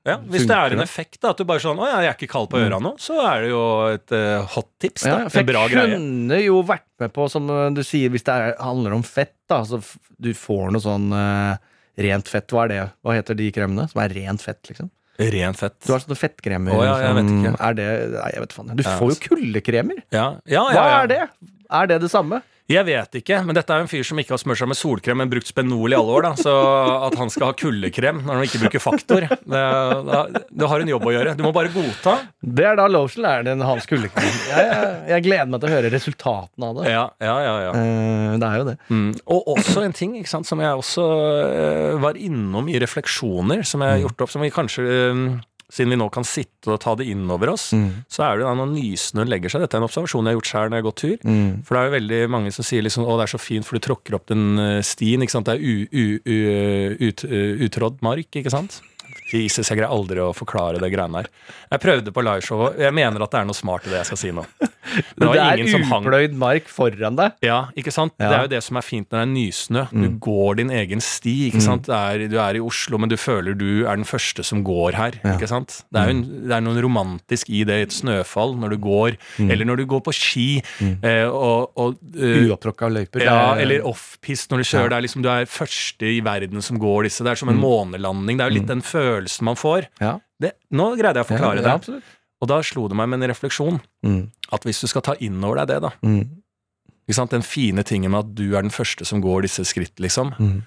Ja, 0.08 0.16
Hvis 0.32 0.46
det 0.48 0.56
er 0.56 0.76
en 0.76 0.84
effekt, 0.84 1.20
da, 1.20 1.32
at 1.34 1.40
du 1.40 1.46
bare 1.48 1.62
sånn 1.62 1.80
Å 1.82 1.88
ja, 1.88 1.96
jeg 2.06 2.12
er 2.12 2.18
ikke 2.18 2.30
kald 2.32 2.50
på 2.52 2.60
øra 2.62 2.80
nå, 2.82 2.94
så 3.02 3.18
er 3.26 3.44
det 3.44 3.50
jo 3.52 3.62
et 3.92 4.14
uh, 4.14 4.46
hot 4.54 4.70
tips. 4.82 5.04
Da. 5.04 5.14
Ja, 5.14 5.30
for 5.32 5.42
en 5.42 5.48
bra 5.50 5.64
jeg 5.68 5.94
kunne 5.96 6.42
jo 6.42 6.60
vært 6.66 6.86
med 7.02 7.14
på, 7.16 7.26
som 7.32 7.50
uh, 7.52 7.66
du 7.74 7.82
sier, 7.86 8.12
hvis 8.14 8.26
det 8.26 8.36
er, 8.36 8.54
handler 8.62 8.96
om 8.96 9.04
fett, 9.06 9.34
da, 9.50 9.60
så 9.68 9.82
du 10.18 10.30
får 10.36 10.70
noe 10.74 10.84
sånn 10.84 11.10
uh, 11.12 11.58
rent 11.98 12.30
fett. 12.30 12.48
Hva 12.54 12.66
er 12.66 12.72
det? 12.72 12.84
Hva 13.02 13.18
heter 13.18 13.38
de 13.38 13.50
kremene? 13.54 13.88
Som 13.90 14.02
er 14.04 14.14
rent 14.16 14.44
fett, 14.44 14.62
liksom? 14.70 14.92
Ren 15.18 15.54
fett. 15.58 15.74
Du 15.82 15.90
har 15.90 16.02
sånne 16.02 16.14
fettkremer. 16.14 16.76
Oh, 16.76 16.84
ja, 16.86 16.94
jeg 17.02 17.14
vet 17.16 17.30
ikke. 17.32 17.54
Er 17.58 17.74
det 17.74 17.86
Nei, 18.12 18.28
jeg 18.36 18.42
vet 18.44 18.52
faen. 18.54 18.68
Du 18.78 18.84
får 18.86 19.08
jo 19.10 19.16
kuldekremer. 19.24 19.98
Ja, 20.14 20.26
ja, 20.46 20.62
ja, 20.70 20.76
Hva 20.76 20.84
er 21.00 21.10
det? 21.10 21.22
Er 21.80 21.90
det 21.90 21.96
det 22.04 22.10
samme? 22.12 22.38
Jeg 22.68 22.84
vet 22.84 23.16
ikke, 23.22 23.38
men 23.48 23.56
dette 23.56 23.72
er 23.72 23.80
jo 23.80 23.86
en 23.86 23.88
fyr 23.88 24.04
som 24.04 24.18
ikke 24.20 24.34
har 24.34 24.40
smurt 24.42 24.60
seg 24.60 24.68
med 24.68 24.76
solkrem, 24.76 25.16
men 25.22 25.30
brukt 25.32 25.48
Spenol 25.48 25.94
i 25.94 25.96
alle 25.96 26.16
år. 26.18 26.26
da 26.26 26.32
Så 26.36 26.52
at 27.06 27.16
han 27.16 27.32
skal 27.32 27.48
ha 27.48 27.56
kuldekrem 27.56 28.20
når 28.26 28.36
han 28.36 28.44
ikke 28.44 28.60
bruker 28.66 28.82
faktor 28.82 29.24
det, 29.24 29.62
det, 30.52 30.68
har 30.68 30.84
en 30.84 30.92
jobb 30.92 31.06
å 31.08 31.14
gjøre. 31.14 31.32
Du 31.38 31.46
må 31.46 31.54
bare 31.56 31.72
godta. 31.72 32.18
Det 32.44 32.66
er 32.68 32.76
da 32.76 32.84
lotion 32.92 33.24
er 33.24 33.46
den 33.48 33.64
hans 33.64 33.88
kuldekrem. 33.88 34.28
Jeg, 34.50 34.68
jeg, 34.68 34.92
jeg 35.14 35.24
gleder 35.24 35.48
meg 35.48 35.62
til 35.62 35.70
å 35.70 35.74
høre 35.78 35.92
resultatene 35.96 36.68
av 36.68 36.76
det. 36.80 36.92
Ja, 36.92 37.04
ja, 37.24 37.36
ja, 37.46 37.56
ja. 37.64 37.72
Eh, 37.80 38.36
det 38.36 38.52
er 38.52 38.60
jo 38.60 38.68
det. 38.68 38.76
Mm. 38.92 39.10
Og 39.32 39.52
også 39.56 39.86
en 39.86 39.96
ting 39.96 40.18
sant, 40.28 40.48
som 40.48 40.60
jeg 40.60 40.84
også 40.84 41.06
eh, 41.48 41.96
var 42.04 42.20
innom 42.20 42.68
i 42.68 42.76
refleksjoner, 42.84 43.64
som 43.64 43.84
jeg 43.84 43.96
har 43.96 44.04
gjort 44.04 44.26
opp, 44.26 44.34
som 44.34 44.44
vi 44.44 44.52
kanskje 44.52 44.84
eh, 44.84 45.24
siden 45.72 45.92
vi 45.92 45.98
nå 46.00 46.08
kan 46.12 46.24
sitte 46.24 46.72
og 46.72 46.80
ta 46.80 46.94
det 46.96 47.06
inn 47.12 47.26
over 47.30 47.52
oss, 47.52 47.70
så 48.08 48.24
er 48.24 48.38
det 48.38 48.46
da 48.46 48.54
når 48.56 48.70
nysnø 48.72 49.26
legger 49.28 49.52
seg 49.52 49.64
Dette 49.64 49.76
er 49.76 49.82
en 49.82 49.88
observasjon 49.88 50.24
jeg 50.24 50.32
har 50.32 50.38
gjort 50.38 50.50
sjøl 50.52 50.70
når 50.70 50.78
jeg 50.78 50.82
har 50.82 50.88
gått 50.88 51.02
tur. 51.02 51.16
Mm. 51.28 51.50
For 51.66 51.74
det 51.74 51.80
er 51.80 51.88
jo 51.88 51.96
veldig 51.96 52.20
mange 52.32 52.52
som 52.54 52.66
sier 52.66 52.86
liksom, 52.86 53.04
å 53.04 53.16
det 53.18 53.26
er 53.26 53.34
så 53.34 53.40
fint, 53.42 53.68
for 53.68 53.76
du 53.76 53.84
tråkker 53.84 54.16
opp 54.16 54.28
den 54.32 54.62
eh, 54.62 54.80
stien. 54.86 55.24
ikke 55.24 55.36
sant? 55.36 55.50
Det 55.50 55.58
er 55.58 55.64
u, 55.64 55.74
u, 55.92 56.06
u, 56.24 56.38
ut, 57.08 57.24
uh, 57.28 57.64
utrådd 57.68 58.00
mark, 58.06 58.30
ikke 58.40 58.54
sant? 58.54 58.80
Jesus, 59.32 59.68
jeg 59.68 59.76
greier 59.78 59.92
aldri 59.92 60.22
å 60.24 60.30
forklare 60.36 60.80
det 60.80 60.88
greiene 60.92 61.20
her. 61.22 61.28
Jeg 61.74 61.82
prøvde 61.84 62.12
på 62.16 62.22
liveshowet. 62.24 62.78
Jeg 62.80 62.94
mener 62.96 63.22
at 63.26 63.34
det 63.34 63.40
er 63.42 63.48
noe 63.50 63.56
smart 63.58 63.84
i 63.86 63.92
det 63.92 63.98
jeg 64.02 64.10
skal 64.12 64.20
si 64.24 64.34
nå. 64.36 64.46
Det 64.88 65.20
Men 65.20 65.34
det 65.36 65.40
er 65.44 65.82
upløyd 65.84 66.32
mark 66.40 66.68
foran 66.72 67.16
deg. 67.18 67.34
ja, 67.44 67.58
ikke 67.76 67.92
sant? 67.92 68.14
Ja. 68.16 68.30
Det 68.30 68.36
er 68.38 68.44
jo 68.46 68.50
det 68.54 68.60
som 68.64 68.78
er 68.80 68.84
fint 68.86 69.10
når 69.12 69.18
det 69.18 69.24
er 69.26 69.32
nysnø. 69.34 69.82
Du 69.92 70.06
går 70.24 70.54
din 70.62 70.70
egen 70.72 71.02
sti. 71.04 71.34
ikke 71.50 71.60
sant? 71.60 71.90
Det 71.90 71.92
er, 71.98 72.22
du 72.32 72.38
er 72.40 72.56
i 72.56 72.62
Oslo, 72.64 72.96
men 72.96 73.10
du 73.12 73.18
føler 73.20 73.52
du 73.58 73.84
er 73.84 73.98
den 74.00 74.06
første 74.08 74.40
som 74.48 74.62
går 74.64 74.96
her. 74.96 75.18
ikke 75.34 75.50
sant? 75.50 75.82
Det 75.92 76.00
er 76.00 76.12
en, 76.14 76.22
det 76.48 76.54
er 76.56 76.64
noe 76.64 76.80
romantisk 76.80 77.50
i 77.52 77.60
det 77.68 77.76
i 77.76 77.84
et 77.84 77.92
snøfall, 77.98 78.56
når 78.62 78.72
du 78.74 78.78
går, 78.86 79.18
eller 79.44 79.68
når 79.68 79.82
du 79.82 79.84
går 79.92 80.00
på 80.08 80.14
ski. 80.16 80.46
eh, 81.04 81.28
og, 81.28 81.68
og 81.76 82.00
uh, 82.16 82.48
Uopptråkka 82.48 82.88
løyper. 82.88 83.26
ja, 83.28 83.36
er- 83.58 83.66
eller 83.66 83.84
offpist 83.92 84.48
når 84.54 84.64
du 84.64 84.68
kjører. 84.70 84.88
Det 84.94 85.00
er 85.02 85.06
liksom 85.10 85.26
Du 85.26 85.30
er 85.34 85.44
første 85.52 86.08
i 86.16 86.22
verden 86.24 86.64
som 86.64 86.80
går 86.80 87.10
disse. 87.10 87.20
Det 87.28 87.34
er 87.36 87.42
som 87.44 87.52
en 87.52 87.60
månelanding. 87.60 88.40
Det 88.40 88.46
er 88.48 88.54
jo 88.54 88.56
litt 88.62 88.72
den 88.72 88.80
følelsen 88.80 88.97
man 89.42 89.56
får. 89.56 89.88
ja. 90.00 90.18
Det, 90.40 90.52
nå 90.70 90.92
greide 90.96 91.18
jeg 91.18 91.26
å 91.26 91.28
forklare 91.32 91.62
ja, 91.64 91.78
det. 91.82 92.02
Og 92.40 92.46
da 92.46 92.60
slo 92.62 92.84
det 92.88 92.94
meg 92.94 93.08
med 93.10 93.22
en 93.24 93.30
refleksjon 93.32 93.80
Mm. 94.06 94.30
at 94.54 94.62
hvis 94.62 94.80
du 94.80 94.86
skal 94.86 95.02
ta 95.02 95.14
inn 95.18 95.42
over 95.42 95.56
deg 95.64 95.66
det, 95.72 95.80
da 95.82 95.90
Mm. 96.02 96.28
Den 97.32 97.42
fine 97.42 97.82
tingen 97.82 98.10
med 98.12 98.18
at 98.20 98.34
du 98.36 98.54
er 98.54 98.62
den 98.62 98.70
første 98.70 99.04
som 99.08 99.20
går 99.24 99.42
disse 99.42 99.64
skritt, 99.64 99.96
liksom. 99.98 100.34
Mm. 100.38 100.62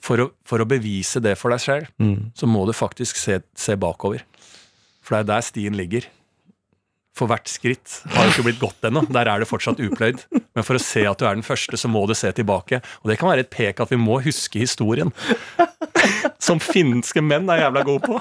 For, 0.00 0.16
å, 0.16 0.30
for 0.46 0.58
å 0.62 0.64
bevise 0.66 1.20
det 1.20 1.36
for 1.38 1.50
deg 1.50 1.60
selv, 1.60 1.86
Mm. 2.00 2.32
så 2.34 2.46
må 2.46 2.64
du 2.66 2.72
faktisk 2.72 3.16
se, 3.16 3.40
se 3.54 3.74
bakover. 3.76 4.22
For 5.02 5.16
det 5.16 5.20
er 5.28 5.34
der 5.34 5.40
stien 5.42 5.74
ligger. 5.76 6.06
For 7.14 7.28
hvert 7.28 7.50
skritt 7.52 7.98
har 8.14 8.24
jo 8.24 8.30
ikke 8.32 8.44
blitt 8.46 8.60
gått 8.62 8.86
ennå. 8.88 9.02
Der 9.12 9.28
er 9.28 9.42
det 9.42 9.48
fortsatt 9.50 9.80
upløyd. 9.84 10.22
Men 10.56 10.64
for 10.64 10.78
å 10.78 10.80
se 10.80 11.02
at 11.08 11.18
du 11.20 11.26
er 11.28 11.36
den 11.36 11.44
første, 11.44 11.76
så 11.76 11.90
må 11.92 12.06
du 12.08 12.14
se 12.16 12.30
tilbake. 12.32 12.78
Og 13.04 13.10
det 13.12 13.18
kan 13.20 13.28
være 13.28 13.44
et 13.44 13.50
pek 13.52 13.82
at 13.84 13.92
vi 13.92 13.98
må 14.00 14.16
huske 14.24 14.62
historien. 14.62 15.12
Som 16.42 16.58
finske 16.62 17.20
menn 17.22 17.50
er 17.52 17.66
jævla 17.66 17.82
gode 17.86 18.06
på. 18.08 18.16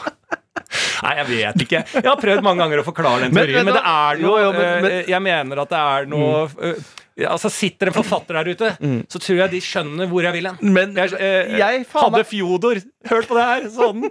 Nei, 1.02 1.14
jeg 1.18 1.28
vet 1.32 1.64
ikke. 1.66 1.80
Jeg 1.98 2.06
har 2.06 2.20
prøvd 2.22 2.44
mange 2.46 2.62
ganger 2.66 2.82
å 2.84 2.86
forklare 2.86 3.26
den 3.26 3.34
teorien, 3.36 3.64
men 3.64 3.72
men, 3.72 3.78
det 3.80 3.84
er 3.92 4.20
noe 4.22 4.28
jo, 4.28 4.44
jo, 4.44 4.52
men- 4.60 4.84
men- 4.84 4.92
eh, 4.92 5.06
Jeg 5.10 5.22
mener 5.26 5.62
at 5.64 5.70
det 5.72 5.80
er 5.80 6.06
noe 6.12 6.44
eh, 6.62 6.84
Altså 7.30 7.50
Sitter 7.54 7.90
en 7.92 7.96
forfatter 7.96 8.38
der 8.40 8.50
ute, 8.56 8.70
så 9.12 9.20
tror 9.22 9.38
jeg 9.44 9.52
de 9.52 9.60
skjønner 9.64 10.10
hvor 10.12 10.24
jeg 10.26 10.34
vil 10.38 10.48
hen. 10.50 10.58
Men 10.74 10.96
Jeg, 10.98 11.14
eh, 11.20 11.52
jeg 11.60 11.86
hadde 11.92 12.24
Fjodor 12.30 12.80
hørt 13.10 13.28
på 13.30 13.36
det 13.38 13.44
her, 13.48 13.68
sånn 13.74 14.04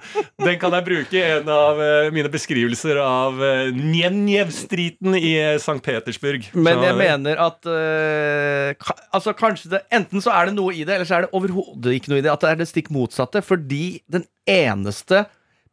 Den 0.42 0.59
kan 0.61 0.75
jeg 0.77 0.87
bruke 0.87 1.16
i 1.18 1.23
en 1.38 1.49
av 1.55 1.81
eh, 1.83 2.11
mine 2.14 2.31
beskrivelser 2.33 2.99
av 3.03 3.40
eh, 3.44 3.70
Njenjev-striden 3.77 5.16
i 5.18 5.35
eh, 5.38 5.57
St. 5.61 5.79
Petersburg. 5.85 6.49
Men 6.55 6.83
jeg 6.85 6.99
mener 6.99 7.40
at 7.46 7.66
øh, 7.70 8.75
ka, 8.81 8.96
Altså 9.16 9.35
kanskje 9.38 9.73
det 9.77 9.83
Enten 9.94 10.23
så 10.23 10.33
er 10.35 10.51
det 10.51 10.57
noe 10.59 10.75
i 10.75 10.85
det, 10.85 10.94
eller 10.99 11.09
så 11.09 11.18
er 11.20 11.27
det 11.27 11.35
overhodet 11.37 11.96
ikke 11.96 12.12
noe 12.12 12.20
i 12.20 12.25
det. 12.27 12.33
At 12.33 12.44
det 12.44 12.51
er 12.53 12.61
det 12.62 12.68
stikk 12.70 12.90
motsatte. 12.94 13.42
Fordi 13.46 14.01
den 14.11 14.27
eneste 14.51 15.25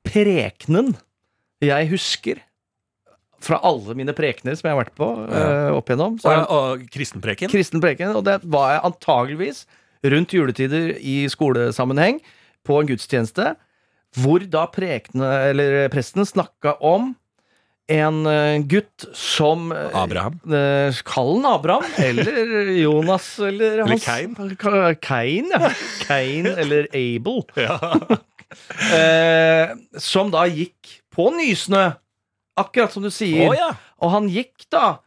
prekenen 0.07 0.95
jeg 1.63 1.89
husker 1.89 2.41
fra 3.43 3.59
alle 3.65 3.93
mine 3.97 4.13
prekener 4.17 4.55
som 4.57 4.67
jeg 4.69 4.75
har 4.75 4.81
vært 4.83 4.95
på 4.97 5.07
øh, 5.27 5.75
opp 5.77 5.91
igjennom, 5.91 6.15
så 6.23 6.31
og, 6.33 6.49
og 6.57 6.87
kristenpreken. 6.93 7.51
Kristenpreken. 7.53 8.15
og 8.17 8.23
det 8.25 8.39
var 8.49 8.71
jeg 8.75 8.85
antageligvis 8.89 9.65
rundt 10.07 10.33
juletider 10.33 10.95
i 10.97 11.19
skolesammenheng 11.29 12.19
på 12.67 12.81
en 12.81 12.89
gudstjeneste, 12.89 13.53
hvor 14.17 14.43
da 14.49 14.65
prekene, 14.73 15.29
eller 15.51 15.87
presten 15.93 16.25
snakka 16.25 16.77
om 16.85 17.11
en 17.87 18.17
eh, 18.27 18.57
gutt 18.67 19.05
som 19.15 19.69
eh, 19.71 19.93
Abraham. 19.95 20.39
eh, 20.51 20.97
Kall 21.07 21.37
han 21.37 21.45
Abraham, 21.53 21.85
eller 22.09 22.73
Jonas, 22.81 23.29
eller, 23.39 23.77
Eller 23.77 23.93
hans- 23.93 24.03
Cain. 24.03 24.33
Ka- 24.59 24.95
Cain, 24.99 25.47
ja. 25.53 25.69
Cain 26.07 26.49
eller 26.57 26.89
Abel. 26.91 27.43
Ja. 27.67 27.77
Eh, 28.95 29.73
som 29.99 30.29
da 30.31 30.45
gikk 30.47 31.01
på 31.11 31.25
Nysnø, 31.35 31.89
akkurat 32.57 32.91
som 32.93 33.03
du 33.05 33.11
sier. 33.13 33.49
Å 33.49 33.55
ja. 33.57 33.69
Og 34.01 34.11
han 34.13 34.27
gikk 34.33 34.65
da 34.73 34.97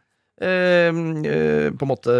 eh, 0.41 0.89
eh, 0.89 1.67
på 1.75 1.85
en 1.85 1.91
måte 1.91 2.15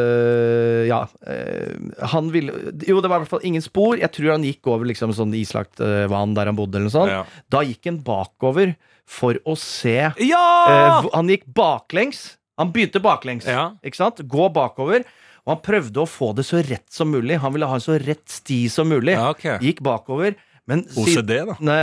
Ja. 0.88 1.08
eh, 1.28 1.74
han 2.14 2.30
ville 2.34 2.52
Jo, 2.88 3.00
det 3.02 3.10
var 3.10 3.18
i 3.20 3.24
hvert 3.24 3.32
fall 3.34 3.46
ingen 3.48 3.64
spor. 3.66 3.98
Jeg 3.98 4.12
tror 4.14 4.32
han 4.36 4.44
gikk 4.46 4.68
over 4.70 4.86
liksom 4.90 5.14
sånn 5.18 5.34
islagt 5.38 5.80
eh, 5.82 6.06
vann 6.12 6.36
der 6.38 6.52
han 6.52 6.56
bodde, 6.60 6.78
eller 6.78 6.90
noe 6.92 6.98
sånt. 6.98 7.12
Ja. 7.16 7.24
Da 7.50 7.64
gikk 7.66 7.86
han 7.90 8.02
bakover 8.06 8.76
for 9.12 9.36
å 9.50 9.58
se 9.60 9.98
ja! 10.24 11.02
Han 11.14 11.28
gikk 11.32 11.48
baklengs. 11.58 12.38
Han 12.62 12.70
begynte 12.72 13.02
baklengs, 13.02 13.48
Ja. 13.50 13.72
ikke 13.84 13.98
sant? 13.98 14.22
Gå 14.30 14.52
bakover. 14.54 15.04
Og 15.42 15.56
han 15.56 15.62
prøvde 15.66 16.04
å 16.04 16.06
få 16.06 16.36
det 16.38 16.46
så 16.46 16.60
rett 16.62 16.86
som 16.94 17.10
mulig. 17.10 17.40
Han 17.42 17.52
ville 17.56 17.66
ha 17.66 17.74
en 17.80 17.82
så 17.82 17.96
rett 17.98 18.28
sti 18.30 18.68
som 18.70 18.88
mulig. 18.92 19.16
Ja, 19.18 19.32
ok. 19.34 19.58
Gikk 19.64 19.82
bakover. 19.82 20.36
Men 20.70 20.84
OCD, 20.96 21.32
da. 21.50 21.56
Nei, 21.60 21.78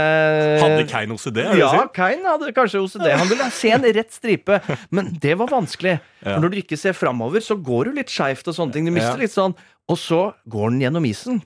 Hadde 0.61 0.85
Kein 0.89 1.11
OCD? 1.11 1.41
er 1.43 1.51
det 1.51 1.59
ja, 1.59 1.67
du 1.75 1.89
Kein 1.93 2.23
hadde 2.25 2.53
kanskje 2.55 2.79
OCD. 2.81 3.09
Han 3.19 3.27
ville 3.29 3.49
se 3.51 3.73
en 3.75 3.83
rett 3.83 4.13
stripe, 4.15 4.61
men 4.95 5.11
det 5.21 5.35
var 5.37 5.51
vanskelig. 5.51 5.97
Ja. 6.23 6.31
For 6.35 6.39
når 6.45 6.53
du 6.53 6.57
ikke 6.61 6.77
ser 6.79 6.95
framover, 6.97 7.43
så 7.43 7.57
går 7.59 7.89
du 7.91 7.97
litt 7.99 8.09
skeivt 8.13 8.47
og 8.47 8.55
sånne 8.55 8.73
ting. 8.77 8.87
Du 8.87 8.93
mister 8.95 9.17
Ja. 9.17 9.23
litt 9.25 9.35
sånn 9.35 9.55
Og 9.89 9.97
så 9.97 10.33
går 10.47 10.69
den 10.71 10.81
gjennom 10.85 11.05
isen. 11.09 11.41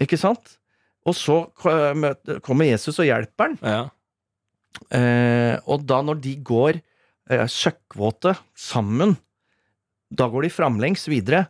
Ikke 0.00 0.18
sant? 0.20 0.58
Og 1.08 1.14
så 1.18 1.40
kommer 2.44 2.68
Jesus 2.68 2.98
og 3.00 3.06
hjelper 3.08 3.48
den. 3.48 3.58
Ja. 3.64 3.88
Eh, 4.92 5.56
og 5.66 5.84
da 5.88 6.00
når 6.04 6.20
de 6.22 6.34
går 6.46 6.78
eh, 7.30 7.46
søkkvåte 7.48 8.36
sammen, 8.54 9.16
da 10.12 10.28
går 10.28 10.42
de 10.46 10.52
framlengs 10.52 11.08
videre. 11.08 11.46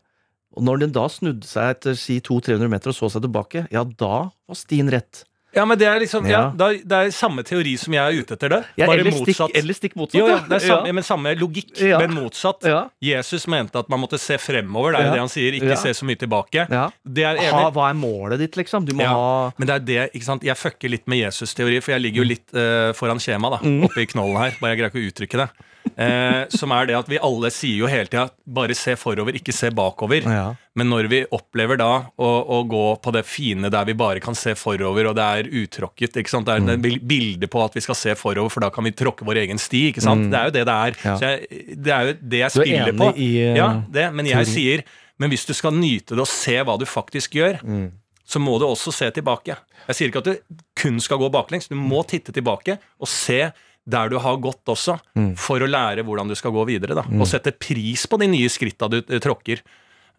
Og 0.56 0.62
når 0.66 0.80
den 0.86 0.92
da 0.92 1.06
snudde 1.08 1.46
seg 1.48 1.76
etter 1.78 1.94
si 1.96 2.20
200-300 2.20 2.68
meter 2.68 2.92
og 2.92 2.96
så 2.98 3.08
seg 3.14 3.22
tilbake, 3.24 3.66
ja, 3.72 3.84
da 3.84 4.14
var 4.30 4.54
stien 4.58 4.90
rett. 4.92 5.24
ja, 5.54 5.66
men 5.68 5.76
det 5.76 5.84
er 5.86 5.98
liksom 6.00 6.24
ja. 6.24 6.46
Ja. 6.56 6.68
Det 6.80 6.92
er 6.96 7.10
samme 7.12 7.42
teori 7.44 7.74
som 7.76 7.92
jeg 7.92 8.00
er 8.00 8.22
ute 8.24 8.32
etter 8.38 8.48
det 8.48 8.60
Ja, 8.80 8.86
bare 8.88 9.00
eller, 9.02 9.12
stikk, 9.12 9.26
motsatt. 9.36 9.56
eller 9.60 9.76
stikk 9.76 9.96
motsatt. 10.00 10.16
Jo, 10.20 10.28
ja, 10.30 10.38
det 10.48 10.56
er 10.56 10.64
samme, 10.64 10.92
men 10.96 11.04
samme 11.04 11.34
logikk, 11.36 11.74
men 12.00 12.14
motsatt. 12.16 12.64
Jesus 13.04 13.44
mente 13.52 13.76
at 13.82 13.88
man 13.92 14.00
måtte 14.00 14.16
se 14.20 14.38
fremover. 14.40 14.92
Det 14.96 15.00
er 15.02 15.08
jo 15.10 15.12
det 15.12 15.20
han 15.24 15.32
sier. 15.32 15.52
Ikke 15.60 15.76
se 15.76 15.92
så 15.98 16.08
mye 16.08 16.16
tilbake. 16.22 16.64
Ja. 16.72 16.86
Det 17.04 17.24
er 17.28 17.36
Ha, 17.52 17.66
hva 17.70 17.90
er 17.90 17.98
målet 18.00 18.38
ditt, 18.40 18.56
liksom? 18.56 18.86
Du 18.88 18.94
må 18.96 19.02
Ja. 19.04 19.12
ha 19.12 19.52
Men 19.58 19.66
det 19.68 19.74
er 19.76 19.84
det, 19.90 20.12
ikke 20.16 20.24
sant? 20.24 20.42
jeg 20.42 20.56
fucker 20.56 20.88
litt 20.88 21.06
med 21.06 21.18
Jesus-teori, 21.20 21.82
for 21.82 21.92
jeg 21.92 22.00
ligger 22.00 22.24
jo 22.24 22.28
litt 22.32 22.48
uh, 22.56 22.92
foran 22.96 23.20
skjema 23.20 23.50
da, 23.52 23.60
Mm. 23.60 23.84
oppe 23.84 24.00
i 24.00 24.06
knollen 24.06 24.36
her. 24.40 24.56
Bare 24.60 24.72
jeg 24.76 24.80
greier 24.80 24.90
ikke 24.92 25.04
å 25.04 25.08
uttrykke 25.12 25.36
det. 25.44 25.50
Eh, 25.96 26.44
som 26.48 26.70
er 26.72 26.86
det 26.88 26.94
at 26.96 27.08
vi 27.10 27.18
alle 27.20 27.50
sier 27.52 27.76
jo 27.82 27.88
hele 27.90 28.06
tida 28.08 28.28
bare 28.46 28.74
se 28.78 28.94
forover, 28.96 29.34
ikke 29.36 29.52
se 29.54 29.68
bakover. 29.74 30.22
Ja. 30.24 30.44
Men 30.78 30.88
når 30.88 31.08
vi 31.10 31.18
opplever 31.36 31.76
da 31.76 31.88
å, 32.16 32.28
å 32.48 32.60
gå 32.70 32.84
på 33.02 33.12
det 33.12 33.24
fine 33.28 33.68
der 33.72 33.84
vi 33.88 33.96
bare 33.98 34.22
kan 34.24 34.34
se 34.38 34.54
forover, 34.56 35.10
og 35.10 35.16
det 35.18 35.26
er 35.26 35.50
utråkket 35.62 36.16
ikke 36.22 36.32
sant? 36.32 36.46
Det 36.48 36.54
er 36.54 36.62
Mm. 36.62 36.86
et 36.86 37.02
bilde 37.08 37.48
på 37.50 37.64
at 37.64 37.74
vi 37.76 37.80
skal 37.84 37.98
se 37.98 38.14
forover, 38.16 38.48
for 38.50 38.60
da 38.64 38.70
kan 38.70 38.84
vi 38.84 38.92
tråkke 38.96 39.26
vår 39.26 39.42
egen 39.44 39.58
sti. 39.60 39.88
ikke 39.92 40.00
sant? 40.04 40.30
Det 40.32 40.38
er 40.38 40.44
jo 40.48 40.54
det 40.56 40.64
det 40.70 40.76
er. 40.78 40.96
Mm. 40.96 41.04
Ja. 41.04 41.16
Så 41.18 41.28
jeg, 41.28 41.76
det 41.82 41.92
er 41.92 42.06
jo 42.06 42.12
det 42.22 42.38
jeg 42.38 42.46
er 42.48 42.54
spiller 42.56 42.92
på. 43.02 43.10
i, 43.18 43.30
uh, 43.50 43.56
ja, 43.58 43.68
det, 43.90 44.06
Men 44.14 44.26
jeg 44.26 44.46
teorien? 44.46 44.54
sier 44.54 44.84
men 45.18 45.30
hvis 45.30 45.44
du 45.46 45.52
skal 45.54 45.72
nyte 45.76 46.16
det 46.16 46.22
og 46.24 46.26
se 46.30 46.56
hva 46.64 46.78
du 46.80 46.86
faktisk 46.88 47.36
gjør, 47.36 47.60
Mm. 47.62 47.90
så 48.26 48.40
må 48.40 48.58
du 48.58 48.64
også 48.66 48.90
se 48.94 49.10
tilbake. 49.10 49.54
Jeg 49.88 49.94
sier 49.98 50.08
ikke 50.08 50.22
at 50.22 50.24
du 50.24 50.56
kun 50.78 50.98
skal 51.00 51.18
gå 51.18 51.28
baklengs. 51.30 51.68
Du 51.68 51.74
må 51.76 52.00
titte 52.06 52.32
tilbake 52.32 52.78
og 52.98 53.06
se 53.10 53.52
der 53.86 54.08
du 54.12 54.18
har 54.22 54.36
gått 54.38 54.64
også, 54.70 54.98
Mm. 55.16 55.34
for 55.36 55.58
å 55.60 55.66
lære 55.68 56.04
hvordan 56.04 56.28
du 56.28 56.34
skal 56.38 56.52
gå 56.52 56.64
videre. 56.66 56.94
Da. 56.94 57.02
Og 57.18 57.26
sette 57.26 57.52
pris 57.58 58.06
på 58.06 58.18
de 58.18 58.26
nye 58.28 58.48
skritta 58.48 58.88
du 58.90 58.98
eh, 59.02 59.18
tråkker. 59.18 59.60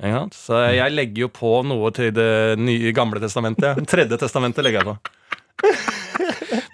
Ja. 0.03 0.25
Så 0.33 0.57
jeg 0.75 0.91
legger 0.91 1.27
jo 1.27 1.29
på 1.29 1.63
noe 1.65 1.91
til 1.91 2.11
det 2.11 2.57
nye 2.59 2.91
gamle 2.91 3.19
testamentet. 3.21 3.85
Tredje 3.87 4.17
testamentet 4.17 4.63
legger 4.65 4.83
jeg 4.83 4.89
på. 4.89 4.97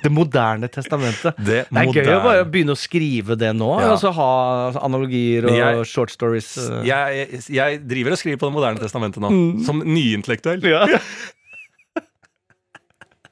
Det 0.04 0.10
moderne 0.12 0.68
testamentet. 0.72 1.36
Det 1.44 1.66
Det 1.68 1.78
er 1.82 1.90
gøy 1.92 2.08
å 2.16 2.24
bare 2.24 2.46
begynne 2.48 2.72
å 2.72 2.80
skrive 2.80 3.36
det 3.38 3.52
nå. 3.56 3.68
Ja. 3.84 3.96
så 4.00 4.12
ha 4.16 4.72
analogier 4.80 5.46
og 5.46 5.52
jeg- 5.58 5.86
short 5.88 6.10
stories. 6.12 6.58
eh. 6.58 6.84
Jeg, 6.88 7.42
jeg 7.52 7.82
driver 7.88 8.12
og 8.16 8.18
skriver 8.18 8.38
på 8.40 8.48
Det 8.48 8.56
moderne 8.56 8.80
testamentet 8.80 9.20
nå, 9.20 9.30
som 9.66 9.82
nyintellektuell. 9.84 10.64
Ja. 10.64 10.86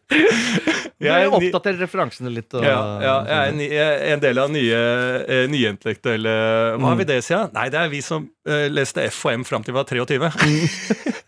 Jeg 0.09 1.11
er 1.11 1.27
Jeg 1.27 1.29
ny- 1.29 1.35
oppdaterer 1.37 1.81
referansene 1.83 2.31
litt. 2.33 2.53
Og, 2.55 2.63
Ja, 2.63 2.79
ja 3.03 3.15
jeg, 3.27 3.69
er 3.69 4.01
jeg 4.01 4.13
en 4.15 4.23
del 4.23 4.39
av 4.41 4.49
nye, 4.49 4.79
eh, 5.27 5.45
nyintellektuelle 5.51 6.33
Hva 6.79 6.93
har 6.93 6.99
vi 7.01 7.07
det 7.09 7.21
siden? 7.27 7.51
Nei, 7.53 7.67
det 7.73 7.81
er 7.81 7.91
vi 7.91 8.01
som 8.01 8.29
eh, 8.47 8.67
leste 8.71 9.05
F 9.11 9.25
og 9.27 9.35
M 9.35 9.43
fram 9.47 9.65
til 9.67 9.75
vi 9.75 9.77
var 9.77 9.85
23. 9.85 10.31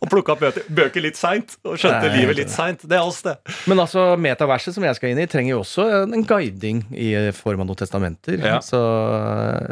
og 0.00 0.08
plukka 0.10 0.34
opp 0.34 0.42
bøker, 0.42 0.66
bøker 0.72 1.04
litt 1.04 1.18
seint, 1.20 1.54
og 1.64 1.76
skjønte 1.80 2.08
Nei, 2.08 2.22
livet 2.22 2.40
litt 2.40 2.52
seint. 2.52 2.82
Det 2.88 2.96
er 2.96 3.04
oss, 3.06 3.20
det. 3.26 3.36
Men 3.70 3.82
altså, 3.84 4.16
metaverset 4.20 4.76
som 4.76 4.84
jeg 4.86 4.98
skal 4.98 5.12
inn 5.12 5.22
i, 5.22 5.28
trenger 5.30 5.54
jo 5.54 5.60
også 5.62 5.86
en 6.02 6.26
guiding 6.26 6.82
i 6.96 7.12
form 7.36 7.62
av 7.64 7.70
noen 7.70 7.80
testamenter. 7.80 8.40
Ja. 8.40 8.58
Så 8.64 8.80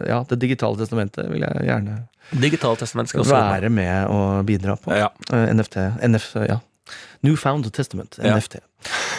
ja, 0.09 0.23
det 0.29 0.41
digitale 0.45 0.81
testamentet 0.81 1.29
vil 1.33 1.45
jeg 1.47 1.69
gjerne 1.71 2.05
Digitalt 2.29 2.83
testament 2.83 3.09
skal 3.09 3.23
også 3.23 3.39
være 3.39 3.71
med 3.73 4.11
og 4.13 4.43
bidra 4.45 4.75
på. 4.77 4.93
Ja. 4.93 5.07
Uh, 5.33 5.47
NFT, 5.49 5.79
NF, 6.05 6.27
ja. 6.45 6.59
Newfound 7.27 7.69
Testament, 7.75 8.19
Ja. 8.23 8.37
NFT. 8.37 8.61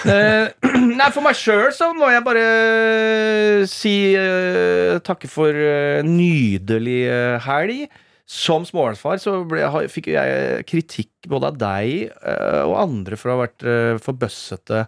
Eh, 0.08 0.48
nei, 1.00 1.10
for 1.12 1.24
meg 1.26 1.36
sjøl 1.36 1.74
så 1.76 1.90
må 1.98 2.08
jeg 2.14 2.24
bare 2.24 2.46
si 3.70 3.96
eh, 4.16 5.00
takke 5.04 5.28
for 5.32 5.52
uh, 5.52 6.00
nydelig 6.08 7.02
eh, 7.10 7.50
helg. 7.50 7.90
Som 8.30 8.62
småbarnsfar 8.62 9.18
så 9.18 9.40
ble, 9.50 9.64
fikk 9.90 10.12
jeg 10.14 10.66
kritikk 10.70 11.26
både 11.32 11.50
av 11.50 11.56
deg 11.58 12.12
eh, 12.14 12.60
og 12.62 12.76
andre 12.78 13.18
for 13.18 13.32
å 13.32 13.38
ha 13.40 13.46
vært 13.48 13.66
eh, 13.66 13.96
for 14.06 14.14
bøssete. 14.22 14.84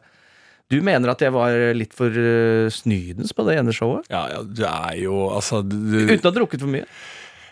Du 0.69 0.77
mener 0.85 1.09
at 1.09 1.23
jeg 1.25 1.33
var 1.33 1.55
litt 1.75 1.91
for 1.97 2.13
uh, 2.15 2.69
snydens 2.71 3.33
på 3.35 3.43
det 3.43 3.57
ene 3.59 3.73
showet? 3.75 4.05
Ja, 4.13 4.21
ja, 4.31 4.43
du 4.45 4.61
er 4.63 4.93
jo 5.01 5.25
altså 5.33 5.59
du, 5.65 5.73
Uten 6.05 6.21
å 6.21 6.29
ha 6.29 6.35
drukket 6.37 6.61
for 6.63 6.71
mye? 6.71 6.85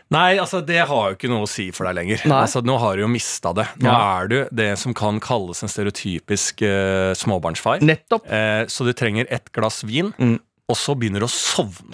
Nei, 0.09 0.39
altså 0.41 0.63
det 0.65 0.79
har 0.89 1.11
jo 1.11 1.15
ikke 1.17 1.29
noe 1.29 1.45
å 1.45 1.49
si 1.49 1.67
for 1.75 1.85
deg 1.85 1.99
lenger. 1.99 2.23
Altså 2.33 2.63
Nå 2.65 2.79
har 2.81 2.95
du 2.97 3.03
jo 3.03 3.09
mista 3.11 3.51
det. 3.53 3.67
Nå 3.77 3.91
Ja. 3.91 3.97
er 4.23 4.27
du 4.31 4.37
det 4.51 4.71
som 4.81 4.93
kan 4.97 5.19
kalles 5.21 5.61
en 5.61 5.69
stereotypisk 5.69 6.63
uh, 6.65 7.13
småbarnsfar. 7.13 7.83
Nettopp. 7.85 8.25
Eh, 8.25 8.63
så 8.65 8.87
du 8.87 8.93
trenger 8.97 9.27
ett 9.29 9.51
glass 9.53 9.83
vin, 9.85 10.09
Mm. 10.17 10.39
og 10.67 10.75
så 10.75 10.95
begynner 10.97 11.19
du 11.21 11.27
å 11.27 11.29
sovne. 11.29 11.93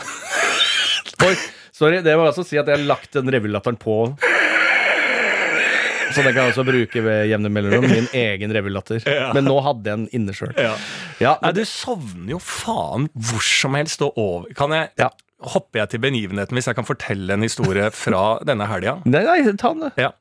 Oi, 1.28 1.36
sorry, 1.76 2.00
det 2.02 2.16
må 2.16 2.24
altså 2.30 2.46
si 2.48 2.58
at 2.58 2.68
jeg 2.72 2.78
har 2.80 2.88
lagt 2.88 3.12
den 3.12 3.28
revylatteren 3.36 3.78
på. 3.80 4.16
Så 6.16 6.24
den 6.24 6.32
kan 6.32 6.46
jeg 6.46 6.54
også 6.54 6.64
bruke 6.64 7.02
ved 7.04 7.28
jevne 7.28 7.50
mellomrom. 7.52 7.90
Min 7.92 8.08
egen 8.16 8.54
revylatter. 8.56 9.02
Ja. 9.16 9.34
Men 9.36 9.44
nå 9.50 9.58
hadde 9.66 9.90
jeg 9.90 9.98
den 9.98 10.08
inne 10.16 10.32
sjøl. 10.36 10.54
Ja. 10.56 10.76
Ja, 11.20 11.34
du 11.56 11.62
sovner 11.68 12.36
jo 12.36 12.40
faen 12.40 13.10
hvor 13.16 13.44
som 13.44 13.76
helst 13.76 14.02
og 14.04 14.18
over 14.20 14.52
Kan 14.56 14.72
jeg 14.76 14.90
Ja. 15.00 15.10
Hopper 15.44 15.82
jeg 15.82 15.90
til 15.92 16.00
begivenheten 16.06 16.56
hvis 16.56 16.70
jeg 16.70 16.78
kan 16.78 16.88
fortelle 16.88 17.36
en 17.36 17.44
historie 17.44 17.90
fra 17.92 18.40
denne 18.48 18.68
helga? 18.72 19.00
nei, 19.06 19.24
nei, 19.28 19.40
ta 19.60 19.74
den. 19.76 19.92
Ja. 20.00 20.14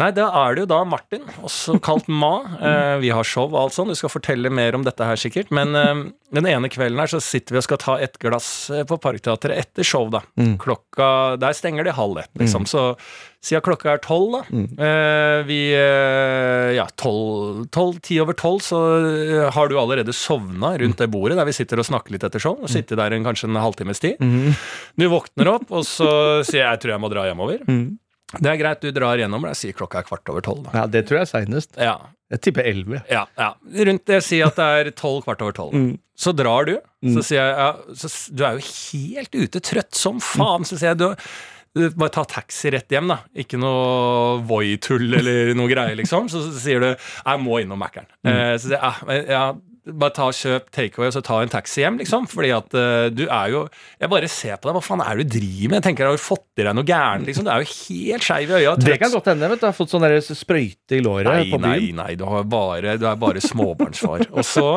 Nei, 0.00 0.08
da 0.16 0.24
er 0.46 0.54
det 0.56 0.62
jo 0.62 0.68
da 0.70 0.78
Martin, 0.88 1.26
også 1.44 1.74
kalt 1.84 2.06
Ma. 2.08 2.30
Eh, 2.62 2.96
vi 3.02 3.10
har 3.12 3.26
show 3.26 3.44
og 3.50 3.58
alt 3.60 3.74
sånn. 3.76 3.90
Du 3.92 3.96
skal 3.98 4.10
fortelle 4.12 4.48
mer 4.50 4.74
om 4.78 4.84
dette 4.86 5.04
her 5.04 5.18
sikkert. 5.20 5.50
Men 5.52 5.74
eh, 5.76 6.00
den 6.32 6.46
ene 6.48 6.70
kvelden 6.72 6.98
her 7.02 7.10
så 7.12 7.20
sitter 7.22 7.52
vi 7.56 7.60
og 7.60 7.66
skal 7.66 7.80
ta 7.82 7.96
et 8.00 8.16
glass 8.22 8.70
eh, 8.72 8.84
på 8.88 8.96
Parkteatret 9.02 9.58
etter 9.60 9.84
show, 9.86 10.08
da. 10.12 10.22
Mm. 10.40 10.54
Klokka 10.62 11.36
Der 11.42 11.52
stenger 11.58 11.84
de 11.84 11.92
halv 11.96 12.18
ett, 12.22 12.30
liksom. 12.40 12.64
Så 12.70 12.94
siden 13.42 13.64
klokka 13.66 13.92
er 13.96 14.02
tolv, 14.04 14.38
da 14.38 14.42
Mm. 14.52 14.66
eh, 14.78 15.42
Vi 15.48 15.60
Ja, 16.78 16.86
tolv 16.96 17.66
tolv, 17.74 17.98
Ti 18.04 18.20
over 18.22 18.32
tolv, 18.38 18.62
så 18.64 18.78
har 19.52 19.68
du 19.68 19.76
allerede 19.78 20.14
sovna 20.16 20.72
rundt 20.80 20.96
det 21.02 21.10
bordet 21.12 21.36
der 21.36 21.44
vi 21.48 21.52
sitter 21.56 21.78
og 21.82 21.88
snakker 21.88 22.14
litt 22.16 22.24
etter 22.24 22.40
show. 22.40 22.56
Og 22.62 22.70
sitter 22.72 22.96
der 22.96 23.12
en, 23.12 23.24
kanskje 23.26 23.50
en 23.50 23.60
halvtimes 23.60 24.00
tid. 24.00 24.16
Mm. 24.22 24.54
Du 24.96 25.08
våkner 25.12 25.52
opp, 25.56 25.68
og 25.70 25.84
så 25.84 26.08
sier 26.46 26.62
jeg 26.62 26.70
jeg 26.72 26.80
tror 26.86 26.94
jeg 26.96 27.02
må 27.04 27.10
dra 27.12 27.26
hjemover. 27.28 27.60
Mm. 27.68 27.98
Det 28.38 28.48
er 28.52 28.58
greit, 28.60 28.80
du 28.80 28.90
drar 28.96 29.20
gjennom. 29.20 29.44
Jeg 29.52 29.58
sier 29.60 29.76
klokka 29.76 30.00
er 30.00 30.06
kvart 30.08 30.28
over 30.32 30.44
tolv. 30.46 30.68
Ja, 30.72 30.86
det 30.88 31.04
tror 31.08 31.20
jeg 31.20 31.26
er 31.26 31.32
seinest. 31.32 31.76
Ja, 31.76 31.96
Jeg 32.32 32.40
tipper 32.46 32.64
elleve. 32.64 33.02
ja, 33.12 33.26
ja. 33.36 33.50
Rundt 33.90 34.06
det 34.08 34.22
sier 34.24 34.46
at 34.48 34.56
det 34.56 34.68
er 34.80 34.90
tolv 34.96 35.24
kvart 35.26 35.42
over 35.44 35.52
tolv. 35.52 35.74
Mm. 35.76 35.98
Så 36.16 36.32
drar 36.36 36.64
du. 36.68 36.76
Så 37.12 37.24
sier 37.26 37.42
jeg 37.42 37.56
ja, 37.58 37.70
så, 37.98 38.08
du 38.32 38.44
er 38.46 38.56
jo 38.60 38.68
helt 38.68 39.34
ute, 39.34 39.60
trøtt 39.60 39.98
som 39.98 40.20
faen. 40.22 40.64
Så 40.64 40.78
sier 40.78 40.94
jeg 40.94 41.00
du, 41.02 41.08
du 41.76 41.82
bare 41.98 42.12
ta 42.14 42.24
taxi 42.28 42.70
rett 42.72 42.88
hjem, 42.92 43.10
da. 43.12 43.18
Ikke 43.42 43.58
noe 43.60 44.38
Voi-tull 44.48 45.08
eller 45.18 45.52
noe 45.58 45.68
greier, 45.72 45.96
liksom. 45.98 46.28
Så, 46.32 46.44
sier 46.56 46.80
du 46.80 46.88
jeg 46.92 47.42
må 47.42 47.60
innom 47.64 47.80
Mækkern. 47.82 48.08
Eh, 48.24 48.54
så 48.56 48.70
sier 48.70 48.78
jeg 48.78 49.26
ja, 49.26 49.36
ja, 49.36 49.44
bare 49.86 50.14
ta 50.14 50.28
og 50.30 50.36
kjøp 50.38 50.68
takeaway 50.74 51.08
og 51.10 51.14
så 51.16 51.22
ta 51.26 51.40
en 51.42 51.50
taxi 51.50 51.82
hjem, 51.82 51.96
liksom. 52.02 52.28
Fordi 52.30 52.52
at 52.54 52.76
uh, 52.78 53.08
du 53.10 53.24
er 53.26 53.50
jo 53.50 53.62
Jeg 53.98 54.10
bare 54.12 54.28
ser 54.30 54.56
på 54.60 54.68
deg, 54.68 54.76
hva 54.76 54.82
faen 54.84 55.02
er 55.02 55.18
det 55.18 55.26
du 55.26 55.38
driver 55.40 55.72
med? 55.72 55.78
Jeg 55.80 55.86
tenker 55.88 56.06
Har 56.06 56.18
du 56.18 56.22
fått 56.22 56.46
i 56.62 56.66
deg 56.66 56.76
noe 56.78 56.86
gærent, 56.86 57.26
liksom? 57.26 57.48
Du 57.48 57.50
er 57.50 57.64
jo 57.64 57.70
helt 57.72 58.26
skeiv 58.28 58.52
i 58.52 58.58
øya. 58.60 58.76
Det 58.78 58.98
kan 59.02 59.14
godt 59.14 59.32
hende. 59.32 59.50
vet 59.50 59.62
du. 59.64 59.66
Har 59.66 59.76
fått 59.76 59.94
sånn 59.94 60.06
der 60.06 60.18
sprøyte 60.22 60.98
i 60.98 61.02
låret 61.02 61.26
Nei, 61.26 61.48
på 61.50 61.58
nei, 61.62 61.78
byen. 61.80 62.02
nei, 62.02 62.12
du, 62.20 62.26
bare, 62.52 62.94
du 63.00 63.08
er 63.10 63.18
bare 63.18 63.42
småbarnsfar. 63.42 64.28
Og 64.30 64.46
så 64.46 64.68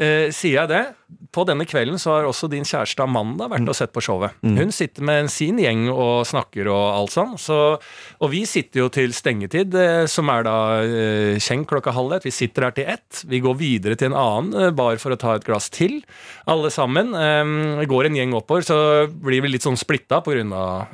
eh, 0.00 0.30
sier 0.34 0.62
jeg 0.62 0.72
det. 0.72 0.84
På 1.30 1.44
denne 1.46 1.64
kvelden 1.66 1.98
så 1.98 2.16
har 2.16 2.26
også 2.26 2.48
din 2.50 2.66
kjæreste 2.66 3.02
Amanda 3.04 3.46
vært 3.50 3.68
og 3.70 3.76
sett 3.78 3.92
på 3.94 4.02
showet. 4.02 4.34
Hun 4.42 4.72
sitter 4.74 5.04
med 5.06 5.30
sin 5.30 5.58
gjeng 5.62 5.84
og 5.90 6.24
snakker 6.26 6.66
og 6.70 6.82
alt 6.94 7.14
sånn. 7.14 7.36
Så, 7.38 7.56
og 7.78 8.30
vi 8.32 8.42
sitter 8.50 8.84
jo 8.84 8.88
til 8.94 9.14
stengetid, 9.14 9.74
eh, 9.78 10.04
som 10.10 10.30
er 10.32 10.46
da 10.46 10.56
eh, 10.82 11.56
klokka 11.70 11.94
halv 11.94 12.16
ett. 12.16 12.26
Vi 12.26 12.34
sitter 12.34 12.66
her 12.66 12.74
til 12.74 12.90
ett. 12.94 13.22
Vi 13.30 13.42
går 13.42 13.58
videre 13.58 13.98
til 13.98 14.10
en 14.10 14.18
annen 14.18 14.66
eh, 14.68 14.74
bar 14.74 14.98
for 15.02 15.14
å 15.14 15.18
ta 15.20 15.36
et 15.38 15.46
glass 15.46 15.70
til, 15.70 16.00
alle 16.50 16.70
sammen. 16.74 17.14
Eh, 17.14 17.84
går 17.90 18.10
en 18.10 18.18
gjeng 18.18 18.34
oppover, 18.38 18.66
så 18.66 18.80
blir 19.10 19.44
vi 19.44 19.54
litt 19.54 19.66
sånn 19.66 19.78
splitta 19.78 20.22
pga. 20.26 20.40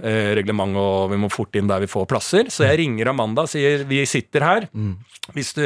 Eh, 0.05 0.33
reglement, 0.37 0.77
og 0.77 1.13
vi 1.13 1.21
må 1.21 1.33
fort 1.33 1.57
inn 1.57 1.69
der 1.69 1.85
vi 1.85 1.91
får 1.91 2.09
plasser. 2.13 2.53
Så 2.53 2.65
jeg 2.69 2.81
ringer 2.83 3.13
Amanda 3.13 3.45
og 3.47 3.53
sier 3.53 3.85
vi 3.89 4.03
sitter 4.09 4.45
her. 4.45 4.69
Hvis 5.35 5.53
du, 5.57 5.65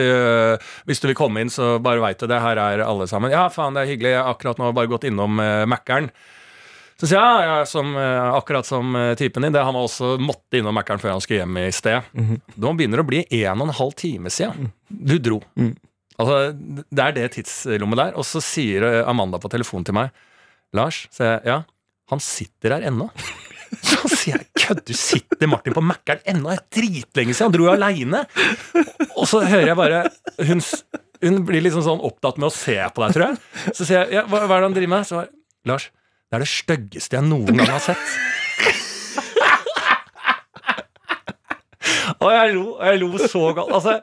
hvis 0.88 1.02
du 1.02 1.10
vil 1.10 1.18
komme 1.18 1.42
inn, 1.42 1.50
så 1.52 1.74
bare 1.82 2.02
veit 2.02 2.20
du 2.20 2.26
det. 2.30 2.38
Her 2.40 2.58
er 2.62 2.82
alle 2.86 3.06
sammen. 3.10 3.29
Ja, 3.30 3.46
faen, 3.52 3.76
det 3.76 3.84
er 3.84 3.92
hyggelig. 3.94 4.14
Jeg 4.16 4.22
har 4.22 4.34
akkurat 4.34 4.60
nå 4.60 4.70
bare 4.76 4.90
gått 4.90 5.06
innom 5.08 5.40
uh, 5.40 5.64
Mækkern. 5.70 6.10
Så 7.00 7.08
sier 7.08 7.16
jeg 7.16 7.48
ja, 7.48 7.60
som, 7.64 7.94
eh, 7.96 8.26
akkurat 8.36 8.66
som 8.68 8.92
eh, 8.98 9.14
typen 9.16 9.46
din. 9.46 9.54
Det 9.54 9.62
Han 9.64 9.72
var 9.72 9.86
også 9.86 10.18
måtte 10.20 10.58
innom 10.58 10.76
Mækkern 10.76 11.00
før 11.00 11.14
han 11.14 11.22
skulle 11.24 11.40
hjem 11.40 11.56
i 11.62 11.70
sted. 11.72 12.10
Nå 12.60 12.72
begynner 12.76 13.00
det 13.00 13.04
å 13.06 13.08
bli 13.08 13.20
en 13.38 13.62
og 13.62 13.70
en 13.70 13.78
halv 13.78 13.94
time 13.96 14.32
siden 14.32 14.68
du 14.90 15.14
dro. 15.16 15.38
Altså, 16.20 16.52
Det 16.52 17.06
er 17.06 17.16
det 17.16 17.30
tidslommet 17.38 18.02
der. 18.02 18.18
Og 18.20 18.28
så 18.28 18.42
sier 18.44 18.84
eh, 18.84 19.08
Amanda 19.08 19.40
på 19.40 19.48
telefonen 19.48 19.88
til 19.88 19.96
meg 19.96 20.12
Lars, 20.76 21.06
sier 21.10 21.38
jeg, 21.38 21.40
ja, 21.48 21.62
han 22.12 22.20
sitter 22.22 22.76
her 22.76 22.84
ennå. 22.92 23.08
Så 23.86 24.08
sier 24.10 24.36
jeg 24.36 24.48
kødder, 24.58 24.96
sitter 24.98 25.48
Martin 25.50 25.74
på 25.74 25.82
Mækkern 25.82 26.20
ennå? 26.28 26.50
Det 26.50 26.58
er 26.58 26.64
dritlenge 26.74 27.34
siden. 27.34 27.48
Han 27.48 27.54
dro 27.54 27.68
jo 27.68 27.72
aleine. 27.72 28.24
Og 29.14 29.28
så 29.30 29.44
hører 29.46 29.70
jeg 29.70 29.78
bare 29.78 30.00
hun, 30.48 30.62
hun 31.24 31.40
blir 31.48 31.64
liksom 31.64 31.84
sånn 31.84 32.02
opptatt 32.06 32.40
med 32.40 32.48
å 32.50 32.54
se 32.54 32.76
på 32.80 33.04
deg, 33.04 33.16
tror 33.16 33.26
jeg. 33.26 33.72
Så 33.76 33.86
sier 33.86 34.04
jeg 34.04 34.20
ja, 34.20 34.26
hva, 34.30 34.44
er 34.46 34.56
det 34.56 34.68
han 34.68 34.76
driver 34.76 34.94
med? 34.96 35.08
Så 35.08 35.18
jeg, 35.20 35.32
Lars, 35.68 35.90
det 36.30 36.38
er 36.38 36.44
det 36.44 36.52
styggeste 36.52 37.18
jeg 37.18 37.28
noen 37.28 37.60
gang 37.60 37.74
har 37.74 37.84
sett. 37.90 38.04
Og 42.20 42.28
jeg 42.28 42.52
lo, 42.52 42.64
jeg 42.84 42.98
lo 43.00 43.08
så 43.16 43.42
galt. 43.56 43.70
Altså, 43.72 43.94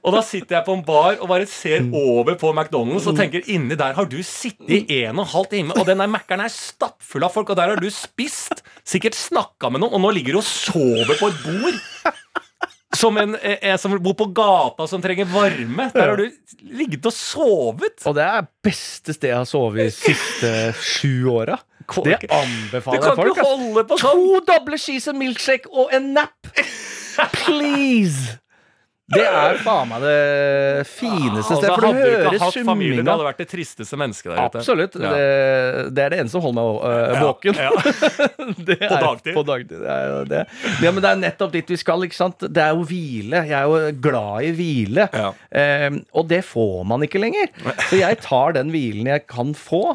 og 0.00 0.14
da 0.16 0.22
sitter 0.26 0.56
jeg 0.56 0.66
på 0.66 0.74
en 0.74 0.82
bar 0.86 1.20
og 1.20 1.28
bare 1.30 1.46
ser 1.46 1.84
over 1.86 2.34
på 2.40 2.50
McDonald's 2.50 3.06
og 3.06 3.18
tenker 3.18 3.46
inni 3.52 3.78
der 3.78 3.94
har 3.94 4.08
du 4.10 4.18
sittet 4.26 4.90
i 4.90 5.02
en 5.04 5.20
og 5.20 5.26
en 5.26 5.32
halv 5.34 5.50
time, 5.52 5.76
og 5.78 5.86
den 5.86 6.02
der 6.02 6.10
Mækkern 6.10 6.42
er 6.42 6.50
stappfull 6.50 7.26
av 7.26 7.34
folk, 7.34 7.52
og 7.52 7.60
der 7.60 7.70
har 7.74 7.82
du 7.82 7.86
spist, 7.94 8.64
sikkert 8.82 9.18
snakka 9.18 9.70
med 9.70 9.84
noen, 9.84 9.94
og 9.98 10.02
nå 10.02 10.10
ligger 10.18 10.34
du 10.34 10.42
og 10.42 10.48
sover 10.48 11.14
på 11.14 11.30
et 11.30 11.44
bord. 11.46 11.78
Som 12.96 13.16
en, 13.22 13.36
en 13.38 13.78
som 13.78 13.92
bor 14.02 14.16
på 14.18 14.26
gata 14.34 14.86
som 14.90 15.02
trenger 15.02 15.28
varme. 15.30 15.90
Der 15.94 16.08
har 16.10 16.18
du 16.18 16.30
ligget 16.74 17.06
og 17.06 17.14
sovet. 17.14 18.00
Og 18.02 18.16
det 18.18 18.24
er 18.26 18.48
beste 18.66 19.14
stedet 19.14 19.30
jeg 19.30 19.38
har 19.38 19.46
sovet 19.48 19.84
i 19.84 19.94
siste 19.94 20.50
sju 20.74 21.30
åra. 21.30 21.60
Det 22.04 22.18
anbefaler 22.26 23.02
jeg 23.02 23.16
folk. 23.18 23.32
ikke 23.36 23.46
holde 23.46 23.84
på 23.90 23.98
sånn! 23.98 24.20
To 24.26 24.42
doble 24.46 24.78
cheese 24.78 25.10
and 25.10 25.18
milkshake 25.22 25.70
og 25.70 25.94
en 25.94 26.12
nap! 26.18 26.50
Please! 27.40 28.36
Det 29.10 29.24
er 29.26 29.58
faen 29.64 29.88
meg 29.90 30.04
det 30.04 30.86
fineste 30.88 31.56
stedet, 31.58 31.72
for 31.74 31.82
du 31.82 31.98
hører 31.98 32.64
familie, 32.66 33.02
du 33.02 33.10
hadde 33.10 33.26
vært 33.26 33.40
det 33.42 33.48
tristeste 33.50 33.98
mennesket 33.98 34.30
der 34.30 34.38
ute. 34.38 34.60
Absolutt. 34.60 34.98
Ja. 35.00 35.10
Det, 35.14 35.88
det 35.96 36.04
er 36.04 36.14
det 36.14 36.20
eneste 36.22 36.36
som 36.36 36.44
holder 36.44 36.58
meg 36.60 36.68
øh, 36.90 37.24
våken. 37.24 37.58
Ja. 37.58 37.70
På 38.90 39.00
dagtid. 39.02 39.34
På 39.34 39.44
dagtid. 39.48 39.76
Det 39.80 39.96
er 39.96 40.30
det. 40.30 40.44
Ja, 40.84 40.92
men 40.94 41.02
det 41.02 41.10
er 41.10 41.20
nettopp 41.24 41.54
dit 41.56 41.74
vi 41.74 41.80
skal. 41.80 42.06
ikke 42.06 42.18
sant? 42.18 42.46
Det 42.46 42.62
er 42.64 42.76
jo 42.76 42.86
hvile. 42.86 43.42
Jeg 43.50 43.58
er 43.58 43.66
jo 43.70 43.92
glad 44.04 44.46
i 44.46 44.54
hvile. 44.56 45.08
Eh, 45.50 45.88
og 46.14 46.30
det 46.30 46.42
får 46.46 46.86
man 46.88 47.06
ikke 47.06 47.22
lenger. 47.22 47.50
Så 47.88 48.00
jeg 48.00 48.20
tar 48.24 48.56
den 48.58 48.72
hvilen 48.74 49.10
jeg 49.10 49.26
kan 49.30 49.54
få. 49.58 49.88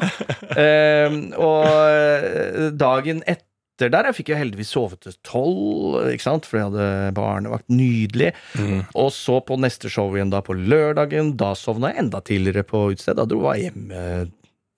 Um, 0.56 1.20
og 1.40 1.66
eh, 1.66 2.70
dagen 2.76 3.24
etter 3.24 3.44
der 3.78 4.08
Jeg 4.08 4.16
fikk 4.16 4.30
jo 4.32 4.38
heldigvis 4.40 4.70
sovet 4.72 5.00
til 5.04 5.16
tolv, 5.26 5.98
ikke 6.12 6.22
sant? 6.24 6.46
for 6.48 6.58
jeg 6.60 6.70
hadde 6.70 7.12
barnevakt. 7.16 7.68
Nydelig. 7.68 8.32
Mm. 8.56 8.80
Og 8.94 9.12
så 9.12 9.40
på 9.44 9.58
neste 9.60 9.90
show 9.92 10.08
igjen 10.16 10.30
da 10.32 10.40
på 10.46 10.56
lørdagen. 10.56 11.34
Da 11.36 11.52
sovna 11.58 11.92
jeg 11.92 12.06
enda 12.06 12.20
tidligere 12.24 12.64
på 12.64 12.86
utestedet. 12.94 13.18
Da 13.20 13.28
dro 13.28 13.44
jeg 13.52 13.68
hjem. 13.70 13.86
eh, 13.92 14.26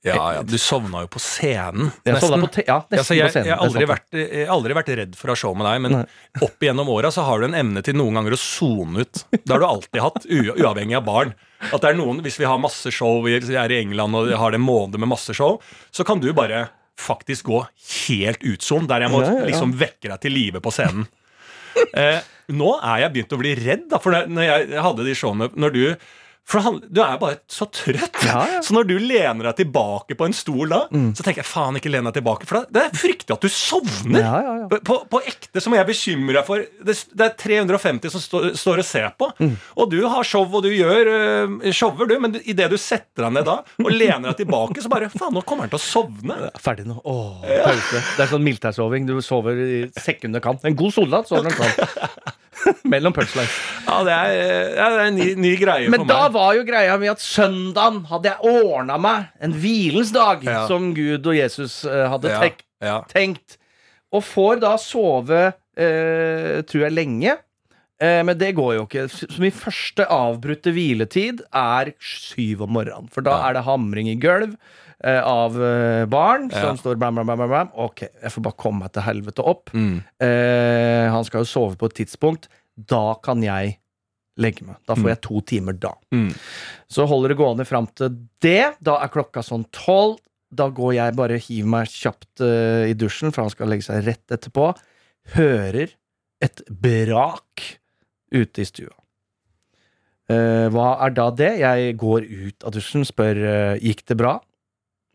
Ja, 0.07 0.15
ja, 0.39 0.43
du 0.47 0.55
sovna 0.63 1.01
jo 1.03 1.09
på 1.11 1.19
scenen. 1.21 1.89
Jeg 2.07 2.15
nesten. 2.15 2.41
på, 2.47 2.63
ja, 2.67 2.77
nesten 2.87 2.99
Altså, 3.03 3.15
jeg, 3.19 3.27
på 3.27 3.33
scenen. 3.35 3.49
jeg, 3.49 3.57
har 3.59 3.65
aldri 3.67 3.87
vært, 3.91 4.07
jeg 4.15 4.47
har 4.47 4.53
aldri 4.55 4.77
vært 4.79 4.93
redd 5.01 5.17
for 5.19 5.29
å 5.29 5.35
ha 5.35 5.41
show 5.43 5.57
med 5.59 5.67
deg, 5.67 5.81
men 5.83 5.93
Nei. 5.97 6.05
opp 6.47 6.63
igjennom 6.63 6.89
åra 6.95 7.11
så 7.11 7.25
har 7.27 7.43
du 7.43 7.49
en 7.49 7.59
evne 7.59 7.83
til 7.83 7.99
noen 7.99 8.15
ganger 8.15 8.37
å 8.37 8.39
sone 8.39 9.03
ut. 9.03 9.25
Det 9.35 9.51
har 9.51 9.59
du 9.59 9.67
alltid 9.67 10.01
hatt, 10.05 10.27
uavhengig 10.31 10.97
av 11.01 11.05
barn. 11.05 11.35
At 11.73 11.83
det 11.83 11.91
er 11.91 11.99
noen, 11.99 12.23
Hvis 12.23 12.39
vi 12.39 12.47
har 12.47 12.61
masse 12.63 12.93
show, 12.95 13.19
vi 13.27 13.35
er 13.39 13.75
i 13.75 13.81
England 13.83 14.15
og 14.15 14.31
har 14.39 14.55
en 14.55 14.63
måned 14.63 14.99
med 15.03 15.11
masse 15.11 15.35
show, 15.35 15.59
så 15.91 16.07
kan 16.07 16.23
du 16.23 16.31
bare 16.33 16.69
faktisk 16.99 17.49
gå 17.49 17.61
helt 18.09 18.43
utson, 18.43 18.89
der 18.91 19.05
jeg 19.07 19.13
må 19.13 19.23
Ja, 19.23 19.31
ja, 19.33 19.39
ja. 19.43 19.49
liksom 19.53 19.75
vekke 19.79 20.11
deg 20.11 20.21
til 20.25 20.35
live 20.35 20.63
på 20.65 20.73
scenen. 20.75 21.07
Eh, 21.95 22.21
nå 22.59 22.73
er 22.83 23.05
jeg 23.05 23.13
begynt 23.15 23.35
å 23.37 23.39
bli 23.39 23.53
redd, 23.55 23.85
da, 23.93 24.01
for 24.03 24.17
når 24.27 24.49
jeg 24.49 24.81
hadde 24.83 25.05
de 25.07 25.13
showene 25.15 25.47
Når 25.55 25.75
du 25.77 25.83
for 26.49 26.63
han, 26.65 26.79
Du 26.89 27.03
er 27.05 27.19
bare 27.21 27.37
så 27.53 27.67
trøtt. 27.69 28.23
Ja, 28.25 28.39
ja. 28.55 28.61
Så 28.65 28.73
når 28.73 28.87
du 28.89 28.95
lener 29.03 29.51
deg 29.51 29.59
tilbake 29.61 30.17
på 30.17 30.25
en 30.25 30.33
stol 30.37 30.71
da, 30.73 30.79
så 30.89 31.25
tenker 31.27 31.43
jeg 31.43 31.49
faen 31.51 31.77
ikke 31.77 31.91
len 31.93 32.09
deg 32.09 32.15
tilbake. 32.17 32.49
For 32.49 32.63
da- 32.63 32.73
det 32.73 32.85
er 32.87 32.97
fryktelig 32.97 33.35
at 33.37 33.45
du 33.45 33.51
sovner. 33.53 34.23
Ja. 34.25 34.81
På, 34.89 34.97
på 35.13 35.21
ekte 35.29 35.61
så 35.61 35.69
må 35.69 35.77
jeg 35.77 35.89
bekymre 35.91 36.39
deg 36.39 36.47
for 36.49 36.65
Det, 36.89 36.95
det 37.13 37.27
er 37.27 37.35
350 37.43 38.15
som 38.17 38.25
står, 38.25 38.49
står 38.57 38.81
og 38.83 38.89
ser 38.89 39.11
på. 39.21 39.29
Og 39.77 39.91
du 39.93 39.99
har 40.09 40.25
show, 40.25 40.49
og 40.49 40.65
du 40.65 40.71
gjør 40.73 41.13
øh, 41.13 41.69
shower, 41.77 42.09
du, 42.09 42.17
men 42.25 42.39
idet 42.45 42.71
du 42.73 42.79
setter 42.81 43.29
deg 43.29 43.37
ned 43.37 43.45
da 43.49 43.59
og 43.85 43.93
lener 43.93 44.31
deg 44.31 44.41
tilbake, 44.43 44.81
så 44.85 44.89
bare 44.93 45.13
Faen, 45.13 45.35
nå 45.37 45.45
kommer 45.45 45.69
han 45.69 45.73
til 45.77 45.81
å 45.81 45.85
sovne. 45.85 46.41
Ferdig 46.65 46.89
nå. 46.89 46.97
Åh, 47.05 47.45
pause. 47.45 48.03
Det 48.17 48.25
er 48.25 48.33
sånn 48.33 48.45
mildtærssoving. 48.49 49.07
Du 49.09 49.19
sover 49.25 49.61
i 49.61 49.79
sekundet 50.01 50.43
kan. 50.45 50.57
En 50.65 50.77
god 50.79 50.97
soldat 50.97 51.29
sover 51.29 51.53
en 51.53 51.59
kan. 51.61 52.35
Mellom 52.93 53.13
punchlines. 53.17 53.55
Ja, 53.87 53.99
det 54.07 54.15
er, 54.15 54.33
ja, 54.77 54.89
det 54.93 54.99
er 54.99 55.07
en 55.11 55.19
ny, 55.19 55.29
ny 55.41 55.53
greie 55.61 55.89
Men 55.93 56.03
for 56.05 56.11
da 56.11 56.29
var 56.35 56.55
jo 56.59 56.65
greia 56.69 56.97
med 57.01 57.13
at 57.15 57.23
søndagen 57.25 58.03
hadde 58.11 58.33
jeg 58.33 58.53
ordna 58.53 58.99
meg 59.01 59.29
en 59.45 59.57
hvilens 59.63 60.13
dag, 60.15 60.43
Ja. 60.47 60.67
som 60.71 60.91
Gud 60.97 61.27
og 61.27 61.37
Jesus 61.39 61.85
eh, 61.89 62.05
hadde 62.13 62.33
Ja, 62.33 62.41
tenkt, 62.43 62.65
ja. 62.85 62.97
tenkt. 63.13 63.59
Og 64.13 64.25
får 64.25 64.61
da 64.65 64.75
sove, 64.81 65.43
eh, 65.77 66.63
tror 66.69 66.87
jeg, 66.87 66.95
lenge. 66.97 67.37
Eh, 68.01 68.23
men 68.25 68.39
det 68.39 68.53
går 68.57 68.75
jo 68.79 68.85
ikke. 68.87 69.09
Så 69.11 69.27
min 69.43 69.51
første 69.53 70.07
avbrutte 70.07 70.71
hviletid 70.73 71.43
er 71.53 71.91
syv 72.01 72.63
om 72.69 72.71
morgenen. 72.79 73.09
For 73.13 73.21
da 73.27 73.31
Ja. 73.37 73.49
er 73.51 73.59
det 73.59 73.65
hamring 73.67 74.09
i 74.09 74.15
gulv 74.23 74.55
eh, 75.05 75.21
av 75.23 75.57
eh, 75.63 76.05
barn 76.11 76.49
som 76.51 76.77
står 76.81 76.97
bam, 77.01 77.15
bam, 77.21 77.27
bam, 77.27 77.45
bam. 77.51 77.71
Ok, 77.75 78.03
jeg 78.09 78.33
får 78.35 78.45
bare 78.49 78.59
komme 78.59 78.85
meg 78.87 78.93
til 78.97 79.03
helvete 79.07 79.45
opp. 79.47 79.71
Mm. 79.75 79.99
Eh, 80.25 81.09
han 81.15 81.25
skal 81.29 81.45
jo 81.45 81.51
sove 81.51 81.77
på 81.81 81.91
et 81.91 81.99
tidspunkt. 82.03 82.49
Da 82.77 83.15
kan 83.25 83.43
jeg 83.43 83.79
legge 84.39 84.63
meg. 84.67 84.77
Da 84.87 84.95
får 84.95 85.03
Mm. 85.09 85.11
jeg 85.15 85.21
to 85.27 85.41
timer 85.43 85.73
da. 85.75 85.93
Mm. 86.15 86.31
Så 86.89 87.07
holder 87.11 87.29
det 87.35 87.39
gående 87.41 87.67
fram 87.67 87.89
til 87.99 88.13
det. 88.41 88.77
Da 88.81 88.99
er 89.03 89.09
klokka 89.11 89.43
sånn 89.43 89.65
tolv. 89.75 90.21
Da 90.55 90.69
går 90.71 90.95
jeg 90.95 91.17
bare 91.19 91.37
hiver 91.43 91.69
meg 91.69 91.89
kjapt 91.93 92.41
uh, 92.41 92.87
i 92.89 92.95
dusjen, 92.97 93.33
for 93.35 93.43
han 93.43 93.51
skal 93.51 93.69
legge 93.69 93.85
seg 93.85 94.07
rett 94.07 94.31
etterpå. 94.33 94.71
Hører 95.35 95.91
et 96.41 96.63
brak 96.71 97.67
ute 98.33 98.63
i 98.63 98.65
stua. 98.65 98.95
Uh, 100.31 100.69
hva 100.73 100.89
er 101.07 101.13
da 101.17 101.27
det? 101.33 101.51
Jeg 101.61 101.97
går 102.01 102.25
ut 102.29 102.65
av 102.69 102.73
dusjen, 102.77 103.05
spør 103.09 103.39
uh, 103.45 103.75
gikk 103.81 104.05
det 104.09 104.17
bra. 104.21 104.39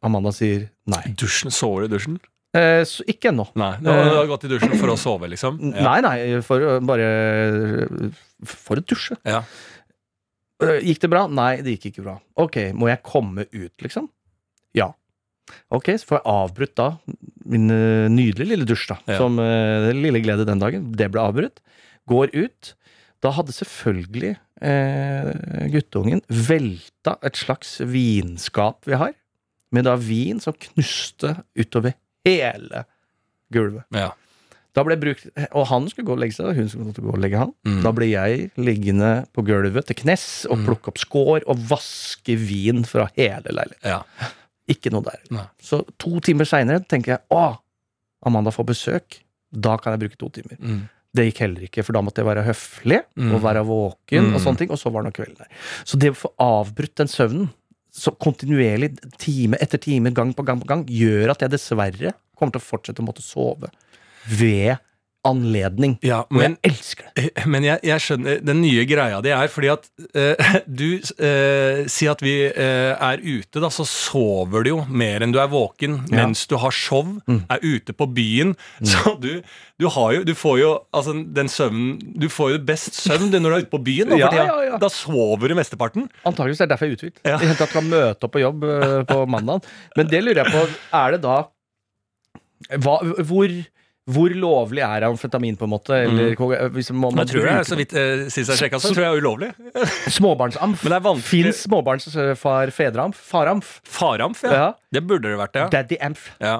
Amanda 0.04 0.32
sier 0.36 0.68
nei. 0.89 1.01
Dusjen, 1.20 1.51
Sover 1.54 1.86
du 1.86 1.91
i 1.91 1.93
dusjen? 1.97 2.18
Eh, 2.54 2.84
så 2.86 3.01
ikke 3.10 3.32
ennå. 3.32 3.47
Nei. 3.58 3.72
Du 3.82 3.89
har, 3.89 4.04
du 4.12 4.18
har 4.20 4.28
gått 4.30 4.43
i 4.45 4.51
dusjen 4.51 4.76
for 4.78 4.91
å 4.93 4.97
sove, 4.99 5.30
liksom? 5.32 5.56
Nei, 5.74 5.99
nei, 6.06 6.18
for 6.45 6.62
å 6.62 6.74
bare 6.86 7.08
For 8.45 8.78
å 8.78 8.84
dusje. 8.86 9.18
Ja. 9.26 9.39
Øh, 10.64 10.78
Gikk 10.86 11.01
det 11.01 11.10
bra? 11.12 11.24
Nei, 11.32 11.56
det 11.66 11.78
gikk 11.78 11.89
ikke 11.91 12.06
bra. 12.06 12.18
Ok, 12.39 12.60
må 12.78 12.91
jeg 12.91 13.01
komme 13.08 13.47
ut, 13.49 13.74
liksom? 13.82 14.06
Ja. 14.78 14.91
Ok, 15.74 15.89
så 15.99 16.08
får 16.12 16.20
jeg 16.20 16.28
avbrutt 16.34 16.76
da 16.80 16.88
min 17.51 17.66
øh, 17.74 18.06
nydelige 18.14 18.51
lille 18.54 18.68
dusj, 18.70 18.86
da. 18.93 18.99
Ja. 19.10 19.18
Som 19.20 19.41
øh, 19.41 19.89
lille 19.97 20.22
glede 20.24 20.45
den 20.47 20.62
dagen. 20.62 20.91
Det 20.95 21.10
ble 21.12 21.26
avbrutt. 21.26 21.60
Går 22.12 22.32
ut. 22.38 22.74
Da 23.24 23.32
hadde 23.34 23.56
selvfølgelig 23.56 24.34
eh, 24.62 25.34
guttungen 25.74 26.22
velta 26.28 27.18
et 27.24 27.38
slags 27.39 27.78
vinskap 27.88 28.84
vi 28.88 28.97
har, 28.99 29.14
med 29.74 29.88
da 29.89 29.95
vin 29.99 30.39
som 30.43 30.53
knuste 30.53 31.36
utover 31.57 31.95
hele 32.28 32.86
gulvet. 33.53 33.84
Ja. 33.93 34.11
Da 34.74 34.82
ble 34.86 34.95
brukt, 34.97 35.28
og 35.53 35.67
han 35.69 35.86
skulle 35.91 36.07
gå 36.07 36.13
og 36.15 36.21
legge 36.24 36.34
seg, 36.34 36.47
og 36.49 36.55
hun 36.57 36.69
skulle 36.71 36.93
gå 37.05 37.11
og 37.13 37.19
legge 37.21 37.38
han. 37.38 37.51
Mm. 37.67 37.82
Da 37.86 37.91
ble 37.93 38.07
jeg 38.09 38.47
liggende 38.57 39.11
på 39.36 39.43
gulvet 39.45 39.86
til 39.89 39.99
knes 39.99 40.24
og 40.49 40.57
Mm. 40.57 40.63
plukke 40.65 40.89
opp 40.89 40.97
skår 40.97 41.43
og 41.47 41.57
vaske 41.69 42.34
vin 42.38 42.82
fra 42.89 43.05
hele 43.17 43.53
leiligheten. 43.53 43.84
ja. 43.86 44.01
Ikke 44.67 44.89
noe 44.93 45.03
der. 45.03 45.19
Nei. 45.30 45.43
Så 45.61 45.82
to 45.99 46.19
timer 46.24 46.45
seinere 46.47 46.80
tenker 46.88 47.17
jeg 47.17 47.19
å, 47.36 47.57
Amanda 48.26 48.49
får 48.49 48.65
besøk. 48.65 49.19
Da 49.51 49.76
kan 49.78 49.91
jeg 49.93 49.99
bruke 50.09 50.17
to 50.17 50.30
timer. 50.30 50.55
Mm. 50.57 50.89
Det 51.13 51.26
gikk 51.34 51.39
heller 51.43 51.61
ikke, 51.67 51.84
for 51.84 51.93
da 51.93 52.01
måtte 52.01 52.24
jeg 52.24 52.26
være 52.26 52.45
høflig 52.47 53.03
Mm. 53.17 53.36
og 53.36 53.41
være 53.43 53.65
våken, 53.67 54.30
Mm. 54.32 54.34
og 54.36 54.41
sånne 54.41 54.57
ting, 54.57 54.71
og 54.71 54.78
så 54.80 54.89
var 54.91 55.03
nå 55.03 55.11
kvelden 55.11 55.38
der. 55.38 55.47
Så 55.86 55.99
det 55.99 56.11
å 56.11 56.15
få 56.15 56.32
avbrutt 56.39 56.95
den 56.95 57.07
søvnen 57.07 57.49
så 57.94 58.14
kontinuerlig, 58.18 58.96
time 59.22 59.60
etter 59.62 59.82
time, 59.82 60.12
gang 60.16 60.34
på 60.34 60.46
gang 60.46 60.62
på 60.62 60.70
gang, 60.70 60.86
gjør 60.89 61.36
at 61.36 61.46
jeg 61.46 61.54
dessverre 61.54 62.14
kommer 62.34 62.56
til 62.56 62.64
å 62.64 62.66
fortsette 62.66 63.04
å 63.04 63.06
måtte 63.06 63.24
sove 63.26 63.70
ved 64.26 64.80
anledning. 65.26 65.93
ja 66.03 66.21
Og 66.28 66.36
men 66.36 66.57
jeg 66.59 66.71
elsker 66.71 67.05
det. 67.15 67.30
Men 67.53 67.63
jeg, 67.63 67.80
jeg 67.88 68.01
skjønner 68.03 68.41
Den 68.43 68.59
nye 68.61 68.84
greia 68.89 69.21
di 69.24 69.32
er 69.32 69.47
fordi 69.51 69.69
at 69.71 69.86
eh, 70.19 70.55
du 70.82 70.97
eh, 70.99 71.84
sier 71.91 72.11
at 72.11 72.24
vi 72.26 72.34
eh, 72.49 72.91
er 72.97 73.24
ute, 73.24 73.61
da, 73.63 73.69
så 73.71 73.86
sover 73.88 74.65
du 74.67 74.69
jo 74.74 74.80
mer 74.89 75.24
enn 75.24 75.32
du 75.32 75.39
er 75.39 75.47
våken 75.51 76.01
Ja. 76.11 76.24
mens 76.26 76.45
du 76.51 76.57
har 76.59 76.71
show, 76.76 77.03
Mm. 77.28 77.41
er 77.51 77.59
ute 77.63 77.93
på 77.95 78.05
byen. 78.15 78.51
Så 78.84 79.13
du, 79.19 79.41
du 79.80 79.88
har 79.91 80.11
jo 80.17 80.24
Du 80.28 80.34
får 80.36 80.59
jo 80.59 80.69
altså 80.95 81.13
den 81.36 81.47
søvnen 81.51 81.97
Du 82.19 82.28
får 82.32 82.51
jo 82.53 82.59
best 82.67 82.93
søvn 82.95 83.32
du 83.32 83.39
når 83.39 83.49
du 83.49 83.55
er 83.55 83.63
ute 83.65 83.71
på 83.74 83.82
byen. 83.84 84.09
Da, 84.13 84.17
Ja, 84.24 84.30
ja, 84.36 84.59
ja. 84.74 84.78
da 84.80 84.89
sover 84.91 85.47
du 85.51 85.55
mesteparten. 85.57 86.09
Antakeligvis 86.28 86.61
er 86.63 86.67
det 86.67 86.76
derfor 86.76 86.86
jeg 86.88 86.93
er 86.93 86.99
uthvilt. 86.99 87.24
Ja. 87.28 87.39
Tatt 87.63 87.74
kan 87.74 87.88
møte 87.91 88.28
opp 88.28 88.36
på 88.36 88.43
jobb 88.43 88.63
eh, 88.67 88.99
på 89.09 89.24
mandag. 89.32 89.63
Men 89.97 90.07
det 90.11 90.24
lurer 90.24 90.43
jeg 90.43 90.51
på, 90.53 90.63
er 90.99 91.15
det 91.17 91.21
da 91.26 91.39
hva, 92.80 92.95
hvor, 93.28 93.51
hvor 94.12 94.34
lovlig 94.36 94.82
er 94.84 95.06
amfetamin, 95.08 95.56
på 95.56 95.64
en 95.64 95.72
måte? 95.72 95.95
Eller 95.95 96.34
hvis 96.76 96.89
man, 96.91 97.14
man 97.16 97.24
Mm. 97.24 97.24
Jeg 97.24 97.30
tror 97.32 97.45
det 97.47 97.54
er 97.56 97.64
så 97.70 97.78
vidt 97.80 97.93
eh, 97.95 98.26
Sist 98.34 98.49
jeg 98.51 98.60
sjekka, 98.66 98.80
så 98.84 98.91
tror 98.91 99.06
jeg 99.06 99.14
er 99.16 99.22
ulovlig. 99.24 99.51
Småbarnsamf. 100.18 100.84
Det 100.84 100.91
er 100.97 101.06
vanskelig 101.06 101.30
Fins 101.54 101.64
småbarnsfar-fedreamf? 101.70 103.16
Faramf? 103.32 103.80
Faramf, 103.88 104.43
ja. 104.43 104.54
Ja. 104.54 104.68
Det 104.91 105.06
burde 105.08 105.32
det 105.32 105.39
vært, 105.39 105.56
ja. 105.56 105.70
Daddy-amf. 105.72 106.30
ja. 106.43 106.60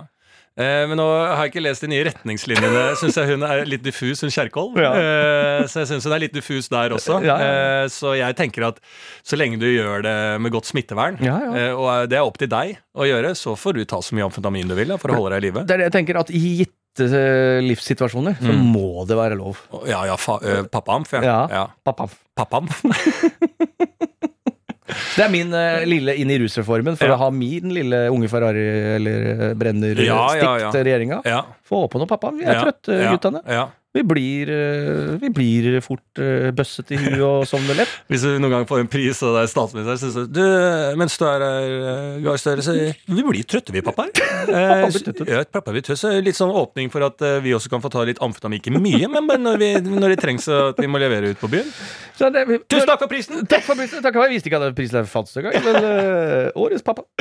Eh, 0.54 0.84
men 0.86 1.00
nå 1.00 1.06
har 1.10 1.48
jeg 1.48 1.50
ikke 1.50 1.62
lest 1.66 1.82
de 1.82 1.88
nye 1.90 2.04
retningslinjene. 2.06 2.82
Syns 3.00 3.16
jeg 3.18 3.32
hun 3.32 3.42
er 3.48 3.64
litt 3.66 3.82
diffus, 3.82 4.20
hun 4.22 4.30
Kjerkol. 4.30 4.68
Ja. 4.78 4.92
Eh, 4.94 5.64
så 5.66 5.82
jeg 5.82 5.90
syns 5.90 6.06
hun 6.06 6.14
er 6.14 6.22
litt 6.22 6.36
diffus 6.36 6.70
der 6.70 6.94
også. 6.94 7.16
Ja, 7.26 7.40
ja. 7.42 7.56
Eh, 7.82 7.88
så 7.90 8.12
jeg 8.20 8.38
tenker 8.38 8.68
at 8.70 8.78
så 9.26 9.40
lenge 9.40 9.58
du 9.58 9.66
gjør 9.66 10.06
det 10.06 10.14
med 10.46 10.54
godt 10.54 10.70
smittevern, 10.70 11.18
eh, 11.26 11.74
og 11.74 12.06
det 12.12 12.20
er 12.20 12.28
opp 12.30 12.38
til 12.38 12.52
deg 12.54 12.76
å 12.94 13.08
gjøre, 13.10 13.34
så 13.40 13.56
får 13.58 13.80
du 13.80 13.84
ta 13.90 13.98
så 14.06 14.14
mye 14.14 14.28
amfetamin 14.30 14.70
du 14.70 14.78
vil 14.78 14.94
da, 14.94 15.00
for 15.02 15.10
å 15.10 15.18
holde 15.24 15.34
deg 15.34 15.42
i 15.42 15.48
live. 15.50 15.66
Det 15.66 15.74
er 15.74 15.82
det 15.82 15.90
jeg 15.90 15.96
tenker, 15.98 16.22
at 16.22 16.30
i 16.30 16.44
gitte 16.94 17.10
eh, 17.18 17.62
livssituasjoner 17.66 18.36
så 18.40 18.52
Mm. 18.54 18.72
må 18.74 19.06
det 19.08 19.18
være 19.18 19.36
lov. 19.38 19.58
Ja, 19.88 20.06
ja, 20.06 20.16
fa 20.18 20.38
ø, 20.42 20.64
pappaamf, 20.70 21.14
ja. 21.14 21.22
Ja. 21.24 21.48
ja. 21.50 21.68
Pappa. 21.84 22.08
Pappaamf. 22.36 22.84
Det 25.16 25.24
er 25.24 25.30
min 25.32 25.50
uh, 25.54 25.84
lille 25.88 26.14
inn 26.20 26.30
i 26.30 26.38
rusreformen, 26.42 26.96
for 26.98 27.08
Ja. 27.08 27.16
å 27.16 27.18
ha 27.18 27.30
min 27.34 27.70
lille 27.74 28.10
unge 28.14 28.28
Ferrari 28.30 28.64
eller 28.98 29.26
eh, 29.50 29.54
brenner-stikk 29.58 30.06
Ja, 30.10 30.36
ja, 30.38 30.52
ja. 30.66 30.72
til 30.74 30.84
regjeringa. 30.86 31.22
Få 31.66 31.88
på 31.90 31.98
noe, 32.02 32.10
pappa. 32.10 32.30
Vi 32.36 32.44
er 32.46 32.60
trøtte, 32.62 32.98
guttene. 33.14 33.42
Ja. 33.48 33.68
Vi 33.94 34.02
blir, 34.08 34.50
eh, 34.50 35.14
vi 35.22 35.30
blir 35.34 35.80
fort 35.86 36.22
uh, 36.22 36.50
bøsset 36.56 36.94
i 36.96 36.98
huet 36.98 37.22
og 37.22 37.44
sovner 37.50 37.78
lett. 37.78 37.92
Hvis 38.12 38.26
du 38.26 38.32
noen 38.42 38.56
gang 38.58 38.70
får 38.70 38.84
en 38.84 38.90
pris, 38.90 39.20
og 39.26 39.38
det 39.38 39.44
er 39.44 39.52
statsminister, 39.52 40.14
så 40.14 40.26
du 40.30 40.44
du, 40.44 40.98
mens 41.00 41.18
du 41.20 41.26
er 41.28 41.44
her, 41.44 41.74
eh, 41.92 42.22
Gahr 42.24 42.40
Støre, 42.42 42.64
så 42.66 42.74
Vi 42.76 43.24
blir 43.24 43.44
trøtte, 43.48 43.74
vi, 43.76 43.82
pappa. 43.86 44.08
Eh, 44.44 44.82
blir 44.92 45.04
trøtte. 45.06 45.26
ja, 45.30 45.44
pappa 45.48 45.72
blir 45.72 45.84
trøtte, 45.86 46.10
litt 46.26 46.36
sånn 46.36 46.52
åpning 46.52 46.90
for 46.92 47.06
at 47.06 47.22
eh, 47.24 47.38
vi 47.46 47.54
også 47.56 47.72
kan 47.72 47.84
få 47.84 47.92
ta 47.94 48.04
litt 48.08 48.20
amfetamin. 48.24 48.60
Ikke 48.60 48.74
mye, 48.76 49.08
men 49.08 49.46
når, 49.46 49.62
vi, 49.62 49.70
når 49.88 50.16
det 50.16 50.20
trengs 50.20 50.50
at 50.52 50.82
vi 50.82 50.90
må 50.92 51.00
levere 51.02 51.32
ut 51.32 51.40
på 51.40 51.48
byen. 51.54 51.70
Så 52.18 52.30
det, 52.34 52.44
vi, 52.50 52.60
Tusen 52.68 52.90
takk 52.90 53.02
for 53.06 53.12
prisen! 53.12 53.46
Takk 53.50 53.64
for 53.66 53.80
prisen. 53.80 54.04
Takk 54.04 54.18
for, 54.18 54.28
jeg 54.28 54.36
visste 54.36 54.52
ikke 54.52 54.62
at 54.62 54.76
prisen 54.78 55.08
fantes 55.10 55.38
engang, 55.40 55.56
men 55.64 55.76
uh, 55.80 56.64
årets 56.66 56.84
pappa. 56.86 57.08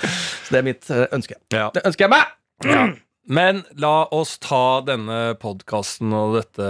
Så 0.00 0.56
det 0.56 0.58
er 0.60 0.66
mitt 0.66 0.90
eh, 0.90 1.06
ønske. 1.14 1.38
Ja. 1.54 1.70
Det 1.74 1.86
ønsker 1.86 2.08
jeg 2.08 2.12
meg! 2.18 3.00
Men 3.28 3.62
la 3.78 4.08
oss 4.16 4.38
ta 4.42 4.80
denne 4.86 5.34
podkasten 5.40 6.12
og 6.16 6.38
dette, 6.38 6.68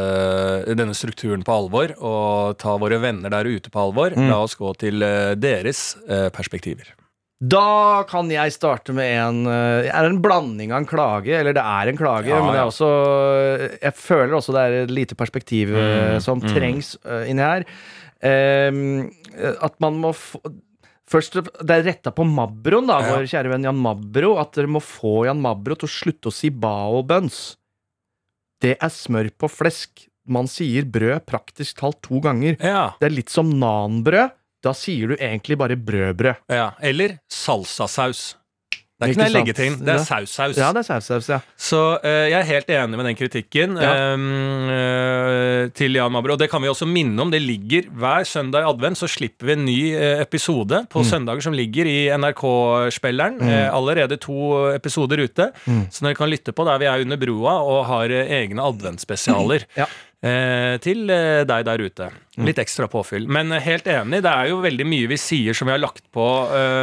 denne 0.76 0.96
strukturen 0.98 1.44
på 1.46 1.54
alvor, 1.54 1.94
og 1.96 2.58
ta 2.60 2.74
våre 2.80 2.98
venner 3.02 3.32
der 3.32 3.48
ute 3.48 3.70
på 3.72 3.84
alvor. 3.86 4.16
Mm. 4.16 4.28
La 4.32 4.40
oss 4.44 4.58
gå 4.58 4.72
til 4.80 5.04
eh, 5.06 5.36
deres 5.38 5.94
eh, 6.08 6.28
perspektiver. 6.34 6.90
Da 7.40 8.02
kan 8.04 8.28
jeg 8.28 8.52
starte 8.52 8.92
med 8.92 9.14
en 9.16 9.38
eh, 9.48 9.86
Er 9.88 10.04
det 10.04 10.10
en 10.10 10.20
blanding 10.20 10.74
av 10.74 10.82
en 10.82 10.88
klage? 10.90 11.32
Eller 11.38 11.56
det 11.56 11.62
er 11.64 11.88
en 11.88 11.96
klage, 11.96 12.28
Ja, 12.28 12.42
men 12.44 12.52
det 12.52 12.60
er 12.60 12.68
også 12.68 12.90
Jeg 13.80 13.94
føler 13.96 14.34
også 14.36 14.52
det 14.52 14.64
er 14.66 14.76
et 14.82 14.92
lite 14.92 15.16
perspektiv 15.16 15.72
Mm, 15.72 16.18
som 16.20 16.42
mm. 16.42 16.50
trengs 16.52 16.98
inni 17.30 17.46
her. 17.46 17.64
Um, 18.20 19.08
at 19.40 19.78
man 19.80 19.96
må 20.02 20.10
få 20.12 20.42
Først, 21.10 21.32
Det 21.42 21.70
er 21.74 21.82
retta 21.82 22.12
på 22.14 22.22
Mabroen, 22.24 22.86
da, 22.86 23.00
Ja. 23.00 23.16
vår 23.16 23.26
kjære 23.26 23.50
venn 23.50 23.64
Jan 23.66 23.76
Mabro. 23.82 24.36
At 24.38 24.52
dere 24.52 24.66
må 24.70 24.80
få 24.80 25.24
Jan 25.26 25.40
Mabro 25.42 25.74
til 25.74 25.88
å 25.88 25.90
slutte 25.90 26.30
å 26.30 26.32
si 26.32 26.50
bao 26.50 27.02
buns. 27.02 27.56
Det 28.60 28.76
er 28.80 28.88
smør 28.88 29.30
på 29.36 29.48
flesk. 29.50 30.06
Man 30.28 30.46
sier 30.46 30.84
brød 30.84 31.24
praktisk 31.26 31.76
talt 31.80 32.00
to 32.02 32.20
ganger. 32.20 32.56
Ja, 32.60 32.92
Det 33.00 33.10
er 33.10 33.16
litt 33.16 33.28
som 33.30 33.50
nanbrød. 33.50 34.30
Da 34.62 34.72
sier 34.76 35.08
du 35.08 35.16
egentlig 35.16 35.56
bare 35.58 35.74
brødbrød. 35.76 36.36
ja. 36.50 36.72
Eller 36.80 37.18
salsasaus. 37.28 38.36
Det 39.00 39.06
er 39.06 39.12
Ikke 39.14 39.20
noe 39.22 39.30
sant? 39.30 39.38
leggeting, 39.38 39.76
det 39.80 39.92
er 39.94 40.02
saus-saus. 40.04 40.58
Ja, 40.60 40.66
det 40.76 40.82
er 40.82 40.86
saus-saus, 40.90 41.28
ja. 41.32 41.38
Så 41.56 41.78
uh, 42.04 42.28
jeg 42.28 42.36
er 42.36 42.44
helt 42.50 42.68
enig 42.68 42.98
med 43.00 43.06
den 43.08 43.16
kritikken 43.16 43.78
Ja. 43.80 44.12
um, 44.12 45.70
til 45.72 45.96
Jan 45.96 46.12
Mabro. 46.12 46.34
Og 46.36 46.38
det 46.42 46.50
kan 46.52 46.60
vi 46.62 46.68
også 46.68 46.84
minne 46.88 47.18
om. 47.24 47.30
Det 47.32 47.40
ligger 47.40 47.88
hver 47.96 48.26
søndag 48.28 48.66
i 48.66 48.68
advent, 48.68 48.98
så 49.00 49.08
slipper 49.08 49.48
vi 49.48 49.52
en 49.56 49.64
ny 49.64 49.78
eh, 49.96 50.20
episode 50.20 50.82
på 50.92 51.00
Mm. 51.00 51.08
søndager 51.08 51.42
som 51.48 51.56
ligger 51.56 51.86
i 51.88 51.96
NRK-spilleren. 52.12 53.40
Eh, 53.40 53.68
allerede 53.74 54.18
to 54.20 54.68
episoder 54.74 55.24
ute. 55.24 55.50
Mm. 55.66 55.86
Så 55.90 56.04
dere 56.04 56.14
kan 56.18 56.28
lytte 56.30 56.52
på 56.52 56.64
der 56.68 56.78
vi 56.78 56.84
er 56.90 57.00
under 57.06 57.16
broa 57.16 57.56
og 57.64 57.86
har 57.88 58.08
egne 58.12 58.60
adventsspesialer. 58.62 59.64
Ja. 59.80 59.86
Eh, 60.20 60.74
til 60.84 61.08
eh, 61.08 61.46
deg 61.48 61.62
der 61.64 61.80
ute. 61.80 62.06
Mm. 62.36 62.44
Litt 62.50 62.58
ekstra 62.60 62.84
påfyll. 62.92 63.24
Men 63.32 63.54
eh, 63.56 63.62
helt 63.64 63.86
enig, 63.88 64.20
det 64.26 64.28
er 64.28 64.50
jo 64.50 64.58
veldig 64.60 64.84
mye 64.84 65.08
vi 65.08 65.16
sier 65.20 65.56
som 65.56 65.70
vi 65.70 65.72
har 65.72 65.80
lagt 65.80 66.04
på. 66.12 66.26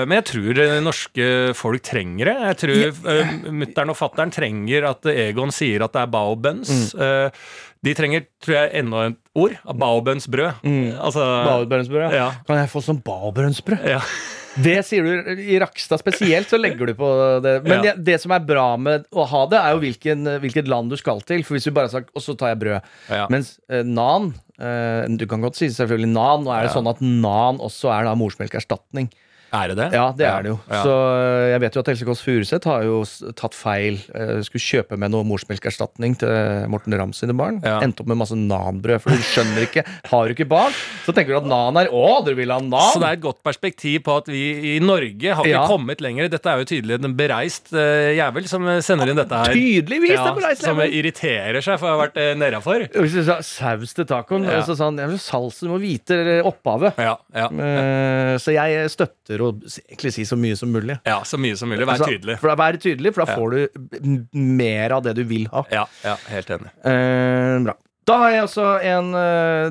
men 0.08 0.16
jeg 0.18 0.26
tror 0.32 0.62
norske 0.82 1.28
folk 1.58 1.84
trenger 1.86 2.32
det. 2.32 2.36
Jeg 2.48 2.58
tror 2.64 3.12
uh, 3.12 3.36
mutter'n 3.62 3.94
og 3.94 3.98
fatter'n 4.00 4.34
trenger 4.34 4.88
at 4.90 5.06
Egon 5.12 5.54
sier 5.54 5.86
at 5.86 5.94
det 5.94 6.02
er 6.06 6.12
baobuns. 6.14 6.72
Mm. 6.98 7.38
De 7.86 7.94
trenger, 7.94 8.26
tror 8.42 8.58
jeg, 8.58 8.72
enda 8.82 9.04
et 9.12 9.20
ord. 9.38 9.54
Baobunsbrød. 9.86 10.66
Mm. 10.66 10.98
Altså 10.98 11.28
ja. 12.16 12.32
Kan 12.48 12.62
jeg 12.64 12.74
få 12.74 12.82
sånn 12.90 13.04
baobrønnsbrød? 13.06 13.86
ja. 13.94 14.02
Det 14.64 14.78
sier 14.86 15.06
du 15.06 15.42
i 15.44 15.58
Rakstad 15.62 16.00
spesielt, 16.02 16.50
så 16.50 16.58
legger 16.60 16.90
du 16.90 16.94
på 16.98 17.08
det. 17.44 17.56
Men 17.66 17.78
Ja. 17.78 17.82
det, 17.94 18.04
det 18.08 18.18
som 18.24 18.32
er 18.34 18.40
bra 18.48 18.76
med 18.78 19.06
å 19.14 19.26
ha 19.30 19.46
det, 19.52 19.60
er 19.60 19.76
jo 19.76 19.82
hvilken, 19.84 20.24
hvilket 20.42 20.68
land 20.72 20.90
du 20.90 20.98
skal 20.98 21.22
til. 21.22 21.44
For 21.46 21.58
hvis 21.58 21.68
du 21.70 21.72
bare 21.76 21.90
har 21.92 22.00
sagt 22.00 22.10
'og 22.16 22.22
så 22.26 22.36
tar 22.38 22.56
jeg 22.56 22.60
brød'. 22.66 22.82
ja. 23.10 23.28
Mens 23.30 23.60
eh, 23.70 23.84
nan 23.84 24.34
eh, 24.60 25.06
Du 25.18 25.26
kan 25.28 25.42
godt 25.42 25.56
si 25.56 25.68
selvfølgelig 25.70 26.10
nan. 26.10 26.44
Nå 26.44 26.52
er 26.52 26.64
det 26.64 26.72
sånn 26.74 26.90
at 26.90 27.02
nan 27.02 27.60
også 27.60 27.92
er 27.94 28.04
da 28.06 28.16
morsmelkerstatning. 28.16 29.10
Er 29.56 29.70
det 29.72 29.76
det? 29.80 29.86
Ja, 29.96 30.06
det 30.12 30.26
er 30.28 30.44
det 30.44 30.50
jo. 30.52 30.58
Ja. 30.68 30.80
Så 30.84 30.94
eh, 31.16 31.46
jeg 31.54 31.62
vet 31.64 31.76
jo 31.78 31.82
at 31.84 31.90
Else 31.94 32.06
Kåss 32.08 32.22
Furuseth 32.26 32.68
har 32.68 32.84
jo 32.84 32.98
tatt 33.40 33.56
feil. 33.56 34.00
Eh, 34.14 34.42
skulle 34.44 34.64
kjøpe 34.66 34.98
med 35.00 35.14
noe 35.14 35.24
morsmelkerstatning 35.28 36.18
til 36.20 36.68
Morten 36.74 36.96
Ramm 37.00 37.14
sine 37.16 37.36
barn. 37.38 37.62
Ja. 37.64 37.78
Endte 37.86 38.04
opp 38.04 38.10
med 38.12 38.20
masse 38.20 38.36
nanbrød, 38.36 39.00
for 39.06 39.16
du 39.16 39.24
skjønner 39.24 39.64
ikke. 39.68 39.86
Har 40.12 40.28
du 40.28 40.36
ikke 40.36 40.48
barn, 40.52 40.76
så 41.06 41.16
tenker 41.16 41.32
du 41.36 41.40
at 41.40 41.48
nan 41.48 41.80
er 41.80 41.88
Å, 41.96 42.04
dere 42.26 42.36
vil 42.42 42.52
ha 42.52 42.60
nan! 42.60 42.92
Så 42.92 43.00
det 43.00 43.08
er 43.14 43.20
et 43.20 43.24
godt 43.24 43.40
perspektiv 43.48 44.02
på 44.08 44.18
at 44.20 44.28
vi 44.32 44.44
i 44.76 44.80
Norge 44.84 45.32
har 45.40 45.48
ikke 45.48 45.54
Ja. 45.56 45.64
kommet 45.70 46.04
lenger. 46.04 46.28
Dette 46.34 46.52
er 46.52 46.60
jo 46.62 46.68
tydelig 46.68 47.00
en 47.00 47.16
bereist 47.18 47.72
uh, 47.72 48.12
jævel 48.18 48.48
som 48.52 48.68
sender 48.84 49.14
inn 49.14 49.18
dette 49.22 49.40
her. 49.46 49.56
Tydeligvis! 49.56 50.12
Ja, 50.18 50.28
er 50.34 50.38
bra, 50.42 50.52
som 50.60 50.82
irriterer 50.84 51.64
seg 51.64 51.80
for 51.80 51.88
å 51.90 51.96
ha 51.96 52.02
vært 52.06 52.20
nedafor. 52.38 52.88
Du 52.92 53.08
sa 53.24 53.40
saus 53.46 53.96
til 53.96 54.06
tacoen, 54.10 54.44
Ja. 54.50 54.60
så 54.68 54.76
sa 54.78 54.92
han 54.92 55.00
salsa, 55.22 55.64
du 55.66 55.72
må 55.72 55.80
vite 55.82 56.20
opphavet. 56.46 57.00
Ja, 57.00 57.16
ja, 57.34 57.48
Eh, 57.58 58.36
så 58.42 58.52
jeg 58.54 58.90
støtter 58.92 59.37
å 59.42 59.50
egentlig 59.62 60.14
si 60.14 60.24
så 60.26 60.38
mye 60.40 60.56
som 60.58 60.72
mulig. 60.74 61.00
ja, 61.06 61.20
så 61.24 61.38
mye 61.42 61.56
som 61.58 61.70
mulig. 61.70 61.86
Vær 61.88 61.98
Altså, 61.98 62.12
tydelig. 62.14 62.40
For 62.40 62.48
da 62.50 62.56
Vær 62.56 62.78
tydelig, 62.78 63.14
for 63.14 63.26
da 63.26 63.32
Ja. 63.32 63.38
får 63.38 63.52
du 63.52 64.28
mer 64.34 64.92
av 64.92 65.04
det 65.04 65.16
du 65.16 65.24
vil 65.24 65.46
ha. 65.54 65.64
Ja, 65.72 65.86
ja, 66.04 66.16
helt 66.30 66.48
enig. 66.50 66.72
Eh, 66.84 67.60
bra. 67.64 67.76
Da 68.08 68.16
har 68.22 68.30
jeg 68.32 68.42
altså 68.46 68.66
en 68.88 69.10
eh, 69.20 69.70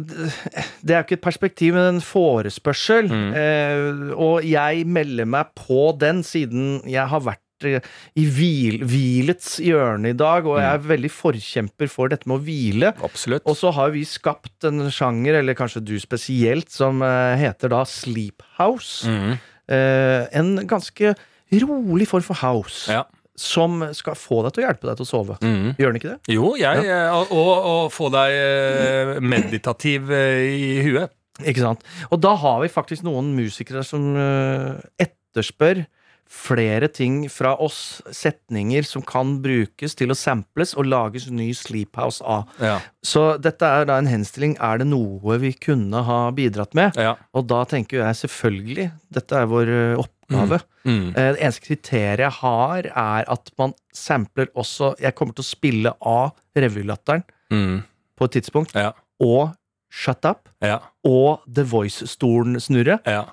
Det 0.84 0.92
er 0.92 0.98
jo 1.00 1.04
ikke 1.06 1.16
et 1.16 1.24
perspektiv, 1.24 1.72
men 1.72 1.94
en 1.94 2.00
forespørsel. 2.04 3.08
Mm. 3.08 3.32
Eh, 3.32 4.14
og 4.14 4.44
jeg 4.44 4.84
melder 4.86 5.24
meg 5.24 5.54
på 5.56 5.90
den 5.98 6.22
siden 6.22 6.82
jeg 6.84 7.06
har 7.08 7.20
vært 7.24 7.40
eh, 7.64 7.80
i 8.20 8.26
hvil, 8.28 8.82
hvilets 8.84 9.54
hjørne 9.64 10.10
i 10.12 10.18
dag, 10.20 10.44
og 10.44 10.58
jeg 10.60 10.68
er 10.68 10.84
veldig 10.84 11.10
forkjemper 11.16 11.88
for 11.88 12.12
dette 12.12 12.28
med 12.28 12.36
å 12.36 12.44
hvile. 12.44 12.92
Absolutt. 13.08 13.46
Og 13.48 13.56
så 13.56 13.72
har 13.72 13.88
vi 13.96 14.04
skapt 14.04 14.68
en 14.68 14.84
sjanger, 14.92 15.40
eller 15.40 15.56
kanskje 15.56 15.80
du 15.88 15.96
spesielt, 16.02 16.68
som 16.76 17.00
eh, 17.00 17.36
heter 17.40 17.72
da 17.72 17.84
Sleep 17.88 18.44
House. 18.60 19.08
Mhm. 19.08 19.38
Eh, 19.66 20.26
en 20.38 20.56
ganske 20.68 21.14
rolig 21.62 22.08
form 22.10 22.24
for 22.26 22.38
house. 22.42 22.86
Ja. 22.92 23.04
Som 23.36 23.82
skal 23.92 24.16
få 24.16 24.40
deg 24.46 24.54
til 24.56 24.64
å 24.64 24.66
hjelpe 24.68 24.88
deg 24.88 24.96
til 24.98 25.04
å 25.04 25.10
sove. 25.10 25.36
Mm. 25.44 25.74
Gjør 25.76 25.92
den 25.92 26.00
ikke 26.00 26.14
det? 26.14 26.32
Jo, 26.32 26.54
jeg 26.56 26.86
ja. 26.86 27.02
Og, 27.20 27.50
og 27.52 27.82
få 27.92 28.08
deg 28.14 28.36
eh, 28.40 29.12
meditativ 29.20 30.12
eh, 30.14 30.46
i 30.56 30.86
huet. 30.86 31.12
Ikke 31.44 31.60
sant? 31.60 31.84
Og 32.08 32.22
da 32.24 32.32
har 32.40 32.62
vi 32.62 32.72
faktisk 32.72 33.04
noen 33.04 33.34
musikere 33.36 33.82
som 33.84 34.14
eh, 34.16 34.78
etterspør 35.04 35.84
flere 36.28 36.88
ting 36.92 37.28
fra 37.30 37.54
oss, 37.62 38.02
setninger 38.12 38.82
som 38.86 39.02
kan 39.06 39.36
brukes 39.44 39.94
til 39.98 40.10
å 40.12 40.16
samples 40.18 40.74
og 40.76 40.88
lages 40.90 41.28
ny 41.30 41.52
Sleephouse 41.56 42.22
av. 42.26 42.48
Ja. 42.60 42.80
Så 43.06 43.38
dette 43.40 43.62
er 43.66 43.86
da 43.88 43.98
en 44.00 44.10
henstilling. 44.10 44.56
Er 44.60 44.78
det 44.82 44.88
noe 44.90 45.38
vi 45.42 45.52
kunne 45.52 46.02
ha 46.06 46.30
bidratt 46.36 46.74
med? 46.74 46.96
ja. 46.98 47.14
Og 47.32 47.46
da 47.46 47.64
tenker 47.64 48.02
jeg 48.02 48.18
selvfølgelig, 48.24 48.88
dette 49.12 49.36
er 49.38 49.46
vår 49.46 49.68
eh, 49.68 50.00
oppgave. 50.02 50.60
Mm. 50.84 51.08
Eh, 51.14 51.32
Det 51.36 51.40
eneste 51.42 51.66
kriteriet 51.66 52.18
jeg 52.26 52.34
har, 52.40 52.86
er 52.90 53.24
at 53.28 53.50
man 53.58 53.72
sampler 53.94 54.46
også 54.54 54.94
Jeg 55.00 55.14
kommer 55.14 55.34
til 55.34 55.42
å 55.42 55.50
spille 55.50 55.92
av 56.00 56.32
revylatteren 56.56 57.22
mm. 57.52 57.82
på 58.18 58.24
et 58.28 58.36
tidspunkt, 58.40 58.74
Ja. 58.74 58.92
og 59.20 59.54
Shut 59.90 60.24
Up, 60.26 60.48
Ja. 60.60 60.80
og 61.06 61.40
The 61.46 61.62
Voice-stolen 61.64 62.58
snurre. 62.60 62.98
ja. 63.06 63.24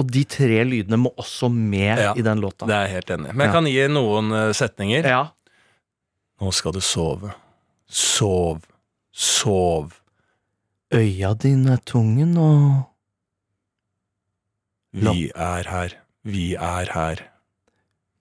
Og 0.00 0.08
de 0.08 0.22
tre 0.24 0.62
lydene 0.64 0.96
må 0.96 1.10
også 1.20 1.50
med 1.52 2.00
Ja, 2.00 2.12
i 2.16 2.22
den 2.24 2.40
låta. 2.40 2.64
Det 2.68 2.74
er 2.76 2.86
jeg 2.86 2.94
helt 2.96 3.10
enig. 3.18 3.34
Men 3.34 3.44
jeg 3.46 3.52
kan 3.58 3.66
gi 3.68 3.82
noen 3.92 4.32
eh, 4.38 4.52
setninger. 4.56 5.04
Ja. 5.04 5.22
Nå 6.40 6.52
skal 6.56 6.72
du 6.72 6.80
sove. 6.80 7.34
Sov. 7.86 8.64
Sov. 9.12 9.92
Øya 10.92 11.34
dine 11.40 11.76
er 11.76 11.82
tunge 11.88 12.24
nå. 12.28 12.48
Vi 14.92 15.30
er 15.34 15.68
her. 15.68 15.94
Vi 16.24 16.52
er 16.56 16.90
her. 16.92 17.22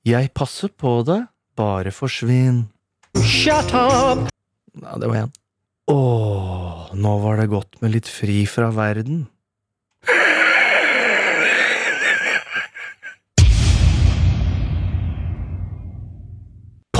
Jeg 0.07 0.31
passer 0.33 0.71
på 0.73 1.01
deg, 1.05 1.27
bare 1.59 1.91
forsvinn. 1.93 2.63
Shut 3.21 3.73
up! 3.75 4.29
Ja, 4.81 4.95
det 4.97 5.09
var 5.11 5.25
én. 5.25 5.33
Åh, 5.91 6.91
nå 6.95 7.11
var 7.21 7.41
det 7.41 7.49
godt 7.51 7.81
med 7.83 7.93
litt 7.97 8.07
fri 8.09 8.45
fra 8.49 8.69
verden. 8.73 9.25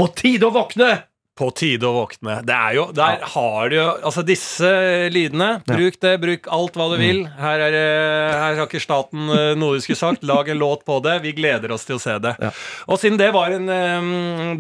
På 0.02 0.08
tide 0.18 0.48
å 0.48 0.54
våkne! 0.56 1.11
På 1.42 1.48
tide 1.58 1.88
å 1.90 1.96
våkne. 1.96 2.36
Det 2.46 2.54
er 2.54 2.76
jo, 2.78 2.84
Der 2.94 3.24
har 3.34 3.72
du 3.72 3.76
jo 3.80 3.86
Altså, 4.06 4.22
disse 4.28 4.70
lydene. 5.10 5.48
Bruk 5.66 5.96
det, 6.04 6.12
bruk 6.22 6.48
alt 6.54 6.76
hva 6.78 6.86
du 6.92 6.98
vil. 7.02 7.24
Her, 7.42 7.64
er, 7.66 7.78
her 8.38 8.60
har 8.60 8.68
ikke 8.68 8.82
staten 8.84 9.26
eh, 9.34 9.54
noe 9.58 9.80
du 9.80 9.82
skulle 9.82 9.98
sagt. 9.98 10.22
Lag 10.28 10.52
en 10.54 10.60
låt 10.62 10.86
på 10.86 11.00
det. 11.02 11.16
Vi 11.26 11.32
gleder 11.38 11.74
oss 11.74 11.88
til 11.88 11.98
å 11.98 12.02
se 12.04 12.20
det. 12.22 12.36
Ja. 12.44 12.52
Og 12.92 13.02
siden 13.02 13.18
det 13.18 13.32
var 13.34 13.56
en 13.56 13.66
eh, 13.74 14.12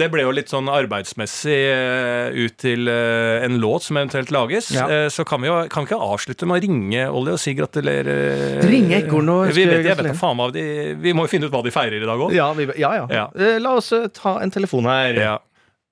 Det 0.01 0.09
ble 0.13 0.25
jo 0.25 0.33
litt 0.33 0.49
sånn 0.49 0.71
arbeidsmessig 0.73 1.59
eh, 1.69 2.33
ut 2.47 2.57
til 2.65 2.89
eh, 2.89 3.45
en 3.45 3.59
låt 3.61 3.85
som 3.87 4.01
eventuelt 4.01 4.33
lages, 4.33 4.71
Ja. 4.73 4.87
eh, 4.89 5.07
så 5.13 5.25
kan 5.27 5.41
vi 5.45 5.51
jo 5.51 5.59
kan 5.71 5.85
vi 5.85 5.91
ikke 5.91 6.01
avslutte 6.01 6.47
med 6.49 6.57
å 6.59 6.65
ringe 6.65 7.05
Olli 7.13 7.35
og 7.35 7.39
si 7.41 7.53
gratulerer. 7.57 8.61
Ringe 8.65 9.03
ekornet. 9.03 9.53
vi 9.55 9.65
vet, 9.69 9.85
vet 10.01 10.15
faen 10.17 10.41
de, 10.55 10.65
Vi 11.01 11.13
må 11.13 11.27
jo 11.27 11.31
finne 11.35 11.45
ut 11.49 11.53
hva 11.53 11.61
de 11.65 11.73
feirer 11.73 12.01
i 12.01 12.07
dag 12.09 12.25
òg. 12.25 12.33
Ja, 12.35 12.49
ja, 12.57 12.93
ja. 12.97 13.05
Ja. 13.11 13.25
Eh, 13.37 13.59
La 13.61 13.75
oss 13.77 13.91
eh, 13.93 14.07
ta 14.15 14.39
en 14.41 14.51
telefon 14.53 14.89
her. 14.89 15.13
Ja. 15.19 15.37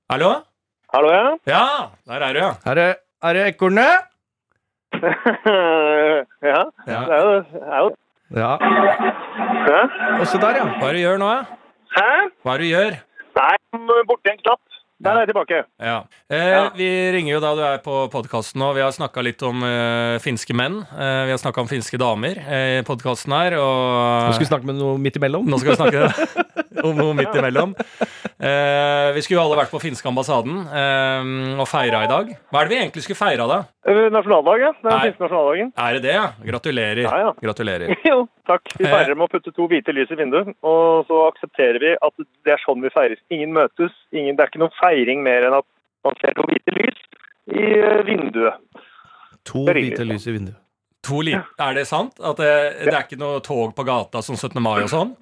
Hallo? 0.09 0.39
Hallo, 0.93 1.09
ja? 1.13 1.25
Ja, 1.45 1.65
der 2.09 2.23
er 2.25 2.33
du, 2.33 2.39
ja. 2.41 2.51
Er 2.65 2.79
er, 2.81 2.93
er 3.29 3.33
det 3.37 3.43
ekornet? 3.53 4.07
ja, 6.49 6.61
Ja. 6.87 7.01
det 7.05 7.13
er 7.17 7.21
jo, 7.25 7.35
det 7.53 7.61
er 7.61 7.83
jo 7.83 7.89
Ja. 8.35 8.51
Hæ? 9.67 9.77
Og 10.21 10.25
se 10.27 10.37
der, 10.41 10.57
ja. 10.57 10.65
Hva 10.79 10.89
er 10.89 10.93
det 10.93 11.01
du 11.01 11.05
gjør 11.05 11.21
nå, 11.21 11.29
ja? 11.29 11.43
Hæ? 11.97 12.09
Hva 12.43 12.53
er 12.55 12.57
det 12.57 12.65
du 12.65 12.73
gjør? 12.73 12.97
Nei, 13.39 13.55
borti 14.09 14.33
en 14.33 14.41
knapp. 14.43 14.59
Der 14.99 15.15
er 15.15 15.19
jeg 15.23 15.29
tilbake. 15.31 15.59
Ja. 15.79 15.97
Eh, 16.29 16.49
Ja. 16.49 16.63
Vi 16.75 16.87
ringer 17.15 17.33
jo 17.33 17.39
da 17.39 17.53
du 17.55 17.61
er 17.63 17.77
på 17.85 18.09
podkasten 18.11 18.59
nå. 18.59 18.73
Vi 18.75 18.81
har 18.83 18.91
snakka 18.91 19.21
litt 19.23 19.41
om 19.47 19.63
eh, 19.63 20.17
finske 20.19 20.53
menn. 20.53 20.81
Eh, 20.91 21.21
vi 21.25 21.31
har 21.31 21.39
snakka 21.39 21.61
om 21.63 21.69
finske 21.71 21.97
damer 22.01 22.35
eh, 22.43 22.79
i 22.81 22.83
podkasten 22.83 23.31
her. 23.31 23.55
Nå 23.55 24.33
skal 24.35 24.43
vi 24.43 24.49
snakke 24.51 24.67
med 24.67 24.75
noe 24.81 24.97
midt 24.99 25.15
imellom. 25.21 25.45
nå 25.47 25.57
skal 25.61 25.71
vi 25.71 25.79
snakke 25.79 26.09
om 26.87 26.95
noe 26.97 27.13
midt 27.17 27.33
imellom. 27.39 27.73
Eh, 28.39 29.09
vi 29.15 29.21
skulle 29.25 29.39
jo 29.39 29.43
alle 29.45 29.57
vært 29.59 29.71
på 29.73 29.81
finske 29.83 30.07
ambassaden 30.09 30.61
eh, 30.69 31.31
og 31.59 31.67
feira 31.69 32.03
i 32.05 32.09
dag. 32.11 32.29
Hva 32.51 32.61
er 32.61 32.69
det 32.69 32.73
vi 32.75 32.79
egentlig 32.83 33.03
skulle 33.05 33.19
feira 33.19 33.47
da? 33.49 33.59
Nasjonaldagen. 33.89 34.13
Nasjonaldag, 34.19 34.61
ja. 34.63 34.71
Det 34.79 34.85
er 34.85 34.93
Nei. 34.95 35.01
finske 35.09 35.23
nasjonaldagen. 35.25 35.71
Er 35.85 35.97
det 35.97 36.01
det, 36.05 36.13
ja? 36.15 36.25
Gratulerer. 36.51 37.01
Ja, 37.05 37.15
ja. 37.25 37.31
Gratulerer. 37.43 37.95
Jo, 38.09 38.19
takk. 38.47 38.71
Vi 38.77 38.85
Eh. 38.85 38.91
feirer 38.93 39.15
med 39.17 39.25
å 39.27 39.31
putte 39.33 39.51
to 39.55 39.67
hvite 39.71 39.93
lys 39.95 40.11
i 40.13 40.17
vinduet, 40.19 40.53
og 40.65 41.05
så 41.09 41.23
aksepterer 41.29 41.79
vi 41.83 41.95
at 41.99 42.23
det 42.45 42.53
er 42.55 42.61
sånn 42.63 42.81
vi 42.85 42.91
feires. 42.93 43.19
Ingen 43.33 43.53
møtes. 43.57 43.93
Ingen, 44.13 44.35
det 44.37 44.45
er 44.45 44.51
ikke 44.53 44.61
noen 44.63 44.77
feiring 44.79 45.23
mer 45.25 45.49
enn 45.49 45.57
at 45.59 45.67
man 46.07 46.15
ser 46.21 46.33
to 46.37 46.45
hvite 46.47 46.73
lys 46.77 46.99
i 47.53 47.65
eh, 47.81 48.01
vinduet. 48.07 48.61
To 49.49 49.65
hvite 49.67 50.05
lys 50.07 50.27
i 50.29 50.35
vinduet. 50.37 50.59
To 51.07 51.21
li 51.23 51.31
er 51.33 51.73
det 51.77 51.85
sant? 51.87 52.17
At 52.19 52.37
det, 52.41 52.49
det 52.85 52.91
er 52.93 53.05
ikke 53.05 53.17
noe 53.21 53.39
tog 53.41 53.71
på 53.77 53.85
gata 53.87 54.19
som 54.21 54.35
17. 54.35 54.59
mai 54.61 54.81
og 54.83 54.89
sånn? 54.91 55.13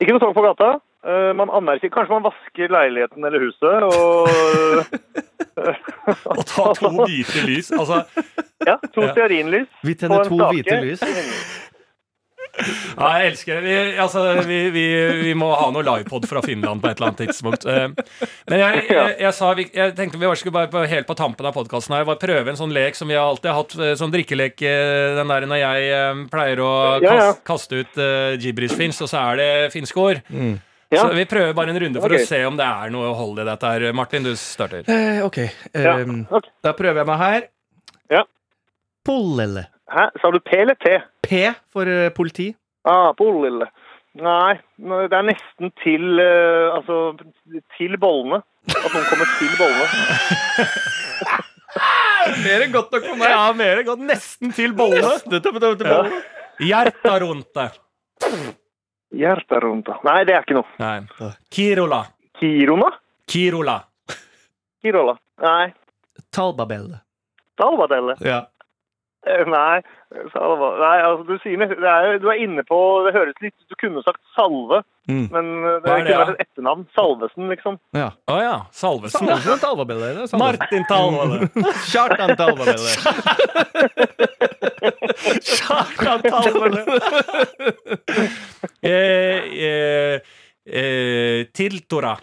Ikke 0.00 0.12
noe 0.12 0.20
tog 0.20 0.34
på 0.36 0.42
gata. 0.44 0.70
Eh, 1.06 1.32
Man 1.38 1.48
anmerker 1.54 1.88
Kanskje 1.94 2.12
man 2.18 2.24
vasker 2.26 2.68
leiligheten 2.74 3.24
eller 3.24 3.40
huset, 3.40 3.82
og 3.86 4.28
Og 6.36 6.42
ta 6.46 6.72
to 6.76 6.90
hvite 7.04 7.46
lys? 7.46 7.70
Altså, 7.72 8.02
Ja, 8.66 8.76
to 8.94 9.00
Ja. 9.06 9.12
stearinlys. 9.12 9.68
Vi 9.84 9.94
på 9.94 9.98
tenner 10.00 10.22
en 10.24 10.28
to 10.28 10.36
stake. 10.38 10.52
hvite 10.54 10.80
lys. 10.84 11.00
Ja, 12.56 13.08
jeg 13.20 13.32
elsker 13.32 13.58
det. 13.60 13.62
Vi, 13.66 13.96
altså, 14.00 14.22
vi, 14.48 14.58
vi, 14.74 14.84
vi 15.22 15.32
må 15.36 15.50
ha 15.58 15.66
noe 15.74 15.84
livepod 15.84 16.24
fra 16.30 16.40
Finland 16.44 16.80
på 16.82 16.88
et 16.90 16.96
eller 17.00 17.10
annet 17.12 17.22
tidspunkt. 17.26 17.66
Eh, 17.68 17.88
Men 18.48 18.62
jeg, 18.62 18.84
jeg, 18.88 19.16
jeg, 19.26 19.32
sa, 19.36 19.50
vi- 19.58 19.68
jeg 19.74 19.94
tenkte 19.98 20.20
vi 20.22 20.30
skulle 20.40 20.54
bare 20.56 20.70
på, 20.72 20.84
helt 20.88 21.06
på 21.08 21.16
tampen 21.18 21.46
av 21.48 21.52
podkasten 21.56 21.96
her 21.98 22.06
bare 22.08 22.20
prøve 22.22 22.52
en 22.52 22.56
sånn 22.60 22.72
lek 22.72 22.96
som 22.96 23.08
vi 23.10 23.18
har 23.18 23.26
alltid 23.28 23.52
hatt, 23.52 23.76
Som 23.76 24.06
sånn 24.06 24.14
drikkelek. 24.14 24.62
eh, 24.62 25.16
Den 25.18 25.28
der 25.34 25.46
når 25.50 25.60
jeg 25.62 25.90
eh, 25.98 26.22
pleier 26.32 26.62
å 26.64 26.72
kaste, 27.04 27.42
kaste 27.52 27.82
ut 27.82 28.00
uh, 28.00 28.32
gibberish-finsk, 28.40 29.04
og 29.04 29.12
så 29.12 29.20
er 29.32 29.36
det 29.42 29.50
finske 29.74 30.00
ord. 30.00 30.22
Ja. 30.86 31.02
Så 31.02 31.10
vi 31.18 31.24
prøver 31.26 31.52
bare 31.58 31.72
en 31.74 31.80
runde 31.82 31.98
for 32.00 32.12
okay. 32.14 32.22
å 32.22 32.28
se 32.30 32.38
om 32.46 32.56
det 32.56 32.64
er 32.64 32.92
noe 32.94 33.10
hold 33.18 33.40
i 33.42 33.46
dette 33.48 33.70
her. 33.74 33.88
Martin, 33.96 34.22
du 34.22 34.32
starter. 34.38 34.86
Eh, 34.86 35.18
ok. 35.26 35.38
Ja, 35.74 35.96
Um, 36.06 36.20
ok. 36.30 36.46
Da 36.62 36.72
prøver 36.78 37.02
jeg 37.02 37.08
meg 37.10 37.18
her. 37.18 37.48
Ja. 38.14 38.22
Pollele. 39.06 39.66
Hæ? 39.92 40.06
Sa 40.20 40.30
du 40.34 40.40
P 40.40 40.56
eller 40.60 40.74
T? 40.74 40.96
P 41.22 41.42
for 41.72 41.86
eh, 41.86 42.10
politi. 42.14 42.50
Ah, 42.86 43.12
Polille. 43.18 43.68
Nei, 44.16 44.56
det 44.80 45.12
er 45.12 45.26
nesten 45.26 45.72
til 45.82 46.20
uh, 46.22 46.72
Altså 46.78 47.18
til 47.76 47.98
bollene. 48.00 48.38
At 48.72 48.86
noen 48.94 49.04
kommer 49.10 49.28
til 49.36 49.52
bollene. 49.58 49.86
Mer 52.46 52.64
enn 52.64 52.72
godt 52.72 52.94
nok 52.94 53.04
for 53.04 53.18
meg. 53.20 53.30
Ja, 53.30 53.42
mer 53.54 53.80
enn 53.82 53.86
godt. 53.86 54.00
Nesten 54.08 54.54
til 54.56 54.72
bollene. 54.74 55.12
Ja. 55.84 55.98
Hjerta 56.64 57.18
rundt 57.22 57.52
det. 57.54 57.66
Hjerta 59.14 59.60
rundt, 59.62 59.86
da. 59.86 59.98
Nei, 60.08 60.22
det 60.26 60.34
er 60.34 60.46
ikke 60.46 60.56
noe. 60.56 60.66
Nei. 60.80 61.30
Kirola. 61.52 62.00
Kirona? 62.40 62.88
Kirola. 63.30 63.76
Kirola? 64.82 65.14
Nei. 65.44 65.68
Talbabelle. 66.34 67.02
Salvadelle? 67.60 68.16
Ja. 68.24 68.42
Nei. 69.56 69.78
Salva. 70.32 70.68
Nei, 70.80 70.98
altså 71.02 71.24
du 71.26 71.34
sier 71.42 71.58
det 71.66 71.82
er, 71.90 72.18
Du 72.22 72.28
er 72.30 72.38
inne 72.38 72.62
på 72.62 72.76
Det 73.02 73.10
høres 73.16 73.34
litt 73.42 73.56
Du 73.66 73.74
kunne 73.80 73.98
sagt 74.06 74.20
Salve, 74.36 74.84
Mm. 75.06 75.28
men 75.30 75.46
eh, 75.62 75.76
det 75.84 75.86
Hva 75.86 75.92
er 75.94 76.00
det, 76.02 76.10
kunne 76.10 76.18
vært 76.18 76.34
et 76.34 76.40
etternavn. 76.48 76.80
Salvesen, 76.96 77.44
liksom. 77.52 77.74
ja. 77.94 78.08
Å 78.26 78.36
ja. 78.42 78.54
Salvesen. 78.74 79.22
Salvesen 79.28 79.60
Talbabelle. 79.62 80.08
det 80.16 80.22
er 80.24 80.30
sant. 80.32 80.42
Martin 80.42 80.82
Talvale. 80.88 81.46
Kjartan 81.92 82.32
Talbabelle. 82.40 82.90
Kjartan 85.46 86.26
Talvale. 86.26 86.82
eh, 88.82 89.38
eh, 89.70 90.18
eh, 90.66 91.46
Tiltora. 91.54 92.16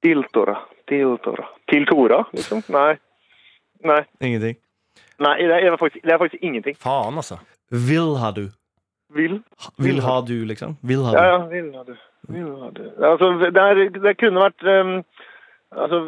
Tiltora. 0.00 0.54
Tiltora. 0.86 1.48
Tiltora, 1.66 2.24
liksom? 2.32 2.62
Nei. 2.70 2.94
Nei. 3.90 4.04
Ingenting. 4.22 4.54
Nei, 5.20 5.36
det 5.44 5.56
er, 5.66 5.76
faktisk, 5.76 6.04
det 6.04 6.12
er 6.14 6.18
faktisk 6.22 6.42
ingenting. 6.42 6.76
Faen, 6.80 7.16
altså. 7.20 7.36
Vil 7.70 8.14
ha 8.20 8.30
du. 8.36 8.46
Vil? 9.14 9.40
Vil 9.82 10.00
ha 10.00 10.20
du, 10.26 10.36
liksom. 10.48 10.76
Vil 10.86 11.02
ha 11.04 11.12
du. 11.12 11.18
ja. 11.18 11.24
ja. 11.34 11.38
Vil 11.50 11.72
ha 11.76 11.82
du. 11.84 11.94
Vil 12.30 12.50
ha 12.62 12.70
du. 12.76 12.82
Altså, 13.10 13.30
det, 13.42 13.64
er, 13.64 13.82
det 14.00 14.14
kunne 14.20 14.44
vært 14.46 14.64
um, 14.70 14.94
Altså, 15.70 15.98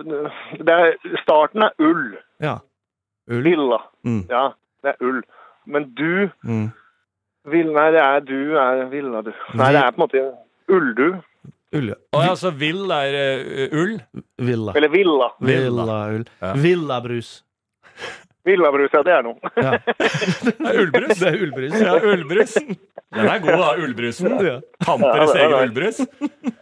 det 0.58 0.74
er, 0.74 0.96
starten 1.22 1.62
er 1.62 1.74
ull. 1.78 2.16
Ja. 2.42 2.56
Ull. 3.30 3.44
Villa. 3.46 3.78
Mm. 4.02 4.24
Ja, 4.30 4.48
det 4.82 4.94
er 4.94 5.04
ull. 5.06 5.20
Men 5.66 5.92
du 5.94 6.30
Mm. 6.42 6.70
vil 7.50 7.70
Nei, 7.72 7.90
det 7.94 8.00
er 8.02 8.20
du 8.26 8.56
er 8.58 8.88
Villa, 8.90 9.20
du. 9.22 9.30
Nei, 9.54 9.70
det 9.72 9.84
er 9.84 9.94
på 9.94 10.02
en 10.02 10.04
måte 10.06 10.24
ulldu. 10.72 11.06
Ull, 11.72 11.88
ja. 11.92 11.94
Å 12.12 12.24
ja, 12.26 12.34
så 12.36 12.50
vill 12.50 12.90
er 12.90 13.14
uh, 13.14 13.78
ull? 13.82 13.94
Villa. 14.38 14.74
Eller 14.76 14.90
Villa. 14.92 15.30
Villa-ull. 15.40 16.26
Ja. 16.42 16.52
Villabrus. 16.58 17.42
Villabrus, 18.44 18.90
ja, 18.92 19.02
det 19.06 19.12
er 19.14 19.22
noe. 19.22 19.52
Ja. 19.54 19.76
Det 20.62 20.70
er 20.72 20.80
ullbrus. 20.82 21.18
Det 21.20 21.28
er 21.28 21.38
ullbrus. 21.44 21.76
Ja, 21.78 21.94
ullbrus. 22.02 22.54
Den 23.12 23.28
er 23.28 23.40
god, 23.44 23.60
da. 23.60 23.70
Ullbrusen. 23.84 24.34
Ja. 24.42 24.56
Ja, 24.88 25.26
egen 25.36 25.56
ullbrus. 25.60 26.00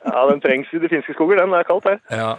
Ja, 0.05 0.24
den 0.28 0.43
trengs 0.45 0.72
i 0.74 0.81
de 0.83 0.91
finske 0.93 1.14
skoger, 1.16 1.41
den. 1.41 1.55
Det 1.55 1.62
er 1.62 1.68
kaldt 1.68 1.89
her. 1.89 2.01
Ja. 2.12 2.31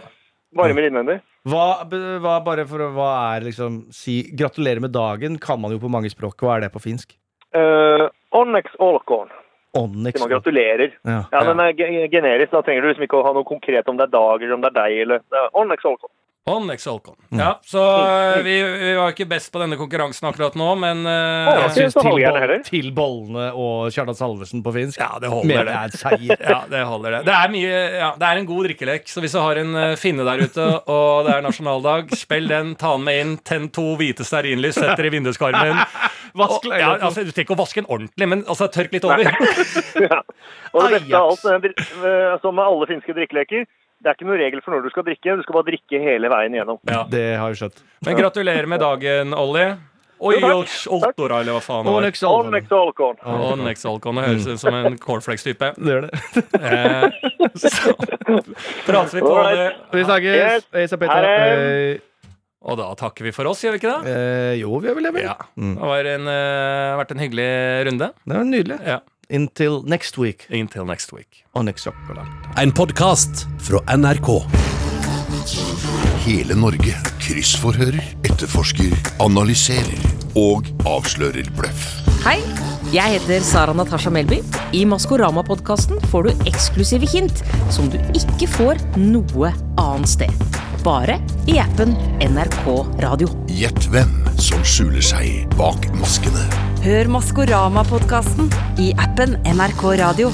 Varmer 0.54 0.86
innvendig. 0.86 1.18
Hva, 1.48 1.66
hva, 1.90 2.36
bare 2.44 2.66
for 2.70 2.84
hva 2.94 3.10
er 3.32 3.48
liksom 3.48 3.86
si 3.94 4.20
Gratulerer 4.38 4.82
med 4.84 4.92
dagen 4.94 5.40
kan 5.42 5.58
man 5.58 5.72
jo 5.74 5.80
på 5.82 5.90
mange 5.90 6.12
språk. 6.12 6.36
Hva 6.44 6.58
er 6.58 6.66
det 6.66 6.74
på 6.74 6.82
finsk? 6.84 7.16
Uh, 7.56 8.06
Onnex 8.36 8.76
olkorn. 8.78 9.32
Onyx. 9.74 10.20
Man 10.20 10.28
gratulerer. 10.28 10.92
Ja. 11.08 11.22
Ja, 11.32 11.44
den 11.48 11.60
er 11.64 11.72
generisk. 12.12 12.52
Da 12.52 12.60
trenger 12.62 12.84
du 12.84 12.90
liksom 12.92 13.06
ikke 13.06 13.22
å 13.22 13.24
ha 13.24 13.32
noe 13.32 13.48
konkret 13.48 13.88
om 13.88 13.96
det 13.96 14.10
er 14.10 14.12
dag 14.12 14.42
eller 14.42 14.58
om 14.58 14.64
det 14.64 14.68
er 14.68 14.76
deg 14.76 14.98
eller 15.06 15.24
Onyx 15.56 15.88
er 15.88 15.96
Onnex 16.50 16.86
olkon. 16.90 17.14
Mm. 17.30 17.38
Ja, 17.40 17.60
så 17.62 17.82
eh, 18.36 18.42
vi, 18.42 18.54
vi 18.62 18.94
var 18.98 19.12
ikke 19.12 19.28
best 19.30 19.52
på 19.54 19.60
denne 19.62 19.76
konkurransen 19.78 20.26
akkurat 20.26 20.56
nå, 20.58 20.72
men 20.74 21.04
uh, 21.06 21.68
Jeg 21.68 21.68
syns 21.76 21.94
til, 21.94 22.08
boll, 22.08 22.54
til 22.66 22.88
bollene 22.96 23.44
og 23.54 23.92
Kjartan 23.94 24.16
Salvesen 24.18 24.64
på 24.64 24.72
finsk 24.74 24.98
Ja, 24.98 25.20
det 25.22 25.30
holder, 25.30 25.68
det. 25.68 25.76
det. 25.94 26.38
Ja, 26.50 26.56
det 26.66 26.80
holder 26.88 27.14
det. 27.14 27.20
Det 27.28 27.36
er, 27.36 27.52
mye, 27.54 27.76
ja, 27.94 28.08
det 28.18 28.26
er 28.26 28.40
en 28.40 28.48
god 28.48 28.66
drikkelek, 28.66 29.06
så 29.06 29.22
hvis 29.22 29.36
du 29.36 29.38
har 29.38 29.60
en 29.62 29.78
eh, 29.84 29.94
finne 30.00 30.26
der 30.26 30.42
ute, 30.42 30.66
og 30.96 31.28
det 31.28 31.36
er 31.36 31.46
nasjonaldag, 31.46 32.10
spill 32.18 32.50
den, 32.50 32.72
ta 32.80 32.96
den 32.96 33.06
med 33.06 33.20
inn, 33.22 33.36
tenn 33.46 33.68
to 33.70 33.92
hvite 34.00 34.26
stearinlys, 34.26 34.80
sett 34.80 34.96
dere 34.98 35.12
i 35.12 35.14
vinduskarmen. 35.14 35.78
Vask 36.42 36.66
Og- 36.66 36.74
ja, 36.74 36.96
altså, 36.96 37.22
du 37.22 37.30
trenger 37.30 37.46
ikke 37.52 37.54
å 37.54 37.60
vaske 37.62 37.84
den 37.84 37.90
ordentlig, 37.92 38.28
men 38.34 38.42
altså, 38.50 38.66
tørk 38.72 38.90
litt 38.98 39.06
over. 39.06 39.30
Ja. 40.00 40.18
Og 40.72 40.88
det 40.88 41.02
beste 41.04 41.22
av 41.22 41.36
alt, 41.36 42.42
som 42.42 42.56
med 42.56 42.64
alle 42.66 42.90
finske 42.90 43.14
drikkeleker, 43.14 43.66
det 44.02 44.10
er 44.10 44.18
ikke 44.18 44.26
noe 44.28 44.40
regel 44.40 44.62
for 44.64 44.74
når 44.74 44.84
du 44.86 44.90
skal 44.92 45.06
drikke. 45.06 45.36
Du 45.38 45.44
skal 45.46 45.56
bare 45.60 45.68
drikke 45.70 46.02
hele 46.02 46.30
veien 46.32 46.56
igjennom. 46.58 46.82
Ja. 46.90 47.04
Det 47.10 47.24
har 47.38 47.54
vi 47.54 47.60
skjønt. 47.62 47.82
Men 48.06 48.18
gratulerer 48.18 48.68
med 48.70 48.82
dagen, 48.82 49.34
Olli. 49.38 49.66
Oi, 50.22 50.36
Jo, 50.36 50.42
takk. 50.42 50.54
Ols, 50.54 50.74
Oltora, 50.86 51.40
eller 51.42 51.56
hva 51.56 51.62
faen. 51.64 51.88
Onyx 51.90 52.22
olkon. 52.22 53.16
Onyx 53.26 53.82
det 53.82 54.26
høres 54.28 54.46
ut 54.46 54.62
som 54.62 54.76
en 54.78 54.98
cornflakes-type. 55.02 55.72
Det 55.82 55.96
gjør 55.96 56.06
det. 56.06 56.20
Eh, 56.62 57.08
så 57.58 57.94
prater 58.86 59.18
vi 59.18 59.24
på 59.24 59.34
det. 59.34 59.66
Vi 59.90 60.04
snakkes. 60.06 60.38
Yes. 60.38 60.94
Hei. 61.10 61.26
Hei. 61.26 62.00
Og 62.62 62.78
da 62.78 62.92
takker 62.94 63.26
vi 63.26 63.32
for 63.34 63.50
oss, 63.50 63.64
gjør 63.64 63.74
vi 63.74 63.80
ikke 63.80 63.90
det? 63.90 64.12
Eh, 64.14 64.52
jo, 64.60 64.76
vi 64.78 64.86
gjør 64.86 65.00
vel 65.00 65.08
det. 65.10 65.24
Ja. 65.24 65.34
Mm. 65.58 65.72
Det 65.74 65.88
har 65.90 66.10
en, 66.12 66.28
eh, 66.30 66.98
vært 67.00 67.14
en 67.16 67.22
hyggelig 67.24 67.48
runde. 67.88 68.08
Det 68.22 68.36
var 68.38 68.46
nydelig. 68.46 68.78
Ja. 68.86 69.00
Until 69.32 69.82
next 69.82 70.18
week. 70.18 70.46
Until 70.50 70.84
next 70.84 71.12
week. 71.12 71.44
Onyx 71.54 71.86
Rockland. 71.86 72.28
En 72.56 72.72
podkast 72.72 73.46
fra 73.60 73.96
NRK. 73.96 74.42
Hele 76.26 76.54
Norge 76.54 76.92
kryssforhører, 77.22 78.02
etterforsker, 78.28 78.92
analyserer 79.24 80.02
og 80.36 80.68
avslører 80.84 81.48
bløff. 81.56 81.86
Hei, 82.26 82.36
jeg 82.92 83.16
heter 83.16 83.40
Sara 83.46 83.72
Natasha 83.72 84.12
Melby. 84.12 84.42
I 84.76 84.84
Maskorama-podkasten 84.90 86.02
får 86.12 86.28
du 86.28 86.44
eksklusive 86.52 87.08
hint 87.08 87.40
som 87.72 87.88
du 87.88 87.96
ikke 88.12 88.50
får 88.58 88.82
noe 89.00 89.54
annet 89.80 90.12
sted. 90.12 90.44
Bare 90.84 91.16
i 91.48 91.56
appen 91.62 91.96
NRK 92.20 92.68
Radio. 93.06 93.32
Gjett 93.48 93.88
hvem 93.94 94.12
som 94.36 94.60
skjuler 94.60 95.00
seg 95.00 95.48
bak 95.56 95.88
maskene. 95.96 96.71
Hør 96.82 97.06
Maskorama-podkasten 97.14 98.48
i 98.82 98.88
appen 98.98 99.36
NRK 99.46 99.82
Radio. 100.00 100.32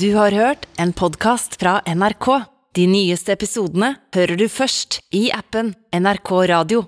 Du 0.00 0.08
har 0.16 0.34
hørt 0.34 0.66
en 0.82 0.90
podkast 0.90 1.54
fra 1.60 1.76
NRK. 1.86 2.26
De 2.74 2.88
nyeste 2.90 3.36
episodene 3.36 3.92
hører 4.16 4.40
du 4.40 4.48
først 4.50 4.98
i 5.14 5.28
appen 5.30 5.70
NRK 5.94 6.32
Radio. 6.50 6.82